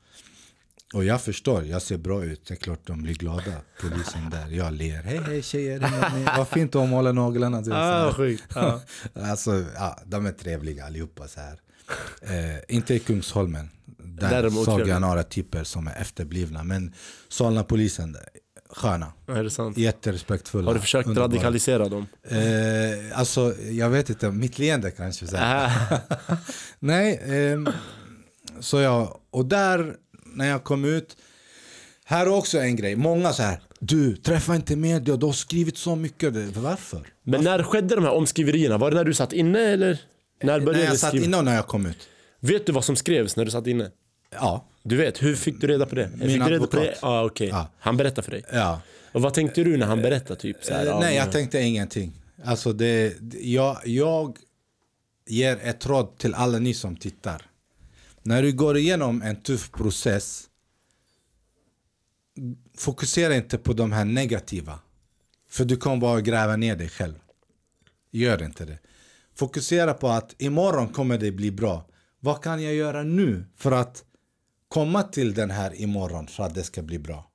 [0.94, 2.46] Och jag förstår, jag ser bra ut.
[2.48, 4.56] Det är klart de blir glada, polisen där.
[4.56, 5.02] Jag ler.
[5.02, 5.90] Hej hej tjejer,
[6.36, 7.60] vad fint att måla naglarna.
[7.60, 7.72] Du.
[7.74, 8.44] Ah, sjukt.
[8.54, 8.80] Ja.
[9.14, 11.60] Alltså, ja, de är trevliga allihopa så här.
[12.22, 13.70] Eh, inte i Kungsholmen.
[13.98, 16.64] Där, Där är de såg jag några typer som är efterblivna.
[16.64, 16.94] Men
[17.28, 18.16] Solna-polisen,
[18.70, 19.12] sköna.
[19.26, 19.78] Är det sant?
[19.78, 20.66] Jätterespektfulla.
[20.66, 21.28] Har du försökt underbara.
[21.28, 22.06] radikalisera dem?
[22.28, 25.26] Eh, alltså, jag vet inte, mitt leende kanske.
[25.26, 25.36] Så.
[26.78, 27.68] Nej, ehm,
[28.60, 29.96] så jag, och där
[30.36, 31.16] när jag kom ut,
[32.04, 32.96] här är också en grej.
[32.96, 36.34] Många så här, du träffa inte media, du har skrivit så mycket.
[36.56, 37.06] Varför?
[37.22, 38.78] Men när skedde de här omskriverierna?
[38.78, 39.98] Var det när du satt inne eller?
[40.42, 42.08] När När började jag du satt inne och när jag kom ut.
[42.40, 43.90] Vet du vad som skrevs när du satt inne?
[44.30, 44.64] Ja.
[44.82, 46.08] Du vet, hur fick du reda på det?
[46.08, 46.80] fick du reda på det?
[46.82, 46.98] advokat.
[47.02, 47.48] Ah, okej.
[47.48, 47.68] Ja.
[47.78, 48.42] Han berättade för dig?
[48.52, 48.80] ja.
[49.12, 50.40] Och vad tänkte du när han berättade?
[50.40, 52.12] Typ, så här, Eh, Nej, jag tänkte ingenting.
[52.44, 54.36] Alltså det- jag, jag
[55.28, 57.42] ger ett råd till alla ni som tittar.
[58.26, 60.48] När du går igenom en tuff process,
[62.74, 64.78] fokusera inte på de här negativa.
[65.48, 67.14] För du kommer bara gräva ner dig själv.
[68.10, 68.78] Gör inte det.
[69.34, 71.88] Fokusera på att imorgon kommer det bli bra.
[72.20, 74.04] Vad kan jag göra nu för att
[74.68, 77.30] komma till den här imorgon för att det ska bli bra?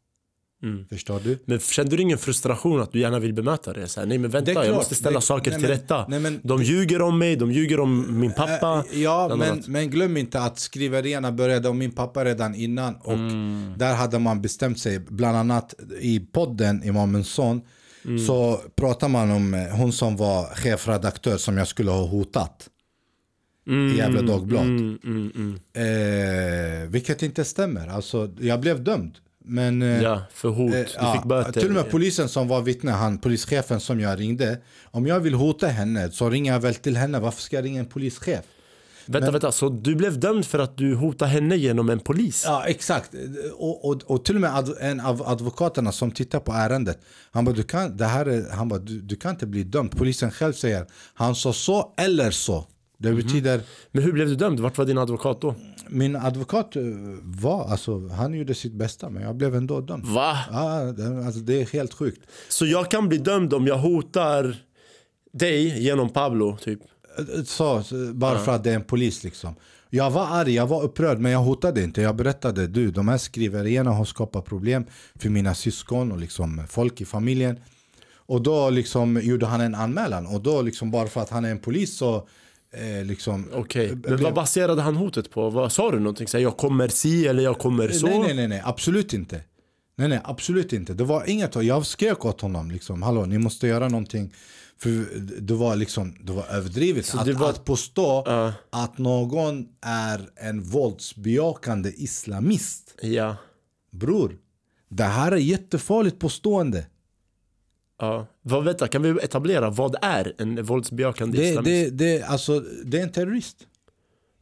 [0.63, 0.85] Mm.
[0.89, 1.39] Förstår du?
[1.45, 3.87] Men kände du ingen frustration att du gärna vill bemöta det?
[3.87, 4.75] Så här, nej men vänta, jag klart.
[4.75, 6.05] måste ställa Det- saker nej, till men- rätta.
[6.09, 8.83] nej, men- de ljuger om mig, de ljuger om min pappa.
[8.91, 12.95] Eh, Ja, men, men glöm inte att skriverierna började om min pappa redan innan.
[12.95, 13.73] Och Mm.
[13.77, 17.61] där hade man bestämt sig, bland annat i podden Imamens son.
[18.05, 18.19] Mm.
[18.19, 22.67] Så pratar man om eh, hon som var chefredaktör som jag skulle ha hotat.
[23.65, 24.63] I Gefle Dagblad.
[24.63, 25.55] Mm, mm, mm.
[26.83, 27.87] Eh, vilket inte stämmer.
[27.87, 29.17] Alltså, jag blev dömd.
[29.45, 30.73] Men eh, Ja, för hot.
[30.73, 31.51] Eh, Du ja, fick böter.
[31.51, 34.57] Till och med polisen som var vittne, han, polischefen som jag ringde.
[34.91, 37.19] Om jag vill hota henne så ringer jag väl till henne.
[37.19, 38.45] Varför ska jag ringa en polischef?
[39.05, 39.51] Vänta, vänta.
[39.51, 42.43] Så du blev dömd för att du hotade henne genom en polis?
[42.47, 43.11] Ja, exakt.
[43.57, 46.99] Och, och, och till och med adv- en av advokaterna som tittar på ärendet.
[47.31, 49.91] Han bara, du kan, det här är, han bara, du, du kan inte bli dömd.
[49.97, 52.65] Polisen själv säger, han sa så eller så.
[53.01, 53.17] Det Mhm.
[53.21, 53.61] betyder,
[53.91, 54.59] Men hur blev du dömd?
[54.59, 55.55] Vart var din advokat då?
[55.93, 56.81] min advokat eh,
[57.23, 60.05] var, alltså han gjorde sitt bästa men jag blev ändå dömd.
[60.05, 60.37] Va?
[60.51, 62.21] Ja, det, alltså, det är helt sjukt.
[62.49, 64.55] Så jag kan bli dömd om jag hotar
[65.33, 66.79] dig genom Pablo, typ?
[67.45, 69.55] Så, så, bara för att det är en polis liksom.
[69.89, 72.01] Jag var arg, jag var upprörd men jag hotade inte.
[72.01, 77.01] Jag berättade du, de här skriverierna har skapat problem för mina syskon och liksom folk
[77.01, 77.59] i familjen.
[78.15, 81.51] Och då liksom gjorde han en anmälan och då liksom bara för att han är
[81.51, 82.27] en polis så
[82.73, 83.47] eh, liksom...
[83.53, 83.87] Okej.
[83.89, 85.49] Men blev- vad baserade han hotet på?
[85.49, 86.27] Vad Sa du någonting?
[86.27, 88.07] Så här, jag kommer si eller jag kommer så?
[88.07, 89.41] Nej, nej, nej, nej, absolut inte.
[89.95, 90.93] Nej, nej, absolut inte.
[90.93, 94.33] Det var inget, jag skrek åt honom liksom, hallå, ni måste göra någonting.
[94.77, 94.89] För
[95.41, 97.15] det var liksom, det var överdrivet.
[97.15, 98.53] Att, det var- att påstå Ja.
[98.69, 102.95] att någon är en våldsbejakande islamist.
[103.01, 103.35] Ja.
[103.91, 104.37] Bror,
[104.89, 106.85] det här är jättefarligt påstående.
[108.01, 108.27] Ja.
[108.41, 111.65] Vad, vänta, kan vi etablera vad är en våldsbejakande Det, islamist?
[111.65, 113.67] det, det, alltså, det är en terrorist.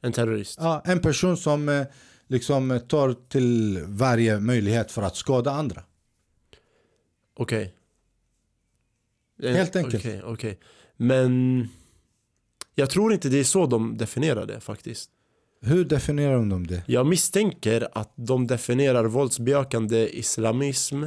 [0.02, 0.60] En terrorist?
[0.61, 1.86] Ja, en person som eh,
[2.27, 5.84] liksom tar till varje möjlighet för att skada andra.
[7.38, 7.73] Okej.
[9.44, 10.06] En- Helt enkelt.
[10.06, 10.60] Okej, okej.
[10.98, 11.68] Men
[12.76, 15.10] jag tror inte det är så de definierar det faktiskt.
[15.61, 16.84] Hur definierar de det?
[16.88, 21.03] Jag misstänker att de definierar våldsbejakande islamism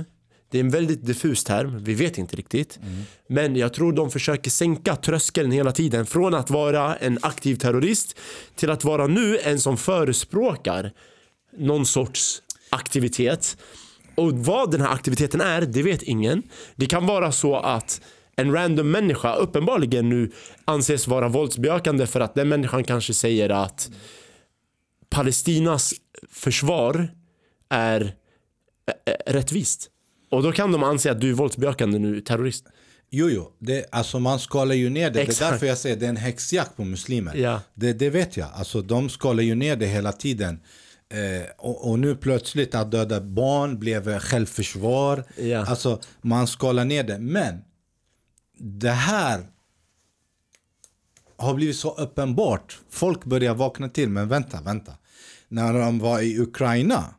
[0.52, 2.78] det är en väldigt diffus term, vi vet inte riktigt.
[3.26, 8.18] Men jag tror de försöker sänka tröskeln hela tiden från att vara en aktiv terrorist
[8.56, 10.92] till att vara nu en som förespråkar
[11.58, 13.56] någon sorts aktivitet.
[14.14, 16.42] Och vad den här aktiviteten är, det vet ingen.
[16.76, 18.00] Det kan vara så att
[18.36, 20.30] en random människa uppenbarligen nu
[20.64, 23.90] anses vara våldsbejakande för att den människan kanske säger att
[25.10, 25.94] Palestinas
[26.30, 27.08] försvar
[27.68, 28.14] är
[29.26, 29.91] rättvist.
[30.32, 32.66] Och då kan de anse att du är våldsbejakande nu, terrorist.
[33.10, 33.52] Jo, jo.
[33.58, 35.10] Det, alltså man skalar ju ner det.
[35.10, 35.50] Det är Exakt.
[35.50, 37.34] därför jag säger det är en häxjakt på muslimer.
[37.34, 37.60] Ja.
[37.74, 38.48] Det, det vet jag.
[38.54, 40.60] Alltså de skalar ju ner det hela tiden.
[41.08, 45.24] Eh, och, och nu plötsligt att döda barn blev självförsvar.
[45.36, 45.66] Ja.
[45.66, 47.18] Alltså man skalar ner det.
[47.18, 47.58] Men
[48.58, 49.46] det här
[51.36, 52.78] har blivit så uppenbart.
[52.90, 54.92] Folk börjar vakna till, men vänta, vänta.
[55.48, 57.14] När de var i Ukraina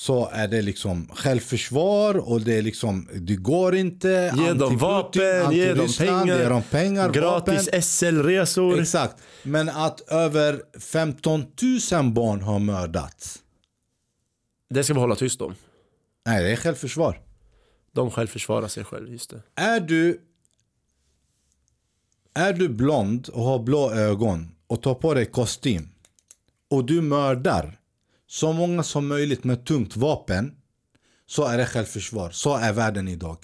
[0.00, 4.34] så är det liksom självförsvar och det är liksom, det går inte.
[4.36, 7.68] Ge dem vapen, ge dem pengar, Ge dem pengar gratis.
[7.84, 8.80] SL-resor.
[8.80, 9.16] Exakt.
[9.42, 13.38] Men att över 15 000 barn har mördats.
[14.70, 15.54] Det ska vi hålla tyst om.
[16.26, 17.20] Nej, det är självförsvar.
[17.92, 19.42] De själv försvarar sig själv, just det.
[19.54, 20.20] Är du
[22.34, 25.88] Är du blond och har blå ögon och tar på dig kostym
[26.70, 27.79] och du mördar
[28.30, 30.54] så många som möjligt med tungt vapen
[31.26, 32.30] så är det självförsvar.
[32.30, 33.36] Så är världen idag.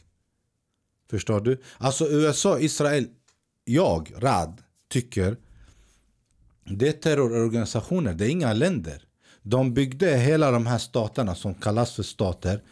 [1.11, 1.63] Förstår du?
[1.79, 3.07] Alltså USA, Israel,
[3.65, 5.37] jag, Rad, tycker
[6.65, 9.03] det är terrororganisationer, det är inga länder.
[9.43, 12.63] De byggde hela de här staterna som kallas för stater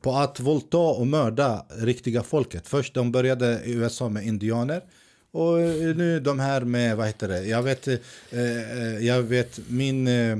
[0.00, 2.68] på att våldta och mörda riktiga folket.
[2.68, 4.82] Först de började i USA med indianer
[5.30, 7.98] och eh, nu de här med, vad heter det, jag vet, eh,
[8.30, 10.36] eh jag vet min eh,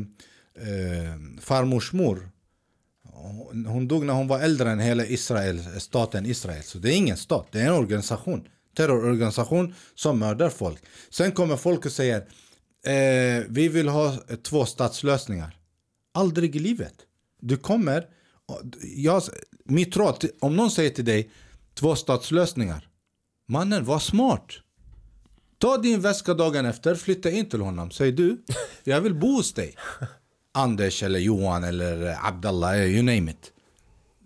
[0.57, 2.31] eh, farmors mor
[3.23, 6.63] hon, hon dog när hon var äldre än hela Israel, staten Israel.
[6.63, 8.49] Så det är ingen stat, det är en organisation.
[8.77, 10.83] Terrororganisation som mördar folk.
[11.11, 12.17] Sen kommer folk och säger
[12.87, 15.57] eh, vi vill ha två statslösningar.
[16.15, 16.95] Aldrig i livet.
[17.41, 18.07] Du kommer,
[18.97, 19.23] jag,
[19.65, 21.31] mitt råd, om någon säger till dig
[21.75, 22.89] två statslösningar.
[23.49, 24.53] Mannen, var smart.
[25.59, 27.91] Ta din väska dagen efter, flytta in till honom.
[27.91, 28.45] Säg du,
[28.85, 29.77] jag vill bo hos dig.
[30.53, 33.53] Anders eller Johan eller Abdallah, you name it.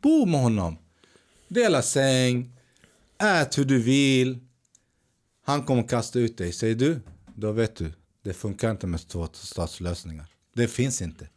[0.02, 0.78] Bo med honom.
[1.48, 2.50] Dela säng.
[3.22, 4.38] Ät hur du vill.
[5.44, 6.52] Han kommer kasta ut dig.
[6.52, 7.00] Säger du,
[7.34, 7.92] då vet du.
[8.22, 10.26] Det funkar inte med två statslösningar.
[10.54, 11.28] Det finns inte.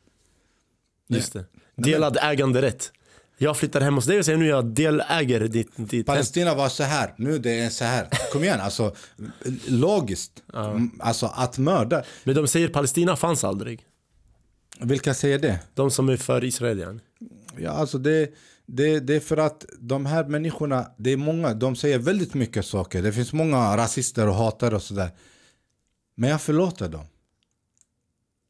[1.08, 1.46] Just det.
[1.76, 2.92] Delad äganderätt.
[3.38, 6.06] Jag flyttar hem hos dig och säger nu jag deläger ditt, ditt.
[6.06, 8.08] Palestina var så här, nu det är så här.
[8.34, 8.96] Kom igen, alltså
[9.68, 10.44] logiskt.
[10.54, 12.04] Mm, Alltså att mörda.
[12.24, 13.86] Men de säger Palestina fanns aldrig.
[14.80, 15.60] Vilka säger det?
[15.74, 17.02] De som är för Israel igen.
[17.58, 18.34] Ja, alltså det,
[18.66, 22.66] det, det är för att de här människorna, det är många, de säger väldigt mycket
[22.66, 23.02] saker.
[23.02, 25.10] Det finns många rasister och hatare och sådär.
[26.16, 27.06] Men jag förlåter dem.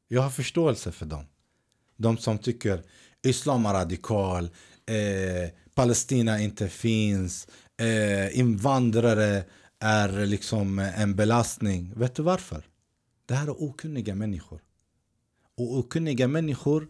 [0.07, 1.25] Jag har förståelse för dem.
[1.97, 2.83] De som tycker
[3.23, 4.43] islam är radikal,
[4.85, 7.47] eh, Palestina inte finns,
[7.77, 9.43] eh, invandrare
[9.79, 11.93] är liksom en belastning.
[11.95, 12.63] Vet du varför?
[13.25, 14.61] Det här är okunniga människor.
[15.57, 16.87] Och okunniga människor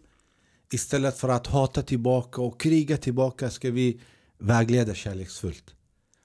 [0.69, 4.01] Istället för att hata tillbaka och kriga tillbaka ska vi
[4.37, 5.75] vägleda kärleksfullt.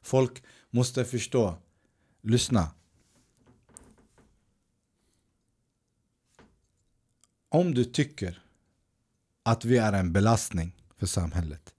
[0.02, 1.58] Folk måste förstå.
[2.22, 2.70] Lyssna.
[7.48, 8.42] Om du tycker
[9.42, 11.74] att vi är en belastning för samhället.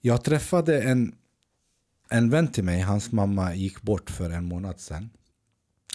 [0.00, 1.14] Jag träffade en,
[2.08, 5.10] en vän till mig, hans mamma gick bort för en månad sedan.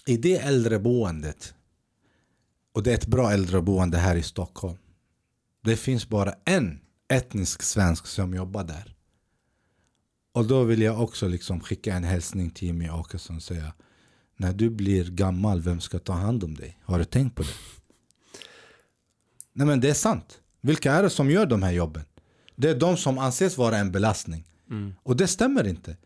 [0.05, 1.53] I det äldreboendet,
[2.77, 4.77] och det är ett bra äldreboende här i Stockholm.
[5.63, 8.95] Det finns bara en etnisk svensk som jobbar där.
[10.33, 13.73] Och då vill jag också liksom skicka en hälsning till Jimmy Åkesson och säga
[14.35, 16.79] När du blir gammal, vem ska ta hand om dig?
[16.83, 17.49] Har du tänkt på det?
[19.53, 20.41] Nej men det är sant.
[20.61, 22.03] Vilka är det som gör de här jobben?
[22.55, 24.45] Det är de som anses vara en belastning.
[25.03, 25.97] Och det stämmer inte.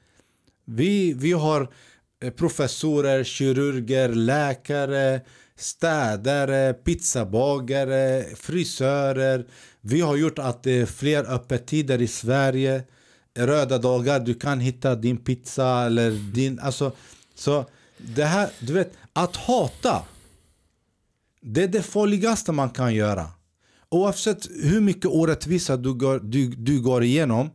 [0.65, 1.73] Vi, vi har
[2.21, 5.21] eh, professorer, kirurger, läkare,
[5.61, 9.45] städare, pizzabagare, frisörer.
[9.81, 12.83] Vi har gjort att det är fler öppettider i Sverige.
[13.33, 16.59] Röda dagar, du kan hitta din pizza eller din...
[16.59, 16.91] Alltså,
[17.35, 17.65] så
[17.97, 20.05] det här, du vet, att hata.
[21.41, 23.27] Det är det farligaste man kan göra.
[23.89, 27.49] Oavsett hur mycket orättvisa du går, du, du går igenom.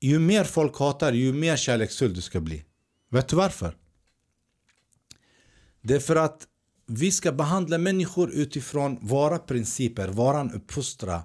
[0.00, 2.64] Ju mer folk hatar, ju mer kärleksfull du ska bli.
[3.10, 3.76] Vet du varför?
[5.86, 6.46] Det är för att
[6.86, 11.22] vi ska behandla människor utifrån våra principer, våran uppfostran,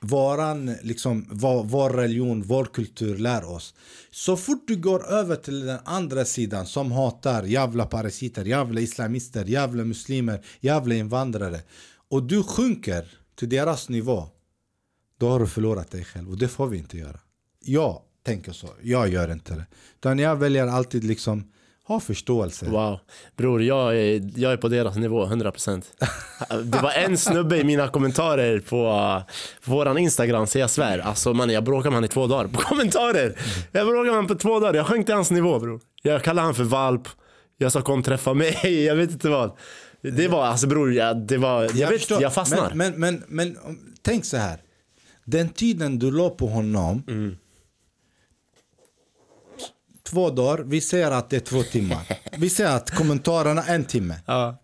[0.00, 3.74] våran, liksom, vår, vår religion, vår kultur lär oss.
[4.10, 9.44] Så fort du går över till den andra sidan som hatar jävla parasiter, jävla islamister,
[9.44, 11.60] jävla muslimer, jävla invandrare
[12.08, 14.28] och du sjunker till deras nivå,
[15.18, 17.20] då har du förlorat dig själv och det får vi inte göra.
[17.60, 19.66] Jag tänker så, jag gör inte det.
[19.96, 21.50] Utan jag väljer alltid liksom
[21.86, 22.66] ha förståelse.
[22.66, 22.98] Wow.
[23.36, 25.82] Bror, jag är, jag är på deras nivå, 100%.
[26.62, 29.22] Det var en snubbe i mina kommentarer på,
[29.64, 30.98] på våran Instagram, så jag svär.
[30.98, 33.38] Alltså man, jag bråkade med han i två dagar på kommentarer.
[33.72, 34.74] Jag bråkade med han på två dagar.
[34.74, 35.80] Jag sjönk till hans nivå bror.
[36.02, 37.08] Jag kallade han för valp.
[37.58, 38.84] Jag sa kom träffa mig.
[38.84, 39.56] Jag vet inte vad.
[40.02, 42.22] Det var alltså bror, jag, det var, jag, vet, förstår.
[42.22, 42.72] jag fastnar.
[42.74, 44.58] Men, men, men, men tänk så här.
[45.24, 47.02] Den tiden du låg på honom.
[47.08, 47.36] Mm.
[50.10, 52.18] Två dagar, vi säger att det är två timmar.
[52.38, 54.20] Vi säger att kommentarerna en timme.
[54.26, 54.62] Ja.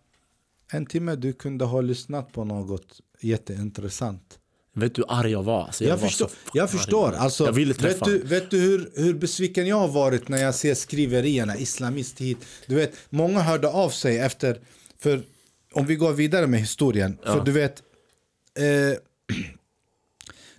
[0.73, 4.39] En timme du kunde ha lyssnat på något jätteintressant.
[4.75, 5.65] Vet du hur arg jag var?
[5.65, 7.13] Alltså, Jag, var förstår, jag förstår.
[7.13, 8.29] Alltså, jag ville vet träffa du, honom.
[8.29, 12.39] vet du hur, hur besviken jag har varit när jag ser skriverierna, islamist hit.
[12.67, 14.61] Du vet, många hörde av sig efter,
[14.99, 15.23] för
[15.73, 17.83] om vi går vidare med historien, för du vet,
[18.59, 18.99] eh,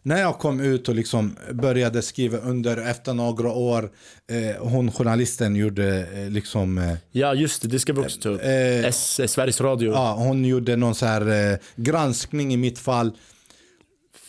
[0.04, 3.92] när jag kom ut och liksom började skriva under efter några år,
[4.32, 8.30] eh, hon journalisten gjorde eh, liksom eh, Ja just det, det ska vi också ta
[8.30, 8.42] upp.
[8.44, 9.92] Eh, S, Sveriges Radio.
[9.92, 13.12] Ja, hon gjorde någon så här eh, granskning i mitt fall.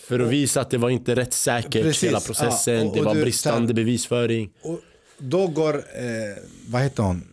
[0.09, 2.75] För att visa att det var inte rättssäkert Precis, hela processen.
[2.75, 4.51] ja, och- det och var du- bristande sen- bevisföring.
[4.63, 4.81] Och
[5.19, 7.25] då går, eh, vad heter hon,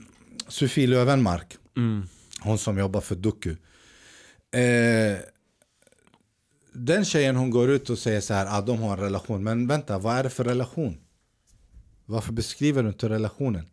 [0.48, 1.57] Sofie Lövenmark,
[2.41, 3.56] hon som jobbar för Doku.
[6.85, 9.43] Den tjejen hon går ut och säger så här, ah, de har en relation.
[9.43, 10.97] Men vänta, vad är det för relation?
[12.06, 13.65] Varför beskriver du inte relationen?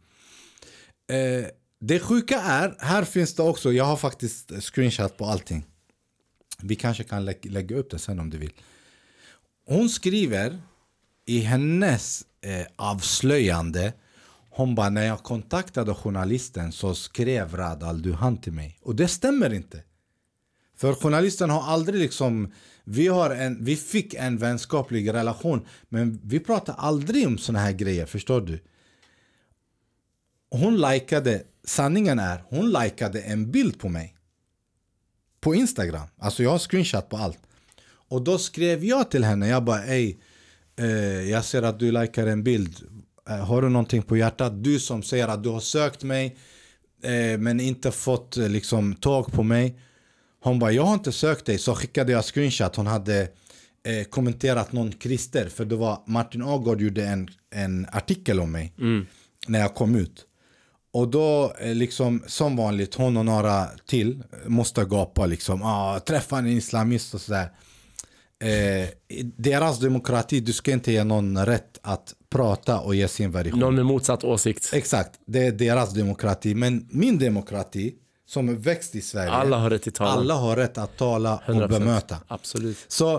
[1.08, 1.46] Eh,
[1.80, 5.64] det sjuka är, här finns det också, jag har faktiskt screenshot på allting.
[6.62, 8.52] Vi kanske kan lä- lägga upp det sen om du vill.
[9.66, 10.60] Hon skriver
[11.26, 13.92] i hennes eh, avslöjande
[14.50, 18.78] hon bara, när jag kontaktade journalisten så skrev Radal du hann till mig.
[18.82, 19.82] Och det stämmer inte.
[20.76, 22.52] För journalisten har aldrig liksom,
[22.88, 27.72] vi, har en, vi fick en vänskaplig relation men vi pratar aldrig om såna här
[27.72, 28.60] grejer, förstår du?
[30.50, 34.16] Hon likade, sanningen är, hon likade en bild på mig.
[35.40, 37.38] På Instagram, alltså jag har screenshot på allt.
[38.08, 40.16] Och då skrev jag till henne, jag bara ey,
[40.76, 42.76] eh, jag ser att du likar en bild.
[43.28, 44.64] Eh, har du någonting på hjärtat?
[44.64, 46.36] Du som säger att du har sökt mig
[47.02, 49.78] eh, men inte fått eh, liksom tag på mig.
[50.46, 51.58] Hon bara, jag har inte sökt dig.
[51.58, 52.76] Så skickade jag screenshot.
[52.76, 53.20] Hon hade
[53.86, 55.48] eh, kommenterat någon Christer.
[55.48, 58.72] För det var Martin Agård gjorde en, en artikel om mig.
[59.46, 60.24] När jag kom ut.
[60.92, 65.62] Och då eh, liksom som vanligt hon och några till måste gapa liksom.
[65.62, 67.50] Ah, träffa en islamist och sådär.
[68.44, 68.88] Eh,
[69.36, 73.60] deras demokrati, du ska inte ge någon rätt att prata och ge sin version.
[73.60, 74.70] Någon med motsatt åsikt.
[74.72, 76.54] Exakt, det är deras demokrati.
[76.54, 77.94] Men min demokrati,
[78.26, 79.30] som är växt i Sverige.
[79.30, 80.18] Alla har rätt till talan.
[80.18, 81.62] Alla har rätt att tala 100%.
[81.62, 82.16] och bemöta.
[82.28, 82.78] Absolut.
[82.88, 83.14] Så,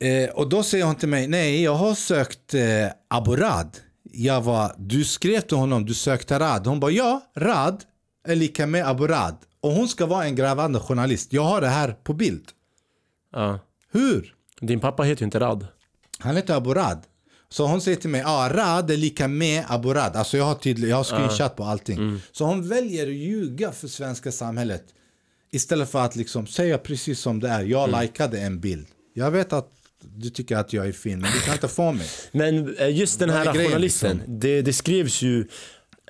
[0.00, 2.62] eh, och då säger hon till mig, nej jag har sökt eh,
[3.08, 3.76] Abu Rad.
[4.12, 6.66] Jag var, du skrev till honom, du sökte Rad.
[6.66, 7.84] Hon bara, ja, Rad
[8.28, 9.36] är lika med Abu Rad.
[9.60, 11.32] Och hon ska vara en grävande journalist.
[11.32, 12.44] Jag har det här på bild.
[13.32, 13.58] Ja.
[13.92, 14.34] Hur?
[14.60, 15.66] Din pappa heter ju inte Rad.
[16.18, 17.02] Han heter Abu Rad.
[17.54, 20.16] Så hon säger till mig, ah, Rad är lika med Abu Rad.
[20.16, 22.20] Alltså jag har, tydlig, jag har screenshot på allting.
[22.32, 24.84] Så hon väljer att ljuga för svenska samhället.
[25.52, 27.62] Istället för att liksom säga precis som det är.
[27.62, 28.86] Jag likade en bild.
[29.14, 29.70] Jag vet att
[30.16, 32.06] du tycker att jag är fin, men du kan inte få mig.
[32.32, 34.38] Men eh, just den här är grejen, journalisten, liksom?
[34.38, 35.48] det, det skrevs ju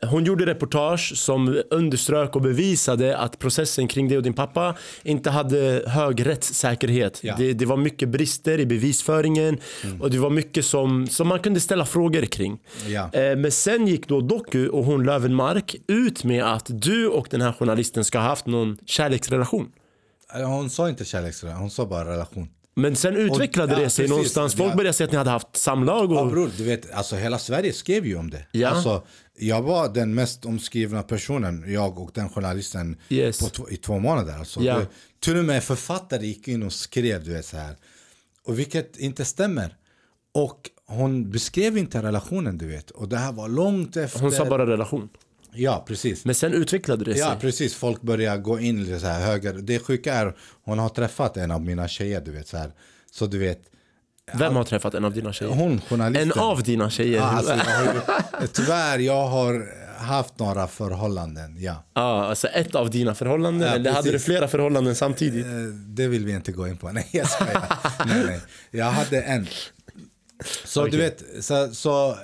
[0.03, 5.31] hon gjorde reportage som underströk och bevisade att processen kring det och din pappa inte
[5.31, 7.21] hade hög rättssäkerhet.
[7.23, 7.35] Ja.
[7.39, 9.61] Det, det var mycket brister i bevisföringen
[10.01, 12.59] och det var mycket som, som man kunde ställa frågor kring.
[12.87, 13.11] Ja.
[13.13, 17.41] Eh, Men sen gick då Doku och hon Lövenmark ut med att du och den
[17.41, 19.69] här journalisten ska ha haft någon kärleksrelation.
[20.47, 22.49] Hon sa inte kärleksrelation, hon sa bara relation.
[22.77, 24.11] Men sen utvecklade ja, det sig precis.
[24.11, 24.55] någonstans.
[24.55, 24.77] Folk Ja.
[24.77, 26.13] började säga att ni hade haft samlag.
[26.13, 28.47] Ja Och, bror, du vet, alltså hela Sverige skrev ju om det.
[28.53, 28.69] Ja.
[28.69, 29.03] Alltså,
[29.39, 33.51] jag var den mest omskrivna personen, jag och den journalisten, Yes.
[33.53, 34.39] på i två månader.
[34.39, 34.61] Alltså.
[34.63, 34.79] Ja.
[34.79, 34.87] Det-
[35.21, 37.77] Till och med författare gick in och skrev, du vet så här.
[38.45, 39.77] Och vilket inte stämmer.
[40.35, 42.91] Och hon beskrev inte relationen, du vet.
[42.91, 44.21] Och det här var långt efter.
[44.21, 45.09] hon sa bara relation.
[45.53, 46.25] Ja, precis.
[46.25, 47.21] Men sen utvecklade det sig.
[47.21, 47.75] Ja, precis.
[47.75, 49.53] Folk börjar gå in lite så här höger.
[49.55, 52.73] Det sjuka är, hon har träffat en av mina tjejer, du vet så här.
[53.11, 53.63] Så du vet,
[54.33, 55.53] Vem har träffat en av dina tjejer?
[55.55, 56.33] hon journalisten.
[56.33, 57.19] En av dina tjejer?
[57.19, 57.95] Ja, alltså, jag har
[58.41, 59.67] ju, tyvärr, jag har
[59.99, 61.85] haft några förhållanden, ja.
[61.95, 63.69] Ja, alltså ett av dina förhållanden?
[63.69, 64.25] Ja, eller hade du precis.
[64.27, 65.47] flera förhållanden samtidigt?
[65.47, 65.53] Eh,
[65.87, 66.89] Det vill vi inte gå in på.
[66.93, 67.63] Nej, jag skojar.
[68.07, 68.41] nej, nej.
[68.71, 69.47] Jag hade en.
[70.65, 70.91] Så Okej.
[70.93, 72.17] du vet, så, så, eh,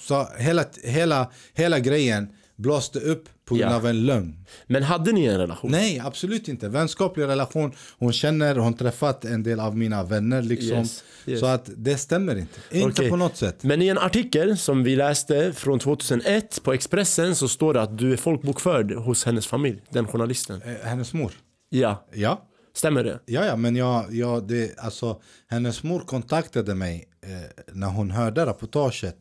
[0.00, 3.76] så hela, hela, hela grejen blåste upp på grund Ja.
[3.76, 4.44] av en lögn.
[4.66, 5.70] Men hade ni en relation?
[5.70, 6.68] Nej, absolut inte.
[6.68, 7.72] Vänskaplig relation.
[7.98, 10.78] Hon känner, hon träffat en del av mina vänner liksom.
[10.78, 11.40] Yes, yes.
[11.40, 12.60] Så att det stämmer inte.
[12.70, 13.10] Inte Okej.
[13.10, 13.62] på något sätt.
[13.62, 17.98] Men i en artikel som vi läste från 2001 på Expressen så står det att
[17.98, 20.62] du är folkbokförd hos hennes familj, den journalisten.
[20.62, 21.32] Eh, Hennes mor.
[21.70, 22.44] Ja, Ja.
[22.74, 23.18] stämmer det?
[23.26, 27.30] Ja, ja, men jag, jag, det, alltså, hennes mor kontaktade mig eh,
[27.72, 29.16] när hon hörde reportaget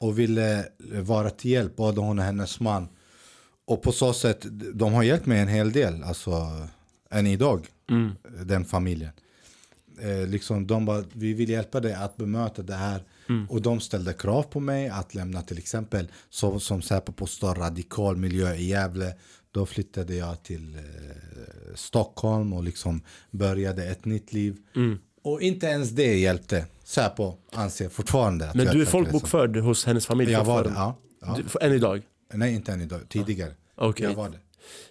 [0.00, 0.64] och ville
[1.02, 2.88] vara till hjälp, både hon och hennes man.
[3.70, 6.58] Och på så sätt, de har hjälpt mig en hel del, alltså
[7.10, 7.66] än idag,
[8.44, 9.10] den familjen.
[10.00, 13.04] Eh, liksom, de bara, vi vill hjälpa dig att bemöta det här.
[13.48, 18.16] Och de ställde krav på mig att lämna till exempel, så, som Säpo påstår, radikal
[18.16, 19.14] miljö i Gävle.
[19.50, 20.82] Då flyttade jag till eh,
[21.74, 24.56] Stockholm och liksom började ett nytt liv.
[25.22, 26.66] Och inte ens det hjälpte.
[26.84, 30.98] Säpo anser fortfarande att Men du är folkbokförd hos hennes familj Jag var det, ja.
[31.20, 31.36] ja.
[31.36, 32.02] Du, än idag?
[32.34, 33.00] Nej, inte än idag.
[33.08, 33.52] Tidigare.
[33.80, 34.06] Okej.
[34.06, 34.38] Jag var det.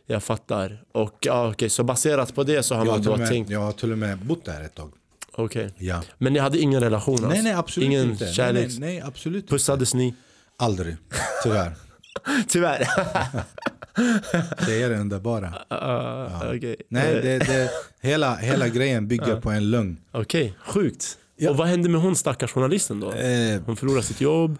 [0.05, 0.83] Jag fattar.
[0.91, 3.49] Och ja, okej, så baserat på det så har Jag man då med, tänkt...
[3.51, 4.91] jag har till och med bott där ett tag.
[5.31, 5.73] Okej.
[5.77, 6.01] Ja.
[6.17, 7.27] Men ni hade ingen relation alltså?
[7.29, 8.27] Nej, nej, absolut ingen inte.
[8.33, 8.67] kärlek?
[8.69, 9.51] Nej, nej, nej, absolut inte.
[9.53, 10.15] Pussades ni?
[10.57, 10.95] Aldrig,
[11.43, 11.75] tyvärr.
[12.47, 12.87] Tyvärr.
[14.65, 15.53] Det är det underbara.
[15.67, 17.69] Ah, Okej, Nej, Eh, det, det,
[18.01, 19.97] hela, hela grejen bygger på en lögn.
[20.11, 21.17] Okej, sjukt.
[21.35, 21.49] Ja.
[21.49, 23.11] Och vad hände med hon stackars journalisten då?
[23.11, 24.57] Eh, Hon förlorade sitt jobb.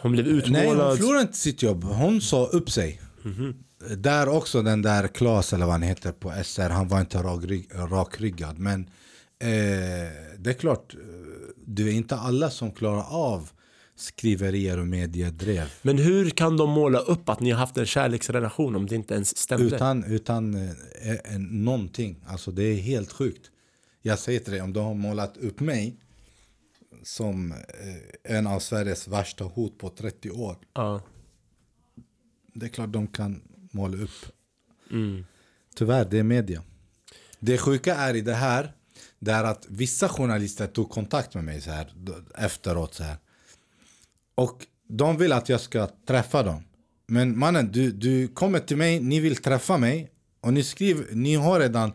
[0.00, 0.86] Hon blev nej, utmålad.
[0.88, 1.84] hon förlorade inte sitt jobb.
[1.84, 3.00] Hon sa upp sig.
[3.96, 7.70] Där också den där Klas, eller vad han heter på SR, han var inte rakrygg,
[7.74, 8.58] rakryggad.
[8.58, 8.80] Men
[9.38, 9.48] eh,
[10.38, 11.00] det är klart, eh,
[11.66, 13.50] det är inte alla som klarar av
[13.96, 15.72] skriverier och mediedrev.
[15.82, 19.14] Men hur kan de måla upp att ni har haft en kärleksrelation om det inte
[19.14, 19.76] ens stämde?
[19.76, 20.70] Utan, utan eh,
[21.10, 22.24] eh, någonting.
[22.26, 23.50] Alltså det är helt sjukt.
[24.02, 25.96] Jag säger till dig, om de har målat upp mig
[27.02, 30.56] som eh, en av Sveriges värsta hot på 30 år.
[30.74, 31.00] Ja.
[32.54, 34.26] Det är klart de kan måla upp.
[34.90, 35.24] Mm.
[35.74, 36.62] Tyvärr, det är media.
[37.40, 38.72] Det sjuka är i det här,
[39.18, 41.92] det är att vissa journalister tog kontakt med mig så här,
[42.38, 42.94] efteråt.
[42.94, 43.16] Så här.
[44.34, 46.62] Och de vill att jag ska träffa dem.
[47.06, 50.10] Men mannen, du, du kommer till mig, ni vill träffa mig
[50.40, 51.92] och ni, skriver, ni har redan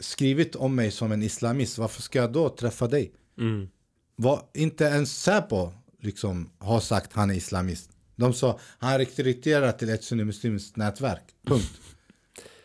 [0.00, 1.78] skrivit om mig som en islamist.
[1.78, 3.12] Varför ska jag då träffa dig?
[3.38, 3.68] Mm.
[4.16, 7.90] Vad inte ens Säpo liksom har sagt han är islamist.
[8.18, 11.22] De sa han rekryterar till ett sunnimuslimskt nätverk.
[11.46, 11.72] Punkt.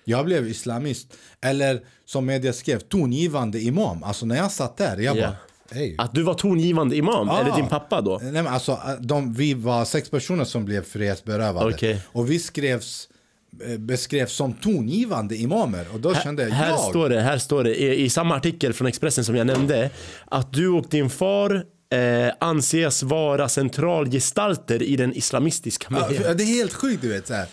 [0.05, 1.07] Jag blev islamist.
[1.41, 4.03] Eller som media skrev, tongivande imam.
[4.03, 5.21] Alltså när jag satt där, jag Ja.
[5.21, 5.35] bara...
[5.71, 5.95] Hej.
[5.97, 7.29] Att du var tongivande imam?
[7.29, 7.39] Ah.
[7.41, 8.19] Eller din pappa då?
[8.23, 11.75] Nej, men alltså, de, vi var sex personer som blev frihetsberövade.
[11.75, 12.01] Okej.
[12.05, 13.09] Och vi skrevs,
[13.65, 15.85] eh, beskrevs som tongivande imamer.
[15.93, 18.73] Och då kände jag, Här jag står det, här står det i, i samma artikel
[18.73, 19.89] från Expressen som jag nämnde
[20.25, 26.23] att du och din far eh, anses vara centralgestalter i den islamistiska Ja, miljön.
[26.23, 27.27] för- det är helt sjukt du vet.
[27.27, 27.47] Så här.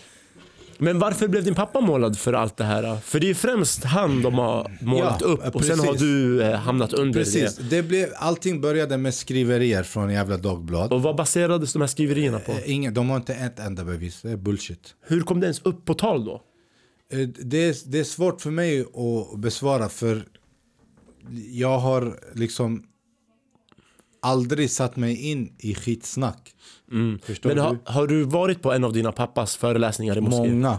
[0.83, 2.97] Men varför blev din pappa målad för allt det här?
[3.05, 5.85] För det är främst han de har målat Ja, upp och sen precis.
[5.87, 7.77] har du eh, hamnat under Precis, det.
[7.77, 10.93] det blev, allting började med skriverier från jävla Dagblad.
[10.93, 12.53] Och vad baserades de här skriverierna på?
[12.53, 14.95] Eh, Ingen, de har inte ett enda bevis, det är bullshit.
[15.07, 16.43] Hur kom det ens upp på tal då?
[17.12, 20.23] Eh, Det är, det är svårt för mig att besvara för
[21.53, 22.83] jag har liksom
[24.22, 26.55] aldrig satt mig in i skitsnack.
[27.22, 27.78] Förstår Men du?
[27.92, 30.60] har, du varit på en av dina pappas föreläsningar i moskén?
[30.60, 30.78] Många,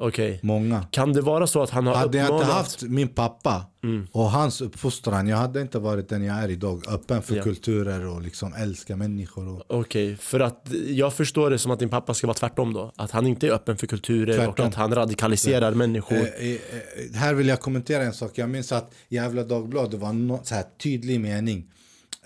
[0.00, 0.40] Okej.
[0.42, 0.82] många.
[0.90, 3.64] Kan det vara så att han har Hade jag inte uppmanat- haft min pappa
[4.12, 6.82] och hans uppfostran, jag hade inte varit den jag är idag.
[6.88, 7.42] Öppen för Ja.
[7.42, 9.48] kulturer och liksom älska människor.
[9.48, 12.92] Och, Okej, för att jag förstår det som att din pappa ska vara tvärtom då.
[12.96, 14.66] Att han inte är öppen för kulturer och Tvärtom.
[14.68, 16.16] att han radikaliserar människor.
[16.16, 18.30] Eh, eh, eh, här vill jag kommentera en sak.
[18.34, 21.70] Jag minns att Jävla Dagblad det var så här tydlig mening.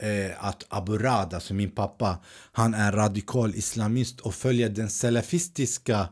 [0.03, 2.19] Eh, att Abu Rad, alltså min pappa,
[2.53, 6.09] han är radikal islamist och följer den salafistiska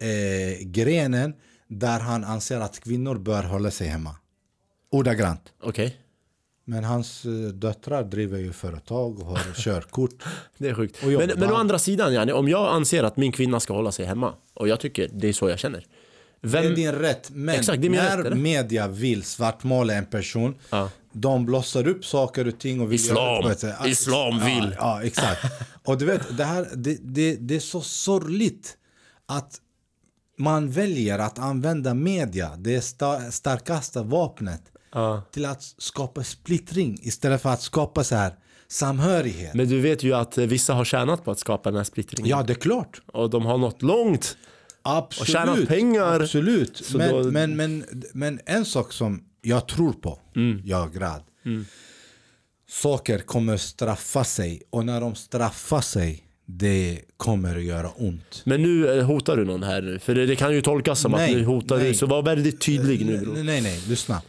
[0.00, 1.34] eh, grenen
[1.68, 4.16] där han anser att kvinnor bör hålla sig hemma.
[4.90, 5.52] Ordagrant.
[5.62, 5.96] Okej,
[6.64, 10.22] Men hans eh, döttrar driver ju företag och har körkort.
[10.58, 10.98] det är sjukt.
[11.02, 14.06] Men, men å andra sidan, yani, om jag anser att min kvinna ska hålla sig
[14.06, 15.86] hemma och jag tycker det är så jag känner.
[16.40, 20.54] Det är Vem, din rätt, men Exakt, är när rätt, media vill svartmåla en person,
[20.70, 20.90] Ja.
[21.12, 23.42] De blossar upp saker och ting och vill Islam.
[23.44, 24.74] göra- Islam ja, vill.
[24.78, 25.44] Ja, exakt.
[25.84, 28.76] Och du vet, det, här, det, det, det är så sorgligt
[29.26, 29.58] att
[30.38, 34.62] man väljer att använda media, det sta, starkaste vapnet,
[34.94, 35.22] Ja.
[35.32, 38.34] till att skapa splittring istället för att skapa så här
[38.68, 39.54] samhörighet.
[39.54, 42.28] men du vet ju att vissa har tjänat på att skapa den här splittringen.
[42.30, 43.02] Ja, det är klart.
[43.06, 44.36] Och de har nått långt.
[44.82, 45.28] Absolut.
[45.30, 46.20] tjänat pengar.
[46.20, 46.94] Absolut.
[46.94, 50.62] Men, då- men, men, men en sak som jag tror på, Mm.
[50.64, 51.22] jag grad.
[52.68, 58.42] Saker kommer straffa sig och när de straffar sig, det kommer att göra ont.
[58.44, 59.98] Men nu eh, hotar du någon här nu.
[59.98, 61.88] För det, det kan ju tolkas som Nej, att nu hotar nej.
[61.88, 61.94] du.
[61.94, 63.34] Så var väldigt tydlig nu bror.
[63.34, 64.22] Nej, nej, nej, lyssna.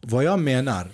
[0.00, 0.90] Vad jag menar,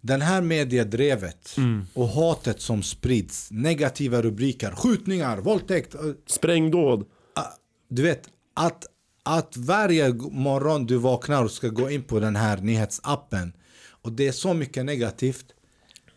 [0.00, 1.86] den här mediedrevet Mm.
[1.94, 7.04] och hatet som sprids, negativa rubriker, skjutningar, våldtäkt, eh, Sprängdåd.
[7.34, 7.42] Ah,
[7.88, 8.22] du vet,
[8.54, 8.84] att,
[9.22, 13.52] att varje morgon du vaknar och ska gå in på den här nyhetsappen
[14.02, 15.46] och det är så mycket negativt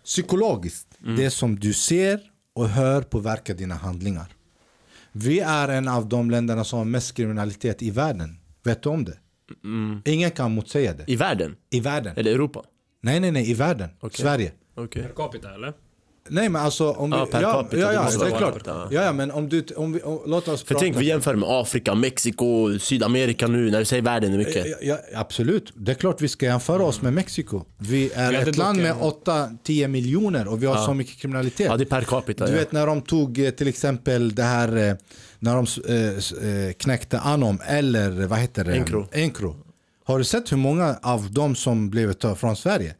[0.03, 0.88] psykologiskt.
[1.18, 2.19] Det som du ser
[2.53, 4.36] och hör påverkar dina handlingar.
[5.11, 8.40] Vi är en av de länderna som har mest kriminalitet i världen.
[8.64, 9.18] Vet du om det?
[10.11, 11.03] Ingen kan motsäga det.
[11.07, 11.56] I världen?
[11.69, 12.14] I världen.
[12.18, 12.64] Eller Europa?
[13.02, 13.90] Nej, nej, nej, i världen.
[13.99, 14.22] Okej.
[14.22, 14.52] Sverige.
[14.76, 15.03] Okej.
[15.03, 15.73] Per capita eller?
[16.30, 18.61] Nej men alltså om vi, Ja, per ja, capita, ja, ja, det är klart.
[18.65, 21.49] Ja, ja, men om du, om vi, om, låt oss För tänk, vi jämför med
[21.49, 23.72] Afrika, Mexiko, Sydamerika nu.
[23.72, 24.65] När du säger världen är mycket.
[24.68, 27.65] Ja, ja, absolut, det är klart vi ska jämföra oss med Mexiko.
[27.77, 31.65] Vi är Vi ett land med en- 8-10 miljoner och vi har så mycket kriminalitet.
[31.65, 32.45] Ja, det är per capita.
[32.45, 32.57] Du ja.
[32.57, 34.95] vet när de tog eh, till exempel det här eh,
[35.39, 38.73] när de eh, knäckte Anom eller vad heter det?
[38.73, 39.07] Encro.
[39.11, 39.56] Encro.
[40.06, 42.95] Har du sett hur många av dem som blev från Sverige?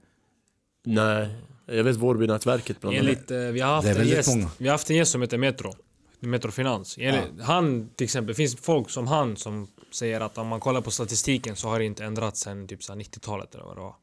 [0.86, 1.30] Nej,
[1.66, 3.08] jag vet Vårbynätverket bland annat.
[3.08, 4.50] Enligt, eh, vi, har haft en gäst, många.
[4.58, 5.74] vi har haft en gäst som heter Metro.
[6.20, 6.98] Metro Finans.
[7.00, 10.82] Enligt, Han till exempel, det finns folk som han som säger att om man kollar
[10.82, 13.82] på statistiken så har det inte ändrats sen typ så här 90-talet eller vad det
[13.82, 13.96] var.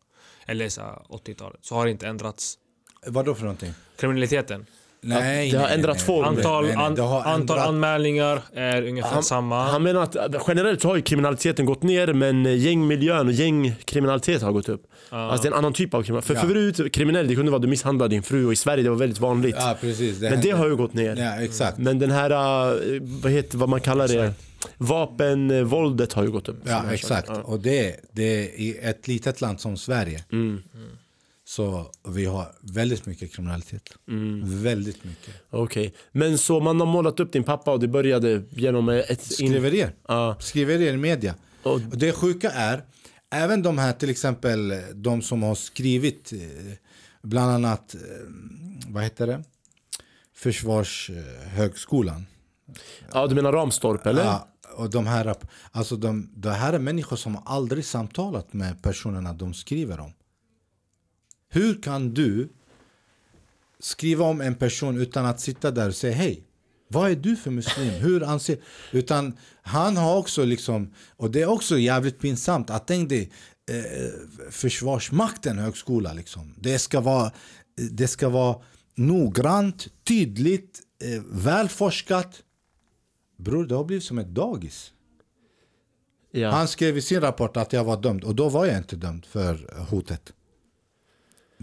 [0.46, 1.58] Eller så här 80-talet.
[1.62, 2.58] Så har det inte ändrats.
[3.06, 3.72] Vad då för någonting?
[3.96, 4.66] Kriminaliteten.
[5.04, 6.24] Nej, det har nej, ändrat nej, form.
[6.24, 9.64] Antal, nej, nej, an, det har antal ändrat- anmälningar är ungefär Han, samma.
[9.64, 10.16] han menar att
[10.48, 14.82] generellt har ju kriminaliteten gått ner men gängmiljön och gängkriminalitet har gått upp.
[15.10, 16.38] Alltså det är en annan typ av kriminalitet.
[16.40, 16.52] För Ja.
[16.54, 18.96] förut, kriminell det kunde vara att du misshandlade din fru och i Sverige det var
[18.96, 19.56] väldigt vanligt.
[19.58, 20.20] Ja, precis.
[20.20, 21.16] men det har ju gått ner.
[21.16, 21.78] Ja, exakt.
[21.78, 22.76] Men den här, äh,
[23.22, 24.32] vad heter vad man kallar det?
[24.78, 26.60] Vapenvåldet har ju gått upp.
[26.64, 27.26] Ja, exakt.
[27.26, 27.50] saker.
[27.50, 30.24] Och det, det är i ett litet land som Sverige.
[30.32, 30.62] Mm.
[31.56, 33.82] Så vi har väldigt mycket kriminalitet.
[34.08, 34.62] Mm.
[34.62, 35.34] Väldigt mycket.
[35.50, 35.94] Okej.
[36.12, 39.10] Men så man har målat upp din pappa och det började genom ett...
[39.10, 39.94] in- Skriverier.
[40.08, 40.36] Ja.
[40.40, 41.34] Skriverier i media.
[41.62, 42.84] Och- Och det sjuka är,
[43.30, 46.38] även de här till exempel, de som har skrivit, eh,
[47.22, 48.00] bland annat, eh,
[48.88, 49.44] vad heter det?
[50.34, 52.26] Försvarshögskolan.
[53.12, 54.24] ja, du menar Ramstorp eller?
[54.24, 55.34] Ja, och de här,
[55.72, 60.12] alltså de, det här är människor som aldrig samtalat med personerna de skriver om.
[61.54, 62.48] Hur kan du
[63.78, 66.44] skriva om en person utan att sitta där och säga hej?
[66.88, 67.90] Vad är du för muslim?
[67.90, 68.58] Hur anser...
[68.92, 73.32] Utan han har också liksom, och det är också jävligt pinsamt att tänk dig
[73.70, 76.54] eh, Försvarsmakten högskola liksom.
[76.58, 77.32] Det ska vara,
[77.90, 78.56] det ska vara
[78.94, 82.42] noggrant, tydligt, eh, välforskat.
[83.36, 84.92] Bror, det har blivit som ett dagis.
[86.30, 86.50] Ja.
[86.50, 89.26] Han skrev i sin rapport att jag var dömd och då var jag inte dömd
[89.26, 90.32] för hotet.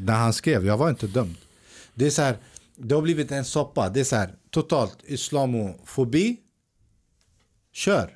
[0.05, 1.35] När han skrev, jag var inte dömd.
[1.93, 2.38] Det är så här,
[2.76, 3.89] det har blivit en soppa.
[3.89, 6.38] Det är så här, totalt islamofobi.
[7.73, 8.09] Kör.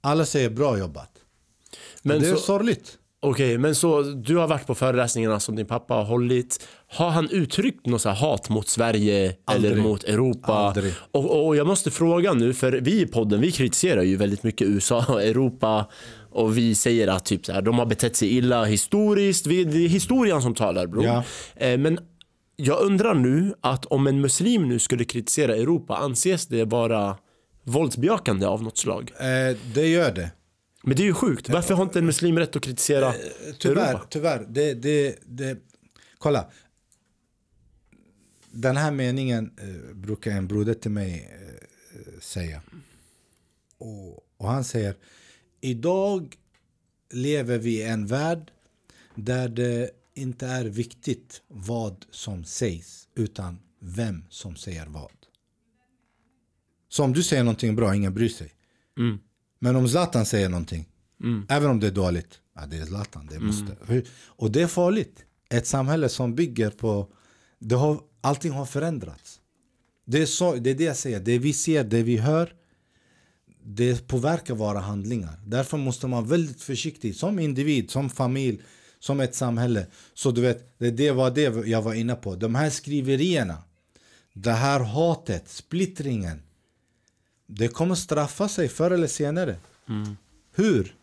[0.00, 1.10] Alla säger bra jobbat.
[2.02, 2.96] Men det är så- sorgligt.
[3.22, 6.66] Okej, men så du har varit på föreläsningarna som din pappa har hållit.
[6.86, 9.72] Har han uttryckt något hat mot Sverige Aldrig.
[9.72, 10.52] eller mot Europa?
[10.52, 10.94] Aldrig.
[11.12, 14.66] Och, och jag måste fråga nu, för vi i podden vi kritiserar ju väldigt mycket
[14.68, 15.86] USA och Europa
[16.30, 19.46] och vi säger att typ så här, de har betett sig illa historiskt.
[19.46, 21.04] Vi, det är historien som talar bror.
[21.04, 21.24] Ja.
[21.56, 21.98] Eh, men
[22.56, 27.16] jag undrar nu att om en muslim nu skulle kritisera Europa, anses det vara
[27.64, 29.12] våldsbejakande av något slag?
[29.18, 30.30] Eh, det gör det.
[30.82, 31.48] Men det är ju sjukt.
[31.48, 33.14] Varför har inte en muslim rätt att kritisera
[33.58, 34.06] Tyvärr, Europa?
[34.10, 34.46] tyvärr.
[34.48, 35.58] Det, det, det,
[36.18, 36.50] kolla.
[38.52, 42.62] Den här meningen eh, brukar en broder till mig eh, säga.
[43.78, 44.94] Och, och han säger
[45.60, 46.36] Idag
[47.12, 48.50] lever vi i en värld
[49.14, 55.10] där det inte är viktigt vad som sägs utan vem som säger vad.
[56.88, 58.50] Så om du säger någonting bra, ingen bryr sig.
[59.58, 60.88] Men om Zlatan säger någonting,
[61.48, 63.76] även om det är dåligt, ja, det är Zlatan, det måste.
[63.86, 65.24] Hur- Och det är farligt.
[65.50, 67.12] Ett samhälle som bygger på,
[67.58, 69.40] det har, allting har förändrats.
[70.04, 72.54] Det är, så, det är det jag säger, det vi ser, det vi hör,
[73.64, 75.40] det påverkar våra handlingar.
[75.46, 78.60] Därför måste man vara väldigt försiktig som individ, som familj,
[78.98, 79.86] som ett samhälle.
[80.14, 82.36] Så du vet, det, det var det jag var inne på.
[82.36, 83.62] De här skriverierna,
[84.32, 86.42] det här hatet, splittringen.
[87.46, 89.56] Det kommer straffa sig förr eller senare.
[90.54, 90.94] Hur?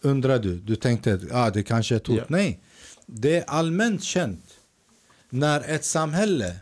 [0.00, 0.58] Undrar du?
[0.58, 2.16] Du tänkte att ah, det kanske är ett hot.
[2.16, 2.24] Ja.
[2.28, 2.60] Nej.
[3.06, 4.44] Det är allmänt känt.
[5.30, 6.56] När ett samhälle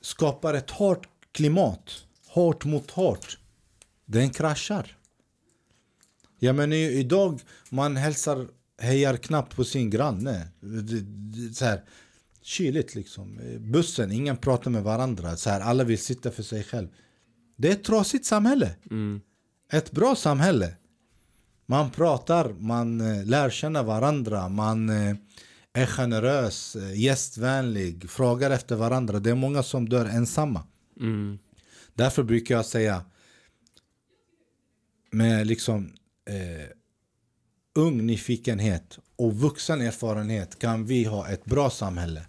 [0.00, 3.38] skapar ett hårt klimat, hårt mot hårt,
[4.06, 4.96] den kraschar.
[6.38, 8.48] Jag menar ju idag, man hälsar,
[8.78, 10.48] hejar knappt på sin granne.
[11.54, 11.82] Så här,
[12.42, 13.40] kyligt liksom.
[13.58, 15.36] Bussen, ingen pratar med varandra.
[15.36, 16.88] Så här, alla vill sitta för sig själv.
[17.56, 18.70] Det är ett trasigt samhälle.
[19.72, 20.76] Ett bra samhälle.
[21.66, 25.16] Man pratar, man eh, lär känna varandra, man eh,
[25.72, 29.20] är generös, eh, gästvänlig, frågar efter varandra.
[29.20, 30.66] Det är många som dör ensamma.
[31.94, 33.04] Därför brukar jag säga
[35.12, 35.92] med liksom
[36.28, 36.68] eh,
[37.74, 42.26] ung nyfikenhet och vuxen erfarenhet kan vi ha ett bra samhälle.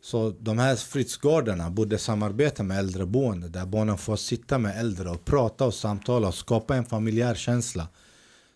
[0.00, 5.24] Så de här fritidsgårdarna borde samarbeta med äldreboende där barnen får sitta med äldre och
[5.24, 7.88] prata och samtala och skapa en familjär känsla.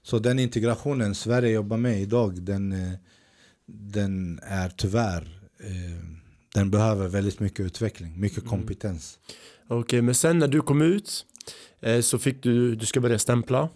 [0.03, 2.93] Så den integrationen Sverige jobbar med idag, den, eh,
[3.67, 6.05] den är tyvärr, eh,
[6.55, 9.19] den behöver väldigt mycket utveckling, mycket kompetens.
[9.69, 11.27] Okej, men sen när du kom ut
[12.03, 13.69] så fick du, du ska börja stämpla.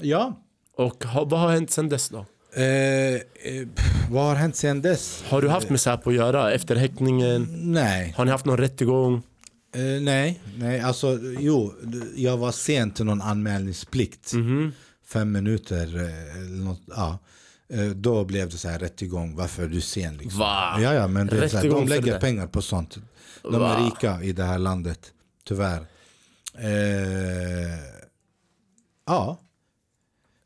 [0.00, 0.40] Ja.
[0.76, 2.26] Och ha, vad har hänt sen dess då?
[2.54, 2.64] Eh,
[3.14, 3.20] eh,
[4.10, 5.24] vad har hänt sedan dess?
[5.28, 7.48] Har du haft med Säpo att göra efter häktningen?
[7.72, 8.14] Nej.
[8.16, 9.22] Har ni haft någon rättegång?
[9.74, 11.74] Eh, nej, nej, alltså jo,
[12.16, 14.32] jag var sen till någon anmälningsplikt.
[14.32, 14.72] Mhm.
[15.06, 17.18] Fem minuter eh, eller något, ja.
[17.72, 20.38] Eh, Då blev det så här rättegång, varför är du sen liksom?
[20.40, 20.78] Va?
[20.80, 22.98] Ja, ja, men det är så här, de lägger pengar på sånt.
[23.42, 23.76] De Va?
[23.76, 25.12] är rika i det här landet,
[25.44, 25.86] tyvärr.
[26.58, 27.78] Eh,
[29.06, 29.38] ja,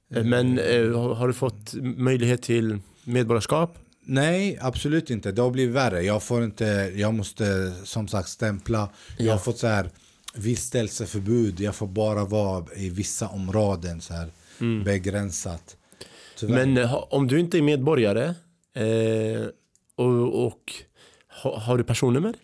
[0.09, 3.79] Men eh, har, du fått möjlighet till medborgarskap?
[4.09, 5.33] nej absolut inte.
[5.33, 6.03] Det har blivit värre.
[6.03, 6.65] Jag får inte,
[6.97, 8.91] jag måste som sagt stämpla.
[9.19, 9.33] Jag Ja.
[9.33, 9.91] har fått så här
[10.35, 11.61] vistelseförbud.
[11.61, 14.31] Jag får bara vara i vissa områden så här
[14.85, 15.77] begränsat.
[16.39, 16.55] Tyvärr.
[16.55, 18.25] Men eh, om du inte är medborgare
[18.75, 19.47] eh,
[19.97, 20.73] och, och
[21.43, 22.35] ha, har du personnummer?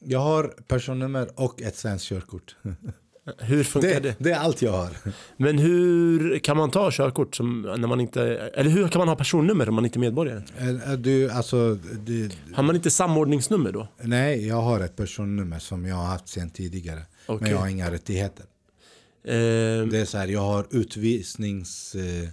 [0.00, 2.56] Jag har personnummer och ett svenskt körkort.
[3.38, 4.90] Hur funkar det, Det, det är allt jag har.
[5.36, 8.22] Men hur kan man ta körkort som, när man inte,
[8.54, 10.42] eller hur kan man ha personnummer om man inte är medborgare?
[10.96, 11.74] Du, alltså,
[12.06, 13.88] du, Har man inte samordningsnummer då?
[14.02, 17.02] nej, jag har ett personnummer som jag har haft sedan tidigare.
[17.26, 17.42] Okej.
[17.42, 18.44] Men jag har inga rättigheter.
[19.24, 19.32] Eh,
[19.90, 22.28] Det är så här, jag har utvisnings eh,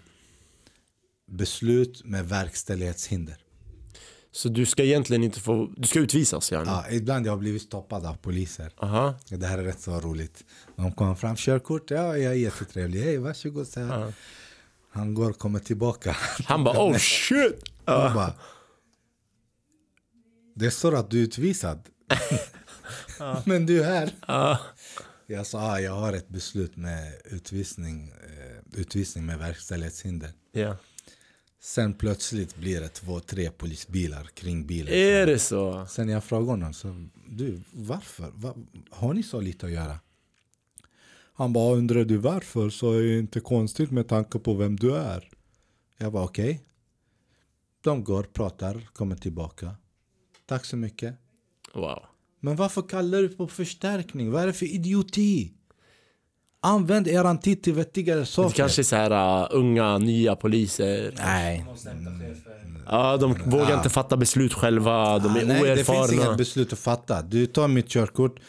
[2.04, 3.36] med verkställighetshinder.
[4.32, 6.72] Så du ska egentligen inte få, du ska utvisas gärna?
[6.72, 8.72] Ja, ibland jag har blivit stoppad av poliser.
[8.78, 9.16] Aha.
[9.30, 10.44] Det här är rätt så roligt.
[10.76, 13.02] De kommer fram, körkort, ja jag är jättetrevlig.
[13.02, 13.68] Hej varsågod.
[13.68, 14.14] Så här.
[14.92, 16.18] Han går och kommer tillbaka.
[16.46, 17.64] Han bara oh shit!
[17.86, 18.34] Han bara,
[20.56, 21.80] det står att du är utvisad.
[23.46, 24.12] Men du är här.
[24.28, 24.60] Ja.
[25.28, 30.32] Jag sa, ah, jag har ett beslut med utvisning, eh, utvisning med verkställighetshinder.
[30.52, 30.78] Ja.
[31.64, 34.94] Sen plötsligt blir det två, tre polisbilar kring bilen.
[34.94, 35.86] Är det så?
[35.86, 38.32] Sen jag frågade honom, så, du varför?
[38.36, 38.56] Va,
[38.90, 40.00] har ni så lite att göra?
[41.34, 44.96] Han bara, undrar du varför så är det inte konstigt med tanke på vem du
[44.96, 45.30] är.
[45.98, 46.62] Jag var okej.
[47.82, 49.76] De går, pratar, kommer tillbaka.
[50.46, 51.16] Tack så mycket.
[51.74, 52.06] Wow.
[52.40, 54.32] Men varför kallar du på förstärkning?
[54.32, 55.54] Vad är det för idioti?
[56.64, 58.56] Använd eran tid till vettigare Det saker.
[58.56, 61.14] kanske är så här uh, unga, nya poliser.
[61.18, 61.66] Nej.
[62.88, 66.14] Ja, de vågar inte fatta beslut själva, de är Ah, Nej, det finns oerfarna.
[66.26, 67.22] inget beslut att fatta.
[67.22, 68.40] Du tar mitt körkort,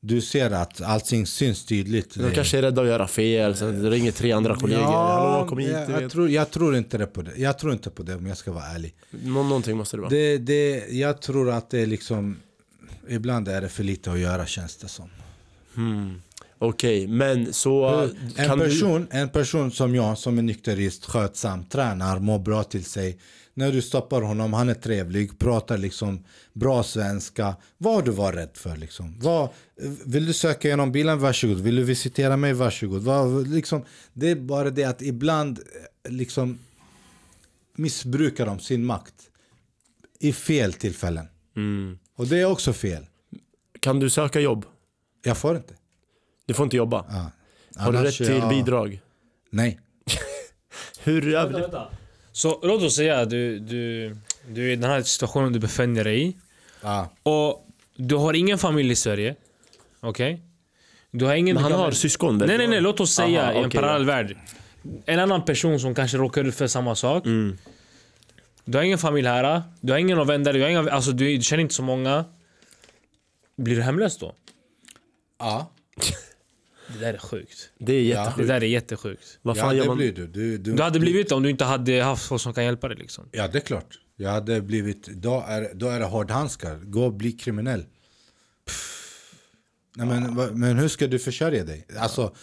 [0.00, 2.14] du ser att allting syns tydligt.
[2.14, 4.82] De kanske är rädda att göra fel, så de ringer tre andra kollegor.
[4.84, 5.70] Hallå, kom hit.
[5.72, 7.32] jag, jag, tror, jag tror inte det på det.
[7.36, 8.94] Jag tror inte på det om jag ska vara ärlig.
[9.10, 10.10] Nå- någonting måste det vara.
[10.10, 12.36] Det, det, jag tror att det är liksom...
[13.08, 15.08] Ibland är det för lite att göra känns det som.
[16.64, 18.08] Okej, men så...
[18.36, 23.18] En person, en person som jag, som är nykterist, skötsam, tränar, mår bra till sig.
[23.54, 27.56] När du stoppar honom, han är trevlig, pratar liksom bra svenska.
[27.78, 29.18] Vad du varit rädd för liksom?
[29.20, 29.48] Vad,
[30.04, 31.18] vill du söka igenom bilen?
[31.18, 31.60] Varsågod.
[31.60, 32.52] Vill du visitera mig?
[32.52, 33.02] Varsågod.
[33.02, 35.58] Vad, liksom, det är bara det att ibland
[36.04, 36.58] eh, liksom
[37.76, 39.14] missbrukar de sin makt.
[40.18, 41.26] I fel tillfällen.
[41.54, 43.06] du, mm, Och det är också fel.
[43.80, 44.64] kan du söka jobb?
[45.24, 45.74] Jag får inte.
[46.52, 47.04] Du får inte jobba.
[47.08, 47.30] Ja.
[47.82, 49.00] Har du rätt till ja, bidrag?
[49.50, 49.80] Nej.
[51.02, 51.86] Hur vi det?
[52.32, 54.16] Så låt oss säga att du, du,
[54.48, 56.36] du är i den här situationen du befinner dig i.
[56.80, 57.12] Ja.
[57.22, 59.34] Och du har ingen familj i Sverige.
[60.00, 60.42] Okej?
[61.10, 61.54] Du har ingen...
[61.54, 62.48] Men han har syskon väl?
[62.48, 64.36] Nej nej nej, låt oss säga Aha, i en parallell värld.
[65.06, 67.26] En annan person som kanske råkar ut för samma sak.
[67.26, 67.58] Mm.
[68.64, 71.42] Du har ingen familj här, du har ingen vänner, du, har inga, alltså, du, du
[71.42, 72.24] känner inte så många.
[73.56, 74.34] Blir du hemlös då?
[75.38, 75.70] Ja.
[76.92, 77.70] Det där är sjukt.
[77.78, 78.48] Det är Det jättesjukt.
[78.48, 79.38] där är jättesjukt.
[79.42, 79.96] Vad Ja, fan gör det man?
[79.96, 80.26] blir du.
[80.26, 82.88] Du, du, Du hade blivit det om du inte hade haft folk som kan hjälpa
[82.88, 83.28] dig liksom.
[83.32, 83.98] Ja, det är klart.
[84.16, 85.06] Jag hade blivit...
[85.06, 86.76] Då är, då är det hårdhandskar.
[86.84, 87.84] Gå och bli kriminell.
[89.96, 91.86] Nej, men, va- men hur ska du försörja dig?
[91.98, 92.34] Alltså...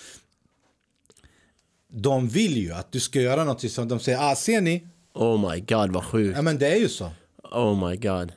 [1.91, 4.87] De vill ju att du ska göra något som de säger, ah, ser ni?
[5.13, 6.35] Oh my god vad sjukt.
[6.35, 7.11] Ja, men det är ju så.
[7.43, 8.31] Oh my god.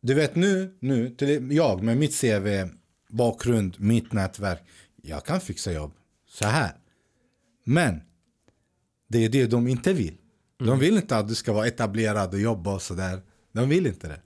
[0.00, 2.46] Du vet nu, nu till jag med mitt CV,
[3.08, 4.62] bakgrund, mitt nätverk.
[5.06, 5.92] Jag kan fixa jobb.
[6.28, 6.72] Så här.
[7.64, 8.00] Men
[9.08, 10.14] det är det de inte vill.
[10.58, 13.22] De vill inte att du ska vara etablerad och jobba och sådär.
[13.52, 14.20] De vill inte det.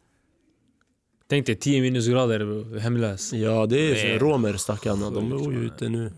[1.28, 3.32] Tänk dig 10 minusgrader hemlös.
[3.32, 4.18] Ja det är Nej.
[4.18, 4.24] så.
[4.24, 6.12] romer stackarna, de bor ju ute nu.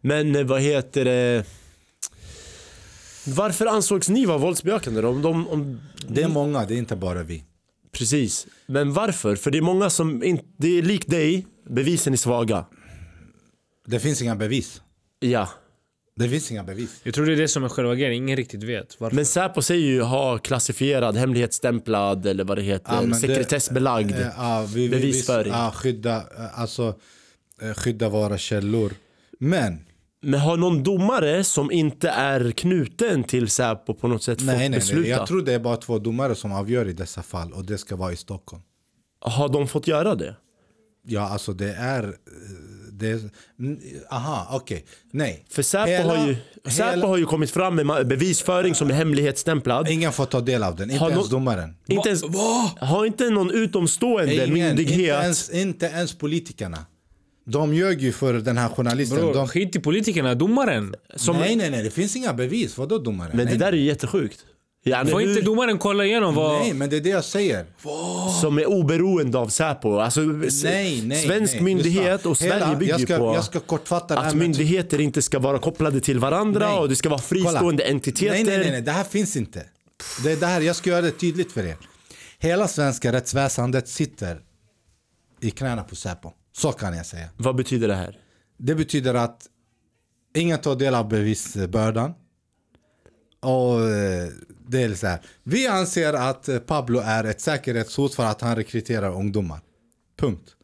[0.00, 1.44] Men eh, vad heter det?
[3.26, 5.02] Varför ansågs ni vara våldsbejakande?
[5.06, 7.44] Om de, om, Det är många, det är inte bara vi.
[7.92, 8.46] precis.
[8.66, 9.36] Men varför?
[9.36, 12.64] För det är många som inte, det är likt dig, bevisen är svaga.
[13.90, 14.82] Det finns inga bevis.
[15.20, 15.48] Ja.
[16.16, 17.00] Det finns inga bevis.
[17.02, 19.16] Jag tror det är det som är själva grejen, ingen riktigt vet varför.
[19.16, 24.12] Men Säpo säger ju ha klassifierad, hemlighetsstämplad eller vad det heter, Ja, men det- sekretessbelagd.
[24.12, 25.52] Eh, ja, vi, vi, Bevisföring.
[25.52, 26.94] Vi, ja, skydda, eh, alltså,
[27.62, 28.92] eh, skydda våra källor.
[29.38, 29.78] Men,
[30.22, 34.58] Men har någon domare som inte är knuten till Säpo på något sätt nej, fått
[34.60, 35.00] nej, besluta?
[35.00, 35.10] nej.
[35.10, 37.96] Jag tror det är bara två domare som avgör i dessa fall och det ska
[37.96, 38.62] vara i Stockholm.
[39.20, 40.36] Har de fått göra det?
[41.06, 42.14] Ja, alltså det är...
[42.98, 43.22] Det
[43.58, 43.78] mm,
[44.10, 44.84] aha, okej.
[45.10, 45.44] Nej.
[45.50, 46.36] För Säpo, Hela- har, ju,
[46.70, 49.88] Säpo hela- har ju kommit fram med bevisföring som är hemlighetsstämplad.
[49.88, 51.74] Ingen får ta del av den, inte Har ens någon- domaren.
[51.86, 52.22] Inte ens,
[52.80, 55.22] har inte någon utomstående Ingen, inte, myndighet...
[55.22, 56.78] ens, inte ens politikerna.
[57.46, 59.18] De ljög ju för den här journalisten.
[59.18, 60.94] Bror, de, skit i politikerna, domaren.
[61.16, 62.78] Som, nej, nej, nej, det finns inga bevis.
[62.78, 63.30] Vadå domare?
[63.34, 64.38] Men nej, det där är ju jättesjukt.
[64.88, 66.60] Yani, Får hur, inte domaren kolla igenom vad...
[66.60, 67.66] nej, men det är det jag säger.
[68.40, 69.98] som är oberoende av Säpo.
[69.98, 71.62] Alltså, Nej, nej, svensk nej.
[71.62, 75.38] myndighet och Sverige Hela- bygger jag ska, på Jag ska kortfatta att myndigheter inte ska
[75.38, 76.78] vara kopplade till varandra Nej.
[76.78, 77.94] och det ska vara fristående Kolla.
[77.94, 78.30] entiteter.
[78.32, 79.64] Nej, nej, nej, nej, det här finns inte.
[80.24, 81.76] Det är det här, jag ska göra det tydligt för er.
[82.38, 84.40] Hela svenska rättsväsendet sitter
[85.40, 86.32] i knäna på Säpo.
[86.56, 87.28] Så kan jag säga.
[87.36, 88.16] Vad betyder det här?
[88.58, 89.42] Det betyder att
[90.36, 92.12] ingen tar del av bevisbördan.
[93.40, 94.28] Och eh,
[94.66, 95.20] det är så här.
[95.42, 99.60] Vi anser att eh, Pablo är ett säkerhetshot för att han rekryterar ungdomar.
[100.18, 100.54] Punkt.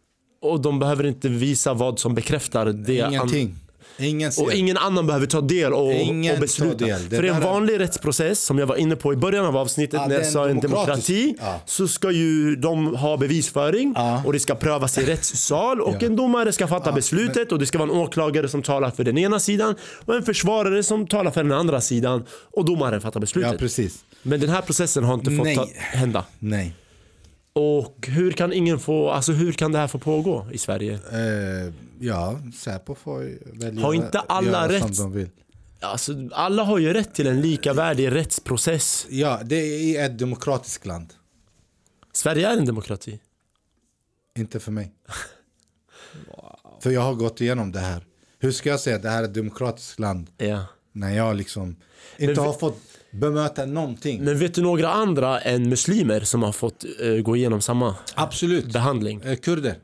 [0.41, 2.97] Och de behöver inte visa vad som bekräftar det.
[2.97, 3.57] Ingenting.
[3.99, 4.33] Ingen.
[4.39, 6.85] Och ingen annan behöver ta del och, och besluta.
[6.85, 7.09] del.
[7.09, 9.47] Det För i en där är- vanlig rättsprocess, som jag var inne på i början
[9.47, 11.61] av avsnittet Ja, när jag sa en demokrati, ja.
[11.66, 14.23] så ska ju de ha bevisföring Ja.
[14.27, 17.79] och det ska prövas i rättssal och en domare ska fatta beslutet och det ska
[17.79, 21.43] vara en åklagare som talar för den ena sidan och en försvarare som talar för
[21.43, 23.53] den andra sidan och domaren fattar beslutet.
[23.53, 24.05] Ja, precis.
[24.23, 25.73] Men den här processen har inte fått Nej.
[25.77, 26.25] hända.
[26.39, 26.75] Nej.
[27.59, 30.93] Och hur kan ingen få, alltså hur kan det här få pågå i Sverige?
[31.12, 34.97] Eh, ja, Säpo får välja Har inte alla rätt?
[34.97, 35.31] som de vill.
[35.81, 39.06] Alltså, alla har ju rätt till en likavärdig rättsprocess.
[39.10, 39.56] Ja, det
[39.97, 41.14] är ett demokratiskt land.
[42.12, 43.20] Sverige är en demokrati.
[44.39, 44.93] Inte för mig.
[46.81, 48.05] För jag har gått igenom det här.
[48.39, 50.64] Hur ska jag säga att det här är ett demokratiskt land Ja.
[50.93, 51.76] när jag liksom
[52.18, 52.81] inte Men- har fått
[53.15, 54.24] bemöta någonting?
[54.24, 58.73] Men vet du några andra än muslimer som har fått eh, gå igenom samma Absolut.
[58.73, 59.20] behandling?
[59.24, 59.74] Eh, Kurder.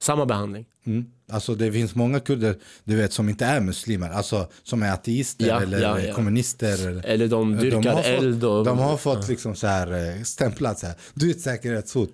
[0.00, 0.64] Samma behandling?
[0.86, 1.04] Mm.
[1.32, 5.46] Alltså det finns många kurder du vet, som inte är muslimer, alltså som är ateister
[5.46, 6.14] Ja, eller ja, ja.
[6.14, 6.88] kommunister.
[6.88, 10.22] Eller, Eller de dyrkar har eld fått, och, de har fått liksom så här, eh,
[10.22, 10.94] stämplat så här.
[11.14, 12.12] Du är ett säkerhetshot.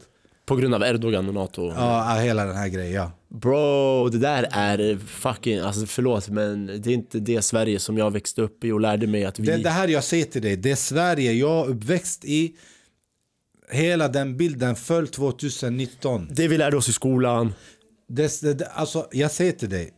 [0.48, 1.72] På grund av Erdogan och NATO.
[1.76, 2.94] Ja, hela den här grejen.
[2.94, 3.12] Ja.
[3.28, 8.10] Bro, det där är fucking, alltså förlåt men det är inte det Sverige som jag
[8.10, 9.46] växte upp i och lärde mig att vi...
[9.46, 12.52] Det, det här jag säger till dig, det är Sverige jag uppväxt i.
[13.70, 16.28] Hela den bilden föll 2019.
[16.30, 17.54] det vi lärde oss i skolan,
[18.08, 19.90] Det, det, det, alltså, jag säger till dig.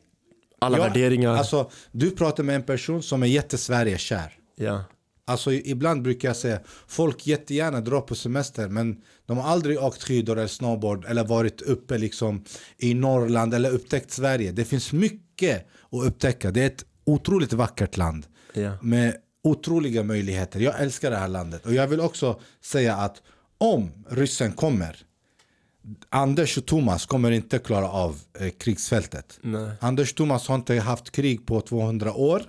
[0.59, 1.35] alla jag, värderingar.
[1.35, 4.33] Alltså, du pratar med en person som är jättesverigekär.
[4.57, 4.85] ja.
[5.31, 8.97] Alltså, ibland brukar jag säga folk jättegärna drar på semester men
[9.27, 12.45] de har aldrig åkt skidor eller snowboard eller varit uppe liksom
[12.79, 14.53] i Norrland eller upptäckt Sverige.
[14.53, 16.51] Det finns mycket att upptäcka.
[16.51, 18.73] Det är ett otroligt vackert land Ja.
[18.83, 20.61] med otroliga möjligheter.
[20.61, 23.23] Jag älskar det här landet och jag vill också säga att
[23.59, 24.97] om ryssen kommer
[26.09, 29.39] Anders och Thomas kommer inte klara av eh, krigsfältet.
[29.43, 29.71] Nej.
[29.81, 32.43] Anders och Thomas har inte haft krig på 200 år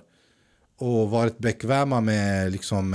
[0.82, 2.94] och varit bekväma med liksom,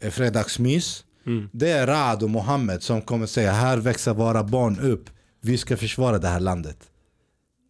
[0.00, 1.04] eh, fredagsmys.
[1.26, 1.48] Mm.
[1.52, 5.10] Det är Raad och Mohammed som kommer säga här växer våra barn upp.
[5.40, 6.76] Vi ska försvara det här landet.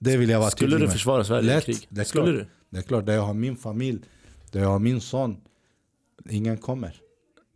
[0.01, 0.93] Det vill jag vara Skulle tydlig du med.
[0.93, 1.65] försvara Sverige i Lätt.
[1.65, 1.87] krig?
[1.89, 2.35] Det är Skulle klart.
[2.37, 2.47] du?
[2.71, 4.01] Det är klart, där jag har min familj,
[4.53, 5.37] där jag har min son.
[6.31, 6.95] Ingen kommer.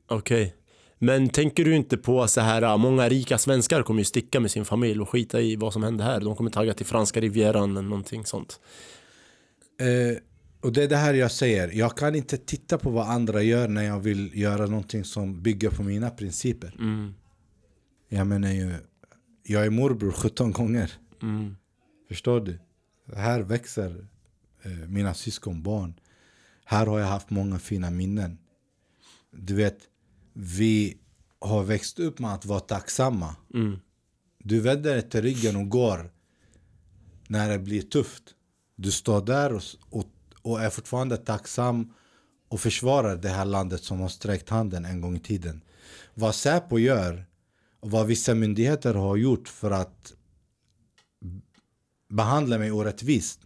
[0.08, 0.54] Okej.
[0.98, 4.50] Men tänker du inte på så här, äh, många rika svenskar kommer ju sticka med
[4.50, 6.20] sin familj och skita i vad som händer här.
[6.20, 8.60] De kommer tagga till franska rivieran eller någonting sånt.
[9.80, 10.18] Eh,
[10.60, 11.68] och det är det här jag säger.
[11.72, 15.70] Jag kan inte titta på vad andra gör när jag vill göra någonting som bygger
[15.70, 16.74] på mina principer.
[16.78, 17.14] Mm.
[18.08, 18.74] Jag menar ju,
[19.42, 20.92] jag är morbror 17 gånger.
[21.22, 21.56] Mm.
[22.08, 22.58] Förstår du?
[23.16, 24.06] Här växer
[24.62, 25.94] eh, mina syskonbarn.
[26.64, 28.38] Här har jag haft många fina minnen.
[29.30, 29.78] Du vet,
[30.32, 30.96] vi
[31.38, 33.36] har växt upp med att vara tacksamma.
[33.54, 33.78] Mm.
[34.38, 36.10] Du vänder dig till ryggen och går
[37.28, 38.22] när det blir tufft.
[38.76, 40.06] Du står där och, och,
[40.42, 41.92] och är fortfarande tacksam
[42.48, 45.60] och försvarar det här landet som har sträckt handen en gång i tiden.
[46.14, 47.26] Vad Säpo gör
[47.80, 50.12] och vad vissa myndigheter har gjort för att
[52.08, 53.40] behandla mig orättvist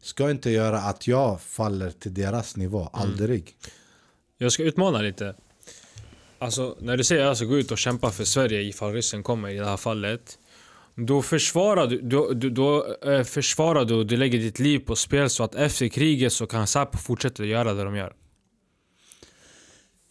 [0.00, 2.90] ska inte göra att jag faller till deras nivå.
[2.92, 3.56] Aldrig.
[4.38, 5.34] Jag ska utmana lite.
[6.38, 9.22] Alltså, när du säger att jag ska gå ut och kämpa för Sverige ifall ryssen
[9.22, 10.38] kommer i det här fallet.
[10.94, 14.96] Då försvarar du, då, då, då eh, försvarar du och du lägger ditt liv på
[14.96, 18.14] spel så att efter kriget så kan Säpo fortsätta göra det de gör.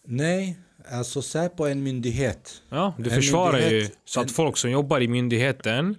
[0.07, 0.57] Nej,
[0.91, 2.61] alltså Säpo är en myndighet.
[2.69, 5.95] Ja, du En försvarar ju så att folk som jobbar i myndigheten,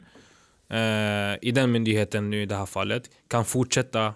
[0.70, 0.78] eh,
[1.42, 4.14] i den myndigheten nu i det här fallet, kan fortsätta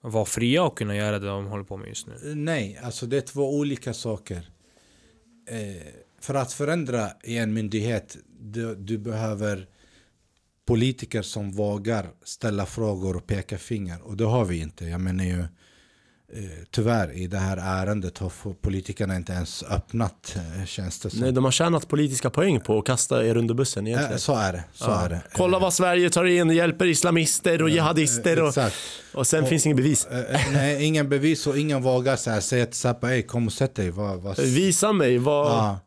[0.00, 2.34] vara fria och kunna göra det de håller på med just nu.
[2.34, 4.50] Nej, alltså det är två olika saker.
[5.48, 5.86] Eh,
[6.20, 9.66] för att förändra i en myndighet, du, du behöver
[10.66, 13.96] politiker som vågar ställa frågor och peka finger.
[14.02, 14.84] Och det har vi inte.
[14.84, 15.46] Jag menar ju, eh,
[16.70, 18.32] tyvärr i det här ärendet har
[18.62, 21.20] politikerna inte ens öppnat, eh, känns det som.
[21.20, 24.12] Nej, de har tjänat politiska poäng på att kasta er under bussen egentligen.
[24.12, 24.64] Eh, så är det.
[24.72, 25.04] Så Ja.
[25.04, 25.20] är det.
[25.32, 28.76] Kolla vad Sverige tar in, hjälper islamister och jihadister och, Exakt.
[29.14, 30.08] och sen finns inget bevis.
[30.52, 33.74] Nej, ingen bevis och ingen vågar så här, säga till Zappa, "Ey, kom och sätt
[33.74, 33.90] dig.
[33.90, 35.46] Vad, vad, Visa mig vad...
[35.46, 35.78] Ja.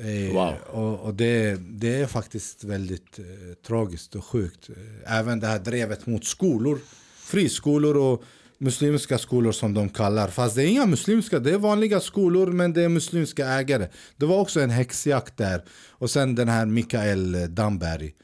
[0.00, 0.54] Eh, Wow.
[0.66, 3.24] Och, och det, det är faktiskt väldigt eh,
[3.66, 4.68] tragiskt och sjukt.
[4.68, 6.78] Eh, Även det här drevet mot skolor,
[7.18, 8.22] friskolor och
[8.58, 10.28] muslimska skolor som de kallar.
[10.28, 13.88] Fast det är inga muslimska, det är vanliga skolor men det är muslimska ägare.
[14.16, 15.64] Det var också en häxjakt där.
[15.90, 18.14] Och sen den här Mikael Damberg.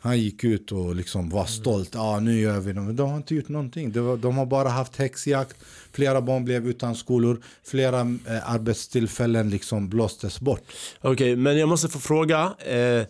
[0.00, 1.90] Han gick ut och liksom var stolt.
[1.94, 2.80] Ja, ah, nu gör vi det.
[2.80, 3.92] Men de har inte gjort någonting.
[3.92, 5.56] Var, de har bara haft häxjakt.
[5.92, 7.40] Flera barn blev utan skolor.
[7.64, 10.62] Flera eh, arbetstillfällen liksom blåstes bort.
[11.00, 12.54] Okej, men jag måste få fråga.
[12.58, 13.06] Eh,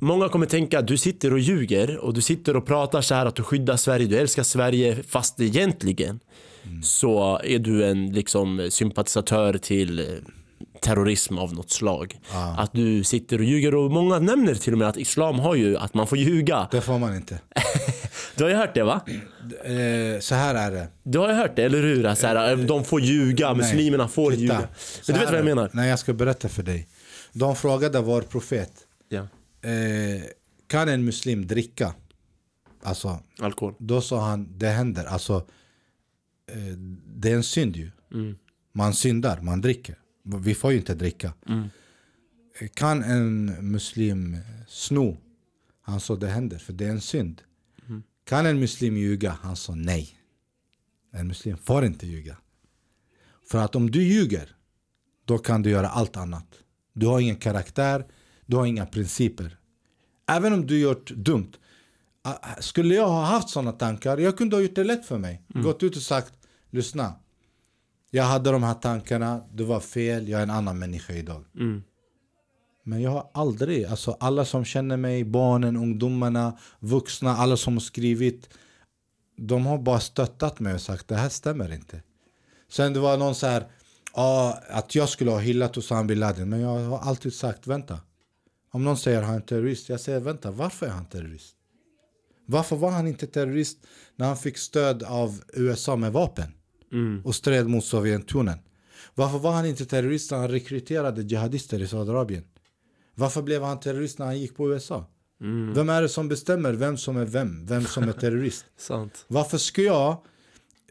[0.00, 3.26] många kommer tänka att du sitter och ljuger och du sitter och pratar så här
[3.26, 6.20] att du skyddar Sverige, du älskar Sverige fast egentligen
[6.82, 10.04] så är du en liksom sympatisatör till eh,
[10.80, 12.20] terrorism av något slag.
[12.56, 15.76] Att du sitter och ljuger och många nämner till och med att islam har ju
[15.76, 16.68] att man får ljuga.
[16.70, 17.40] Det får man inte.
[18.36, 19.00] Du har ju hört det va?
[19.64, 20.88] Eh, så här är det.
[21.02, 22.14] Du har ju hört det, eller hur?
[22.14, 23.56] Så här, eh, de får ljuga, Nej.
[23.56, 24.42] muslimerna får Titta.
[24.42, 24.58] ljuga.
[24.58, 24.66] Men
[25.06, 25.70] du vet vad jag menar?
[25.72, 26.88] Nej, jag ska berätta för dig.
[27.32, 28.72] De frågade vår profet.
[29.08, 29.20] Ja.
[29.68, 30.22] Eh,
[30.66, 31.94] kan en muslim dricka?
[32.82, 33.74] Alltså, Alkohol.
[33.78, 35.04] då sa han, det händer.
[35.04, 35.34] Alltså,
[36.52, 36.56] eh,
[37.16, 37.90] det är en synd ju.
[38.14, 38.36] Mm.
[38.74, 39.98] Man syndar, man dricker.
[40.36, 41.32] Vi får ju inte dricka.
[41.48, 41.68] Mm.
[42.74, 44.36] Kan en muslim
[44.68, 45.16] sno?
[45.82, 47.42] Han sa det händer, för det är en synd.
[47.88, 48.02] Mm.
[48.24, 49.38] Kan en muslim ljuga?
[49.42, 50.18] Han sa nej.
[51.12, 52.36] En muslim får inte ljuga.
[53.50, 54.56] För att om du ljuger,
[55.24, 56.46] då kan du göra allt annat.
[56.92, 58.06] Du har ingen karaktär,
[58.46, 59.58] du har inga principer.
[60.26, 61.52] Även om du gjort dumt.
[62.60, 65.42] Skulle jag ha haft sådana tankar, jag kunde ha gjort det lätt för mig.
[65.48, 66.32] Gått ut och sagt,
[66.70, 67.14] lyssna.
[68.10, 71.44] Jag hade de här tankarna, det var fel, jag är en annan människa idag.
[71.56, 71.82] Mm.
[72.88, 77.80] Men jag har aldrig, alltså alla som känner mig, barnen, ungdomarna, vuxna, alla som har
[77.80, 78.48] skrivit
[79.36, 82.02] De har bara stöttat mig och sagt det här stämmer inte
[82.70, 83.66] Sen det var någon så här
[84.14, 88.00] ja, att jag skulle ha hyllat Osama bin Laden Men jag har alltid sagt vänta
[88.70, 91.54] Om någon säger han är terrorist, jag säger vänta varför är han terrorist?
[92.46, 93.78] Varför var han inte terrorist
[94.16, 96.57] när han fick stöd av USA med vapen?
[96.92, 97.22] Mm.
[97.24, 98.58] och stred mot Sovjetunionen.
[99.14, 102.44] Varför var han inte terrorist när han rekryterade jihadister i Saudiarabien?
[103.14, 105.06] Varför blev han terrorist när han gick på USA?
[105.40, 105.74] Mm.
[105.74, 107.66] Vem är det som bestämmer vem som är vem?
[107.66, 108.64] Vem som är terrorist?
[109.28, 110.10] Varför ska jag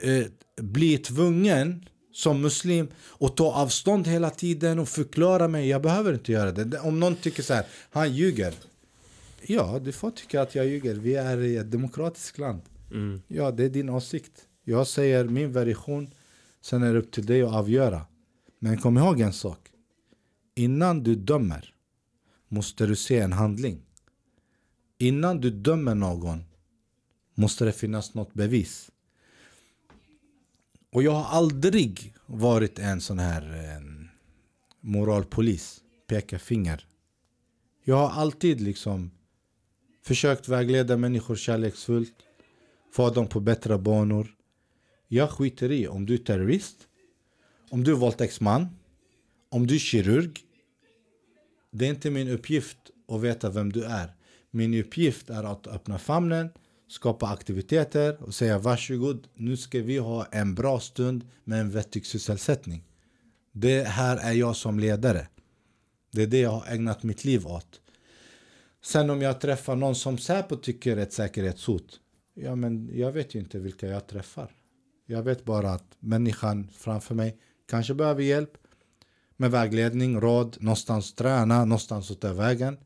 [0.02, 0.26] eh,
[0.62, 5.68] bli tvungen som muslim och ta avstånd hela tiden och förklara mig?
[5.70, 6.64] Jag behöver inte göra det.
[6.64, 8.54] Det- Om någon tycker så här, han ljuger.
[9.42, 10.96] Ja, du får tycka att jag ljuger.
[10.96, 12.62] Vi är i ett demokratiskt land.
[12.92, 13.22] Mm.
[13.28, 14.32] Ja, det är din åsikt.
[14.70, 16.14] Jag säger min version,
[16.62, 18.06] sen är det upp till dig att avgöra.
[18.60, 19.72] Men kom ihåg en sak.
[20.56, 21.74] Innan du dömer
[22.48, 23.82] måste du se en handling.
[24.98, 26.44] Innan du dömer någon
[27.34, 28.92] måste det finnas något bevis.
[30.92, 33.42] Och jag har aldrig varit en sån här
[33.76, 34.10] en
[34.80, 36.88] moralpolis, peka finger.
[37.84, 39.12] Jag har alltid liksom
[40.04, 42.16] försökt vägleda människor kärleksfullt,
[42.92, 44.37] få dem på bättre banor.
[45.08, 46.88] Jag skiter i om du är terrorist,
[47.70, 48.68] om du är våldtäktsman,
[49.50, 50.40] om du är kirurg.
[51.72, 52.78] Det är inte min uppgift
[53.08, 54.16] att veta vem du är.
[54.52, 56.50] Min uppgift är att öppna famnen,
[56.88, 62.06] skapa aktiviteter och säga varsågod, nu ska vi ha en bra stund med en vettig
[62.06, 62.84] sysselsättning.
[63.52, 65.28] Det här är jag som ledare.
[66.12, 67.82] Det är det jag har ägnat mitt liv åt.
[68.84, 72.00] Sen om jag träffar någon som Säpo tycker är ett säkerhetshot.
[72.34, 74.57] Ja men jag vet ju inte vilka jag träffar.
[75.10, 78.58] Jag vet bara att människan framför mig kanske behöver hjälp
[79.38, 82.78] med vägledning, råd, någonstans träna, någonstans att ta vägen.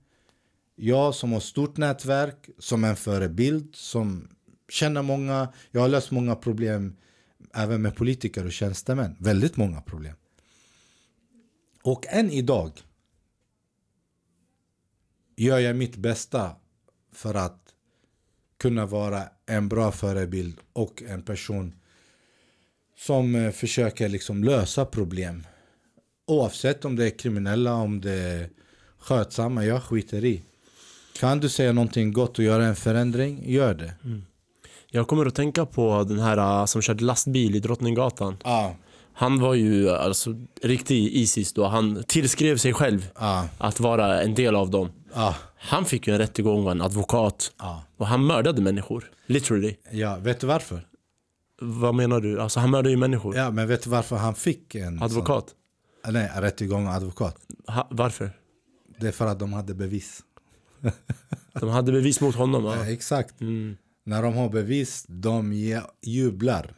[0.75, 4.27] Jag som har stort nätverk, som en förebild, som
[4.69, 5.53] känner många.
[5.71, 6.97] Jag har löst många problem
[7.53, 9.15] även med politiker och tjänstemän.
[9.19, 10.15] Väldigt många problem.
[11.83, 12.71] Och än idag
[15.35, 16.55] gör jag mitt bästa
[17.11, 17.73] för att
[18.57, 21.80] kunna vara en bra förebild och en person
[23.01, 25.43] som eh, försöker liksom lösa problem.
[26.27, 28.49] Oavsett om det är kriminella, om det är
[28.99, 30.41] skötsamma, jag skiter i.
[31.19, 33.93] Kan du säga någonting gott och göra en förändring, gör det.
[34.91, 38.37] Jag kommer att tänka på den här uh, som körde lastbil i Drottninggatan.
[38.43, 38.75] Ja,
[39.13, 41.65] Han var ju alltså riktig Isis då.
[41.65, 44.89] Han tillskrev sig själv ja, att vara en del av dem.
[45.13, 47.51] ja, Han fick ju en rättegång och en advokat.
[47.97, 49.11] Och han mördade människor.
[49.25, 49.75] Literally.
[49.91, 50.17] ja.
[50.17, 50.90] Vet du varför?
[51.61, 52.41] Vad menar du?
[52.41, 53.35] Alltså han mördade ju människor.
[53.35, 55.55] Ja, men vet du varför han fick en Advokat.
[56.05, 57.37] Sån, nej, rättegång och advokat?
[57.67, 58.31] Ha, varför?
[58.99, 60.23] Det är för att de hade bevis.
[61.53, 62.65] De hade bevis mot honom.
[62.65, 62.75] Ja.
[62.75, 63.41] Ja, exakt.
[63.41, 63.77] Mm.
[64.03, 65.53] När de har bevis, de
[66.01, 66.73] jublar.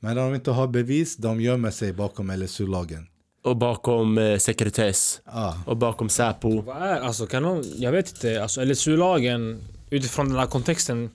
[0.00, 3.06] Men när de inte har bevis, de gömmer sig bakom LSU-lagen.
[3.44, 5.20] Och bakom eh, sekretess.
[5.24, 6.60] Ja, Och bakom Säpo.
[6.60, 9.60] Vad är, alltså kan någon, jag vet inte, alltså LSU-lagen
[9.90, 11.10] utifrån den här kontexten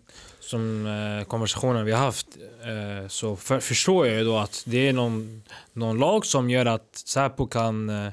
[0.46, 2.28] som eh, konversationen vi har haft
[2.64, 5.44] eh, så för, förstår jag ju då att det är någon,
[5.74, 8.08] någon lag som gör att Säpo kan eh,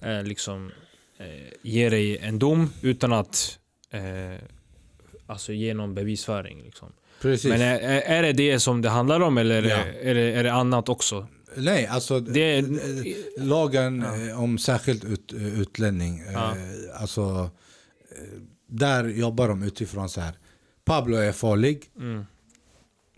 [0.00, 0.70] eh, liksom
[1.18, 1.26] eh,
[1.62, 3.58] ge dig en dom utan att
[3.90, 4.00] eh,
[5.26, 6.62] alltså ge någon bevisföring.
[6.62, 6.92] Liksom.
[7.20, 7.50] precis.
[7.50, 9.76] Men är, är det det som det handlar om eller är, Ja.
[10.10, 11.26] är, det, är det annat också?
[11.56, 12.64] Nej, alltså Det är,
[13.40, 16.22] lagen eh, om särskilt ut, utlänning.
[16.32, 16.54] Ja.
[16.94, 17.50] Alltså,
[18.66, 20.32] där jobbar de utifrån så här.
[20.84, 21.90] Pablo är farlig.
[21.98, 22.26] mm,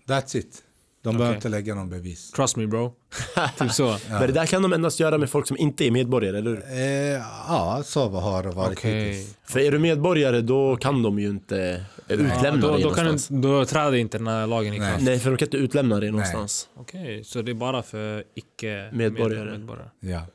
[0.06, 0.62] That's it.
[1.02, 1.18] De Okej.
[1.18, 2.30] behöver inte lägga någon bevis.
[2.30, 2.94] trust me bro.
[3.58, 3.96] typ så.
[4.10, 6.62] Men det där kan de endast göra med folk som inte är medborgare, eller hur?
[6.64, 9.04] Eh, ja, så har det varit Okej.
[9.12, 9.36] hittills.
[9.44, 13.04] För är du medborgare då kan de ju inte utlämna Ja, då, dig då, kan
[13.04, 13.42] någonstans.
[13.42, 14.90] du, då träder inte den här lagen i Nej.
[14.90, 15.04] kraft.
[15.04, 16.68] Nej, för de kan inte utlämna dig någonstans.
[16.74, 19.44] Okej, så det är bara för icke Medborgare.
[19.44, 19.88] med- medborgare.
[20.00, 20.26] Ja.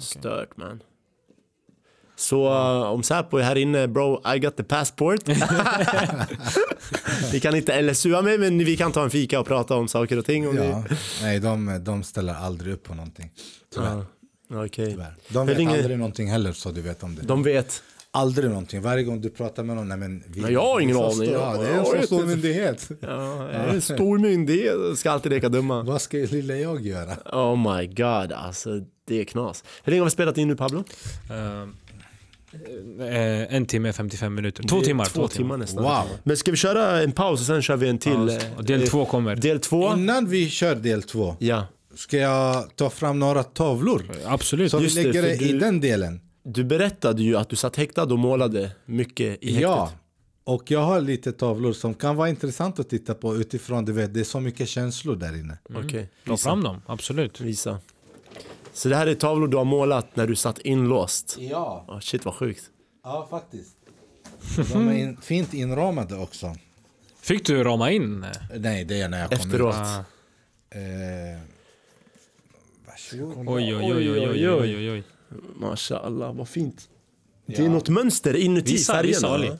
[0.00, 0.80] Stört man.
[2.16, 5.20] Så uh, om Säpo är här inne, bro, I got the passport.
[7.32, 10.18] vi kan inte LSUa mig, men vi kan ta en fika och prata om saker
[10.18, 10.48] och ting.
[10.48, 10.84] Om Ja.
[11.22, 13.30] Nej, de, de ställer aldrig upp på någonting.
[13.74, 14.04] Tyvärr.
[14.48, 14.90] Ja, Okej.
[14.90, 15.14] Tyvärr.
[15.28, 17.22] De vet länge- aldrig någonting heller så du vet om det.
[17.22, 17.82] De vet.
[18.10, 18.82] Aldrig någonting.
[18.82, 20.22] Varje gång du pratar med någon, nej men...
[20.26, 21.10] Vi, Nej, jag har ingen aning.
[21.12, 22.88] stor- Ja, det är en så stor myndighet.
[23.00, 25.82] Ja, en stor myndighet ska alltid leka dumma.
[25.82, 27.16] Vad ska lilla jag göra?
[27.32, 28.70] Oh my god, alltså
[29.06, 29.64] det är knas.
[29.84, 30.78] Hur länge har vi spelat in nu Pablo?
[31.30, 31.68] Eh,
[33.48, 34.62] en timme 55 minuter.
[34.62, 35.04] Två timmar.
[35.04, 35.82] Två timmar nästan.
[35.84, 36.04] Wow.
[36.22, 38.38] Men ska vi köra en paus och sen kör vi en till?
[38.56, 39.36] Ja, del eh, två kommer.
[39.36, 39.92] Del två?
[39.92, 41.66] Innan vi kör del två, Ja.
[41.94, 44.02] ska jag ta fram några tavlor?
[44.24, 44.70] Absolut.
[44.70, 46.20] Så vi Just det, lägger det i du- den delen.
[46.46, 49.62] Du berättade ju att du satt häktad och målade mycket i häktet.
[49.62, 49.90] Ja.
[50.46, 54.14] Och jag har lite tavlor som kan vara intressant att titta på utifrån, du vet,
[54.14, 55.58] det är så mycket känslor där inne.
[55.74, 56.48] Okej, Ta visa.
[56.48, 57.40] fram dem, absolut.
[57.40, 57.78] visa.
[58.74, 61.36] Så det här är tavlor du har målat när du satt inlåst.
[61.40, 62.70] Ja, Oh, shit vad sjukt.
[63.04, 63.76] ja faktiskt.
[64.72, 66.54] De är in, fint inramade också.
[67.20, 68.26] Fick du rama in?
[68.56, 69.74] Nej, det är när jag kom Efteråt.
[69.74, 70.00] Ah.
[70.00, 70.06] ut.
[70.70, 71.40] Eh,
[72.86, 73.48] varsågod.
[73.48, 75.02] Oj, oj, oj, oj, oj, oj, oj, oj.
[75.56, 76.88] Mashallah, vad fint.
[77.46, 77.64] Det Ja.
[77.64, 79.38] är något mönster inuti Visa, färgerna.
[79.38, 79.58] visa?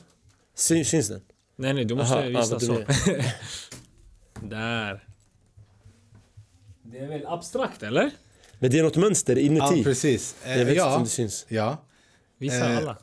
[0.55, 1.21] Syn, syns den?
[1.55, 2.73] Nej, nej, du måste Aha, visa du så.
[4.41, 5.03] Där.
[6.83, 8.11] Det är väl abstrakt, eller?
[8.59, 9.83] Men det är något mönster Ja, inuti.
[9.83, 10.35] precis.
[10.43, 11.45] Eh, jag vet inte ja, om det syns.
[11.49, 11.83] ja.
[12.37, 12.97] Visa Eh, alla.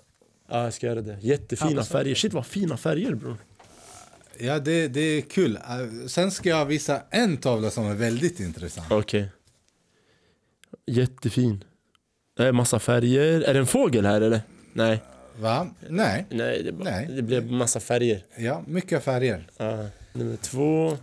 [0.50, 1.18] Ja, jag ska göra det.
[1.20, 2.14] Jättefina Ja, färger.
[2.14, 3.36] Shit vad fina färger bror.
[4.38, 5.56] ja det, det är kul.
[5.56, 8.92] Eh, Sen ska jag visa en tavla som är väldigt intressant.
[8.92, 9.28] Okej.
[10.86, 11.64] Jättefin.
[12.36, 13.40] Det är massa färger.
[13.40, 14.40] Är det en fågel här eller?
[14.72, 15.02] Nej.
[15.40, 15.66] Va?
[15.88, 16.26] Nej.
[16.30, 17.08] Nej, det, bara, Nej.
[17.10, 18.24] det blev massa färger.
[18.36, 19.46] Ja, mycket färger.
[19.56, 19.86] Ja.
[20.12, 20.98] Nummer två.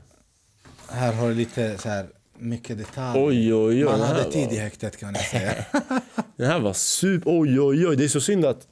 [0.89, 2.07] Här har du lite så här
[2.40, 3.26] mycket detaljer.
[3.28, 3.84] Oj, oj, oj.
[3.84, 5.66] Man hade tid var- i häktet kan jag säga.
[6.38, 7.32] Den här var super...
[7.40, 7.95] Oj, oj, oj.
[7.95, 8.68] Det är så synd att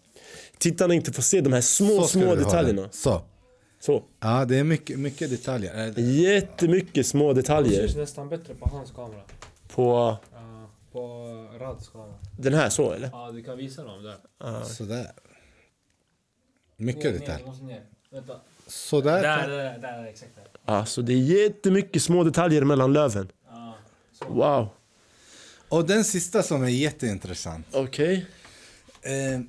[0.57, 2.81] tittarna inte får se de här små, små detaljerna.
[2.81, 2.93] det.
[2.93, 3.21] Så.
[3.79, 4.03] Så.
[4.19, 5.99] Ja, det är mycket, mycket detaljer.
[5.99, 9.21] Jättemycket små detaljer nästan bättre på hans kamera.
[9.67, 10.17] på
[10.91, 11.17] på
[11.59, 12.13] Rads kamera.
[12.39, 13.09] den här så eller?
[13.11, 14.63] Ja, du kan visa dem där.
[14.63, 15.11] Sådär.
[16.77, 17.45] Mycket detaljer.
[17.47, 17.81] måste ner.
[18.11, 18.33] Vänta.
[18.67, 19.21] Sådär.
[19.21, 20.73] Där, där, där, exakt där.
[20.75, 23.31] Alltså det är jättemycket små detaljer mellan löven.
[24.27, 24.69] Wow.
[25.69, 27.67] Och den sista som är jätteintressant.
[27.71, 28.25] Okej.
[29.01, 29.41] Eh,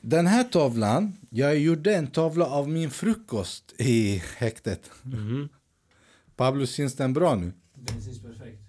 [0.00, 4.90] den här tavlan, jag gjorde en tavla av min frukost i häktet.
[5.02, 5.48] Mhm.
[6.36, 7.52] Pablo, syns den bra nu?
[7.74, 8.60] Den syns perfekt.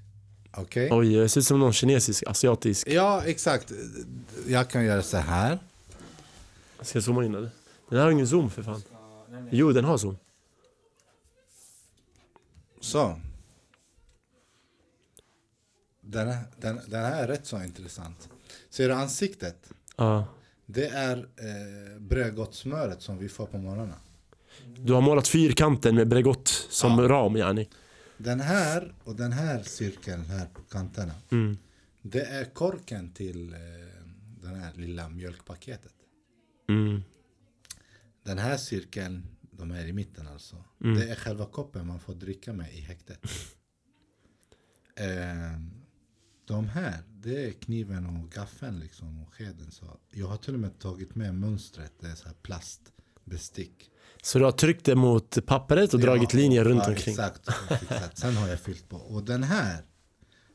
[0.58, 0.90] Okej?
[0.92, 2.88] Oj, det ser ut som någon kinesisk, asiatisk.
[2.88, 3.72] Ja, exakt.
[4.48, 5.60] Jag kan göra så här.
[6.82, 7.50] Ska jag zooma in eller?
[7.90, 8.82] Den här har ingen zoom för fan.
[9.52, 10.18] Jo, den har zoom.
[12.82, 13.20] Så.
[16.06, 18.30] Den, här- den, den här är rätt så intressant.
[18.70, 19.70] Ser du ansiktet?
[19.98, 20.28] Ja.
[20.66, 23.98] Det är eh, Bregottsmöret som vi får på morgonen.
[24.78, 27.70] Du har målat fyrkanten med Bregott som ram yani.
[28.18, 31.14] Den här och den här cirkeln här på kanterna.
[31.32, 31.58] Mm.
[32.02, 33.60] Det är korken till eh,
[34.42, 35.94] det här lilla mjölkpaketet.
[36.70, 37.02] Mm.
[38.24, 40.56] Den här cirkeln, de är i mitten alltså.
[40.84, 41.00] Mm.
[41.00, 43.20] Det är själva koppen man får dricka med i häktet.
[44.96, 45.60] eh,
[46.48, 49.72] de här, det är kniven och gaffeln liksom och skeden.
[49.72, 53.92] Så jag har till och med tagit med mönstret, det är så här plastbestick.
[54.24, 57.14] Så du har tryckt det mot pappret och dragit Ja, linjer och- runt ja, omkring.
[57.14, 58.18] Exakt, fixat.
[58.18, 58.98] Sen har jag fyllt på.
[58.98, 59.84] Och den här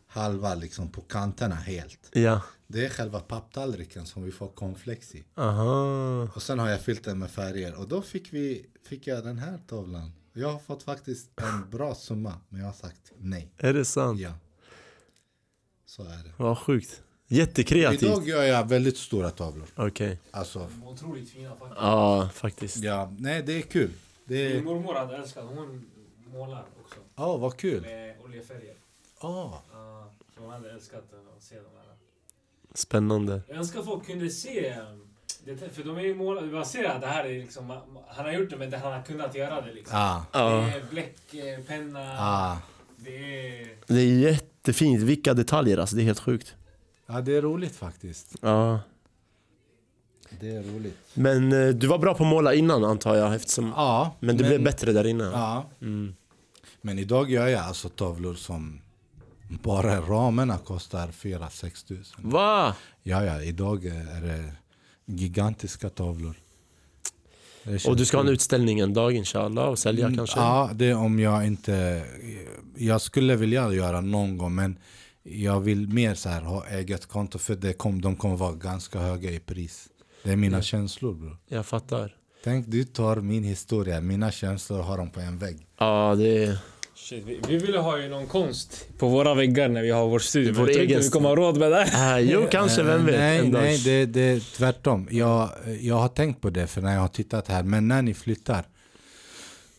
[0.06, 2.08] halva liksom på kanterna helt.
[2.12, 2.42] Ja.
[2.66, 5.24] Det är själva papptallriken som vi får cornflakes i.
[5.34, 6.28] Aha.
[6.34, 7.74] Och sen har jag fyllt den med färger.
[7.74, 10.12] Och då fick, vi, fick jag den här tavlan.
[10.32, 12.34] Jag har fått faktiskt en bra summa.
[12.48, 13.52] Men jag har sagt nej.
[13.56, 14.20] Är det sant?
[14.20, 14.32] Ja.
[15.90, 16.32] Så är det.
[16.36, 17.02] Vad sjukt.
[17.28, 18.02] Jättekreativt.
[18.02, 19.66] Idag gör jag väldigt stora tavlor.
[19.76, 20.18] Okej.
[20.30, 21.76] Alltså, Otroligt fina faktiskt.
[21.80, 22.76] Ja, faktiskt.
[22.76, 23.90] ja, nej det är kul.
[24.24, 25.90] Det Min är, mormor hade älskat, hon
[26.26, 26.98] målar också.
[27.16, 27.80] ja vad kul.
[27.82, 28.74] Med oljefärger.
[29.22, 31.04] Ja, Ja, så hon hade älskat
[31.36, 31.96] att se de här.
[32.74, 33.42] Spännande.
[33.48, 35.08] Jag önskar folk kunde se um,
[35.44, 37.70] det, för de är ju målade, man ser att det här är liksom,
[38.08, 39.98] han har gjort det men det, han har kunnat göra det liksom.
[39.98, 40.68] ja, Det Ja.
[40.68, 42.58] är bläck, eh, penna, ja.
[42.96, 43.16] det
[43.62, 43.76] är...
[43.86, 44.06] Det är
[44.64, 45.02] jättefint.
[45.02, 45.96] Vilka detaljer alltså.
[45.96, 46.54] Det är helt sjukt.
[47.06, 48.36] ja det är roligt faktiskt.
[48.40, 48.80] Ja.
[50.40, 50.98] Det är roligt.
[51.14, 53.34] Men eh, du var bra på att måla innan antar jag.
[53.34, 53.72] Eftersom...
[53.76, 55.24] Ja, Men det blev bättre där inne.
[55.24, 56.14] Ja, Mm.
[56.82, 58.80] men idag gör jag alltså tavlor som
[59.62, 62.30] bara ramarna kostar 4-6 tusen.
[62.30, 62.76] Va?
[63.02, 64.52] Ja, ja, idag är det
[65.06, 66.34] gigantiska tavlor.
[67.86, 70.40] Och du ska ha en utställning en dag inshallah och sälja Mm, kanske?
[70.40, 72.04] Ja, det är om jag inte...
[72.76, 74.78] Jag skulle vilja göra någon gång men
[75.22, 78.98] jag vill mer så här ha eget konto för det kom, de kommer vara ganska
[78.98, 79.88] höga i pris.
[80.22, 81.36] Det är mina känslor bror.
[81.48, 82.14] Jag fattar.
[82.44, 85.66] Tänk du tar min historia, mina känslor har dem på en vägg.
[85.78, 86.58] Ja, det är...
[87.02, 90.18] Shit, vi, vi ville ha ju någon konst på våra väggar när vi har vår
[90.18, 90.52] studio.
[90.54, 91.82] Vår jag egen vi kommer ha råd med det.
[91.82, 92.82] Äh, jo, kanske.
[92.82, 93.18] Vem vet?
[93.18, 93.62] Nej, en dag.
[93.62, 95.08] nej det, det är tvärtom.
[95.10, 95.50] Jag,
[95.80, 97.62] jag har tänkt på det för när jag har tittat här.
[97.62, 98.64] Men när ni flyttar,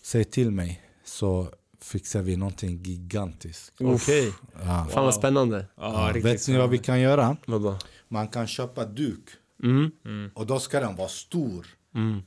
[0.03, 1.47] säg till mig så
[1.81, 3.73] fixar vi någonting gigantiskt.
[3.79, 4.33] Okej.
[4.65, 4.87] Ja.
[4.91, 5.65] Fan vad spännande.
[5.77, 7.37] Ja, Ja, riktigt vet ni vad vi kan göra?
[7.45, 7.77] Vadå?
[8.07, 9.23] Man kan köpa duk
[9.63, 9.91] Mm.
[10.33, 11.67] och då ska den vara stor.
[11.95, 12.21] Mm.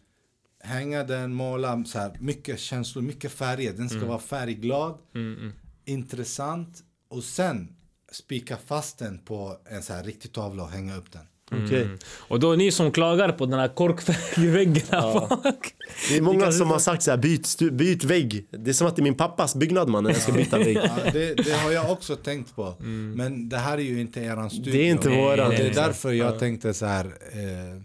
[0.65, 3.73] Hänga den, måla, så här, mycket känslor, mycket färger.
[3.73, 5.53] Den ska vara färgglad, Mm, mm.
[5.85, 6.79] intressant
[7.11, 7.69] och sen
[8.13, 11.23] spika fast den på en så här riktig tavla och hänga upp den.
[11.65, 11.83] Okej.
[11.83, 11.99] Mm.
[12.29, 15.75] Och då ni som klagar på den här korkfärgväggen här bak.
[16.09, 18.47] Det är många som har sagt så här, byt, byt vägg.
[18.51, 20.77] Det är som att det är min pappas byggnad man när jag ska byta vägg.
[20.77, 22.75] Ja, det, det har jag också tänkt på.
[23.15, 24.73] Men det här är ju inte eran studio.
[24.73, 25.51] Det är inte våran.
[25.51, 27.05] Det är därför jag tänkte så här.
[27.07, 27.83] Eh,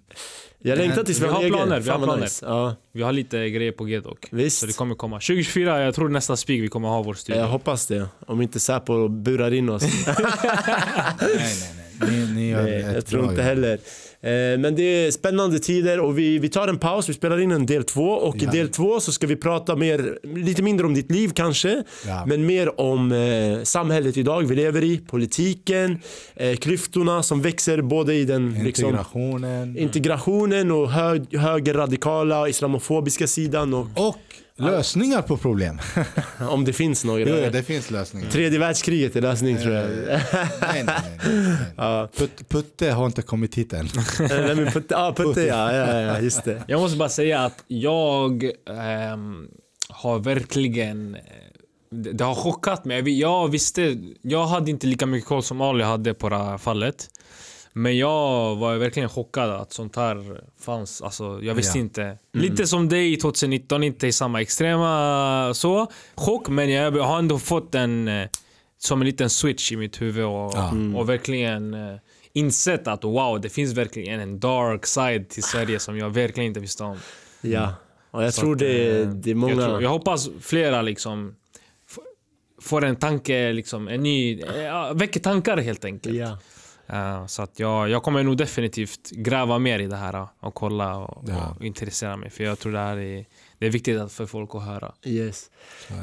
[0.62, 1.54] Jag längtar tills vi, Vi har egen.
[1.54, 2.22] planer, vi har planer.
[2.24, 2.46] Nice.
[2.46, 4.28] Ja, Vi har lite grejer på G dock.
[4.32, 4.60] Visst.
[4.60, 5.16] Så det kommer komma.
[5.16, 7.42] 2024, jag tror nästa spik vi kommer ha vår studio.
[7.42, 8.06] jag hoppas det.
[8.28, 9.84] Om inte Säpo burar in oss.
[10.08, 10.16] nej,
[11.22, 12.10] nej, nej.
[12.12, 13.48] Ni, ni gör Nej, ett jag tror bra inte jobb.
[13.50, 13.80] heller.
[14.22, 14.30] Eh,
[14.60, 17.66] Men det är spännande tider och vi, vi tar en paus, vi spelar in en
[17.66, 18.52] del två och i Ja.
[18.52, 22.26] del två så ska vi prata mer, lite mindre om ditt liv kanske, Ja.
[22.28, 26.00] men mer om eh, samhället idag vi lever i, politiken,
[26.36, 29.78] eh, klyftorna som växer både i den liksom, Integrationen.
[29.78, 34.16] integrationen och hög, högerradikala islamofobiska sidan och och
[34.60, 35.80] lösningar på problem.
[36.50, 37.20] om det finns några.
[37.20, 38.30] jo, ja, det finns lösningar.
[38.30, 39.90] Tredje världskriget är lösning tror jag.
[39.90, 40.22] nej,
[40.62, 40.84] nej, nej,
[41.24, 42.08] nej, nej.
[42.18, 43.90] Put, Putte har inte kommit hit än.
[44.20, 46.64] Nej, men Putte, ah, Putte ja, ja, ja, just det.
[46.68, 49.48] Jag måste bara säga att jag ehm,
[49.90, 51.16] har verkligen...
[51.16, 51.22] eh,
[51.92, 53.20] Det, har chockat mig.
[53.20, 53.98] Jag visste...
[54.22, 57.08] Jag hade inte lika mycket koll som Ali hade på det här fallet.
[57.74, 61.02] Men jag var verkligen chockad att sånt här fanns.
[61.02, 61.82] Alltså, jag visste Ja.
[61.82, 62.18] inte.
[62.34, 65.88] Lite som dig 2019, inte i samma extrema så.
[66.16, 68.08] Chock, men jag har ändå fått en...
[68.08, 68.28] eh,
[68.78, 70.74] Som en liten switch i mitt huvud och, Ja.
[70.96, 71.96] och verkligen eh,
[72.34, 76.60] insett att wow, det finns verkligen en dark side till Sverige som jag verkligen inte
[76.60, 76.98] visste om.
[77.42, 77.74] Ja,
[78.12, 79.54] och jag Så tror att, det, eh, det är många...
[79.54, 81.36] Jag, tror, jag hoppas flera liksom
[82.62, 84.42] får en tanke, liksom, en ny...
[84.94, 86.16] Väcker tankar helt enkelt.
[86.16, 86.38] Ja.
[86.94, 90.54] Eh, så att jag, jag kommer nog definitivt gräva mer i det här uh, och
[90.54, 91.56] kolla och, Ja.
[91.60, 92.30] och intressera mig.
[92.30, 93.26] För jag tror det här är,
[93.60, 94.92] det är viktigt att för folk att höra.
[95.06, 95.50] Yes.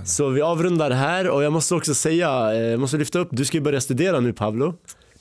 [0.05, 3.45] Så vi avrundar här och jag måste också säga, eh, jag måste lyfta upp, du
[3.45, 4.75] ska ju börja studera nu Pablo.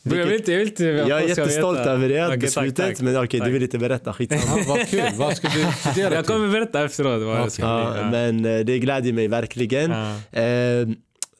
[0.07, 1.91] Jag vill inte, jag vill inte Jag är folk ska jättestolt veta.
[1.91, 3.01] över det Okej, beslutet, tack, tack.
[3.01, 3.47] men okej Tack.
[3.47, 4.63] du vill inte berätta, skitsamma.
[4.67, 5.01] Vad kul.
[5.15, 7.51] Vad ska du studera Jag kommer berätta efteråt vad Okej.
[7.51, 8.11] ska Ja, bli.
[8.11, 9.91] Men eh, det glädjer mig verkligen.
[9.91, 10.39] Ja.
[10.41, 10.87] Eh,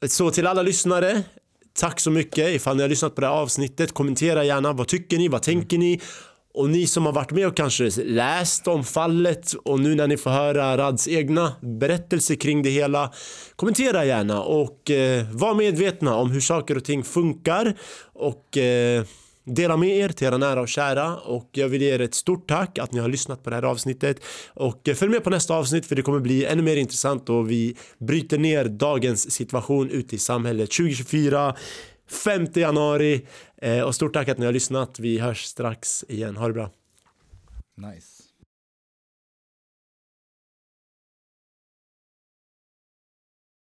[0.08, 1.22] så till alla lyssnare,
[1.76, 3.94] tack så mycket ifall ni har lyssnat på det här avsnittet.
[3.94, 6.02] Kommentera gärna, vad tycker ni, vad tänker ni?
[6.54, 10.18] Och ni som har varit med och kanske läst om fallet och nu när ni
[10.18, 13.12] får höra Rads egna berättelser kring det hela
[13.56, 17.74] kommentera gärna och eh, var medvetna om hur saker och ting funkar
[18.14, 19.04] och eh,
[19.46, 22.48] Dela med er till era nära och kära och jag vill ge er ett stort
[22.48, 24.20] tack att ni har lyssnat på det här avsnittet
[24.54, 27.52] och eh, följ med på nästa avsnitt för det kommer bli ännu mer intressant och
[27.52, 31.56] vi bryter ner dagens situation ute i samhället 2024
[32.10, 33.28] 5 januari
[33.62, 35.00] eh, och stort tack att ni har lyssnat.
[35.00, 36.38] Vi hörs strax igen.
[36.38, 36.70] Ha det bra.
[37.78, 38.15] Nice.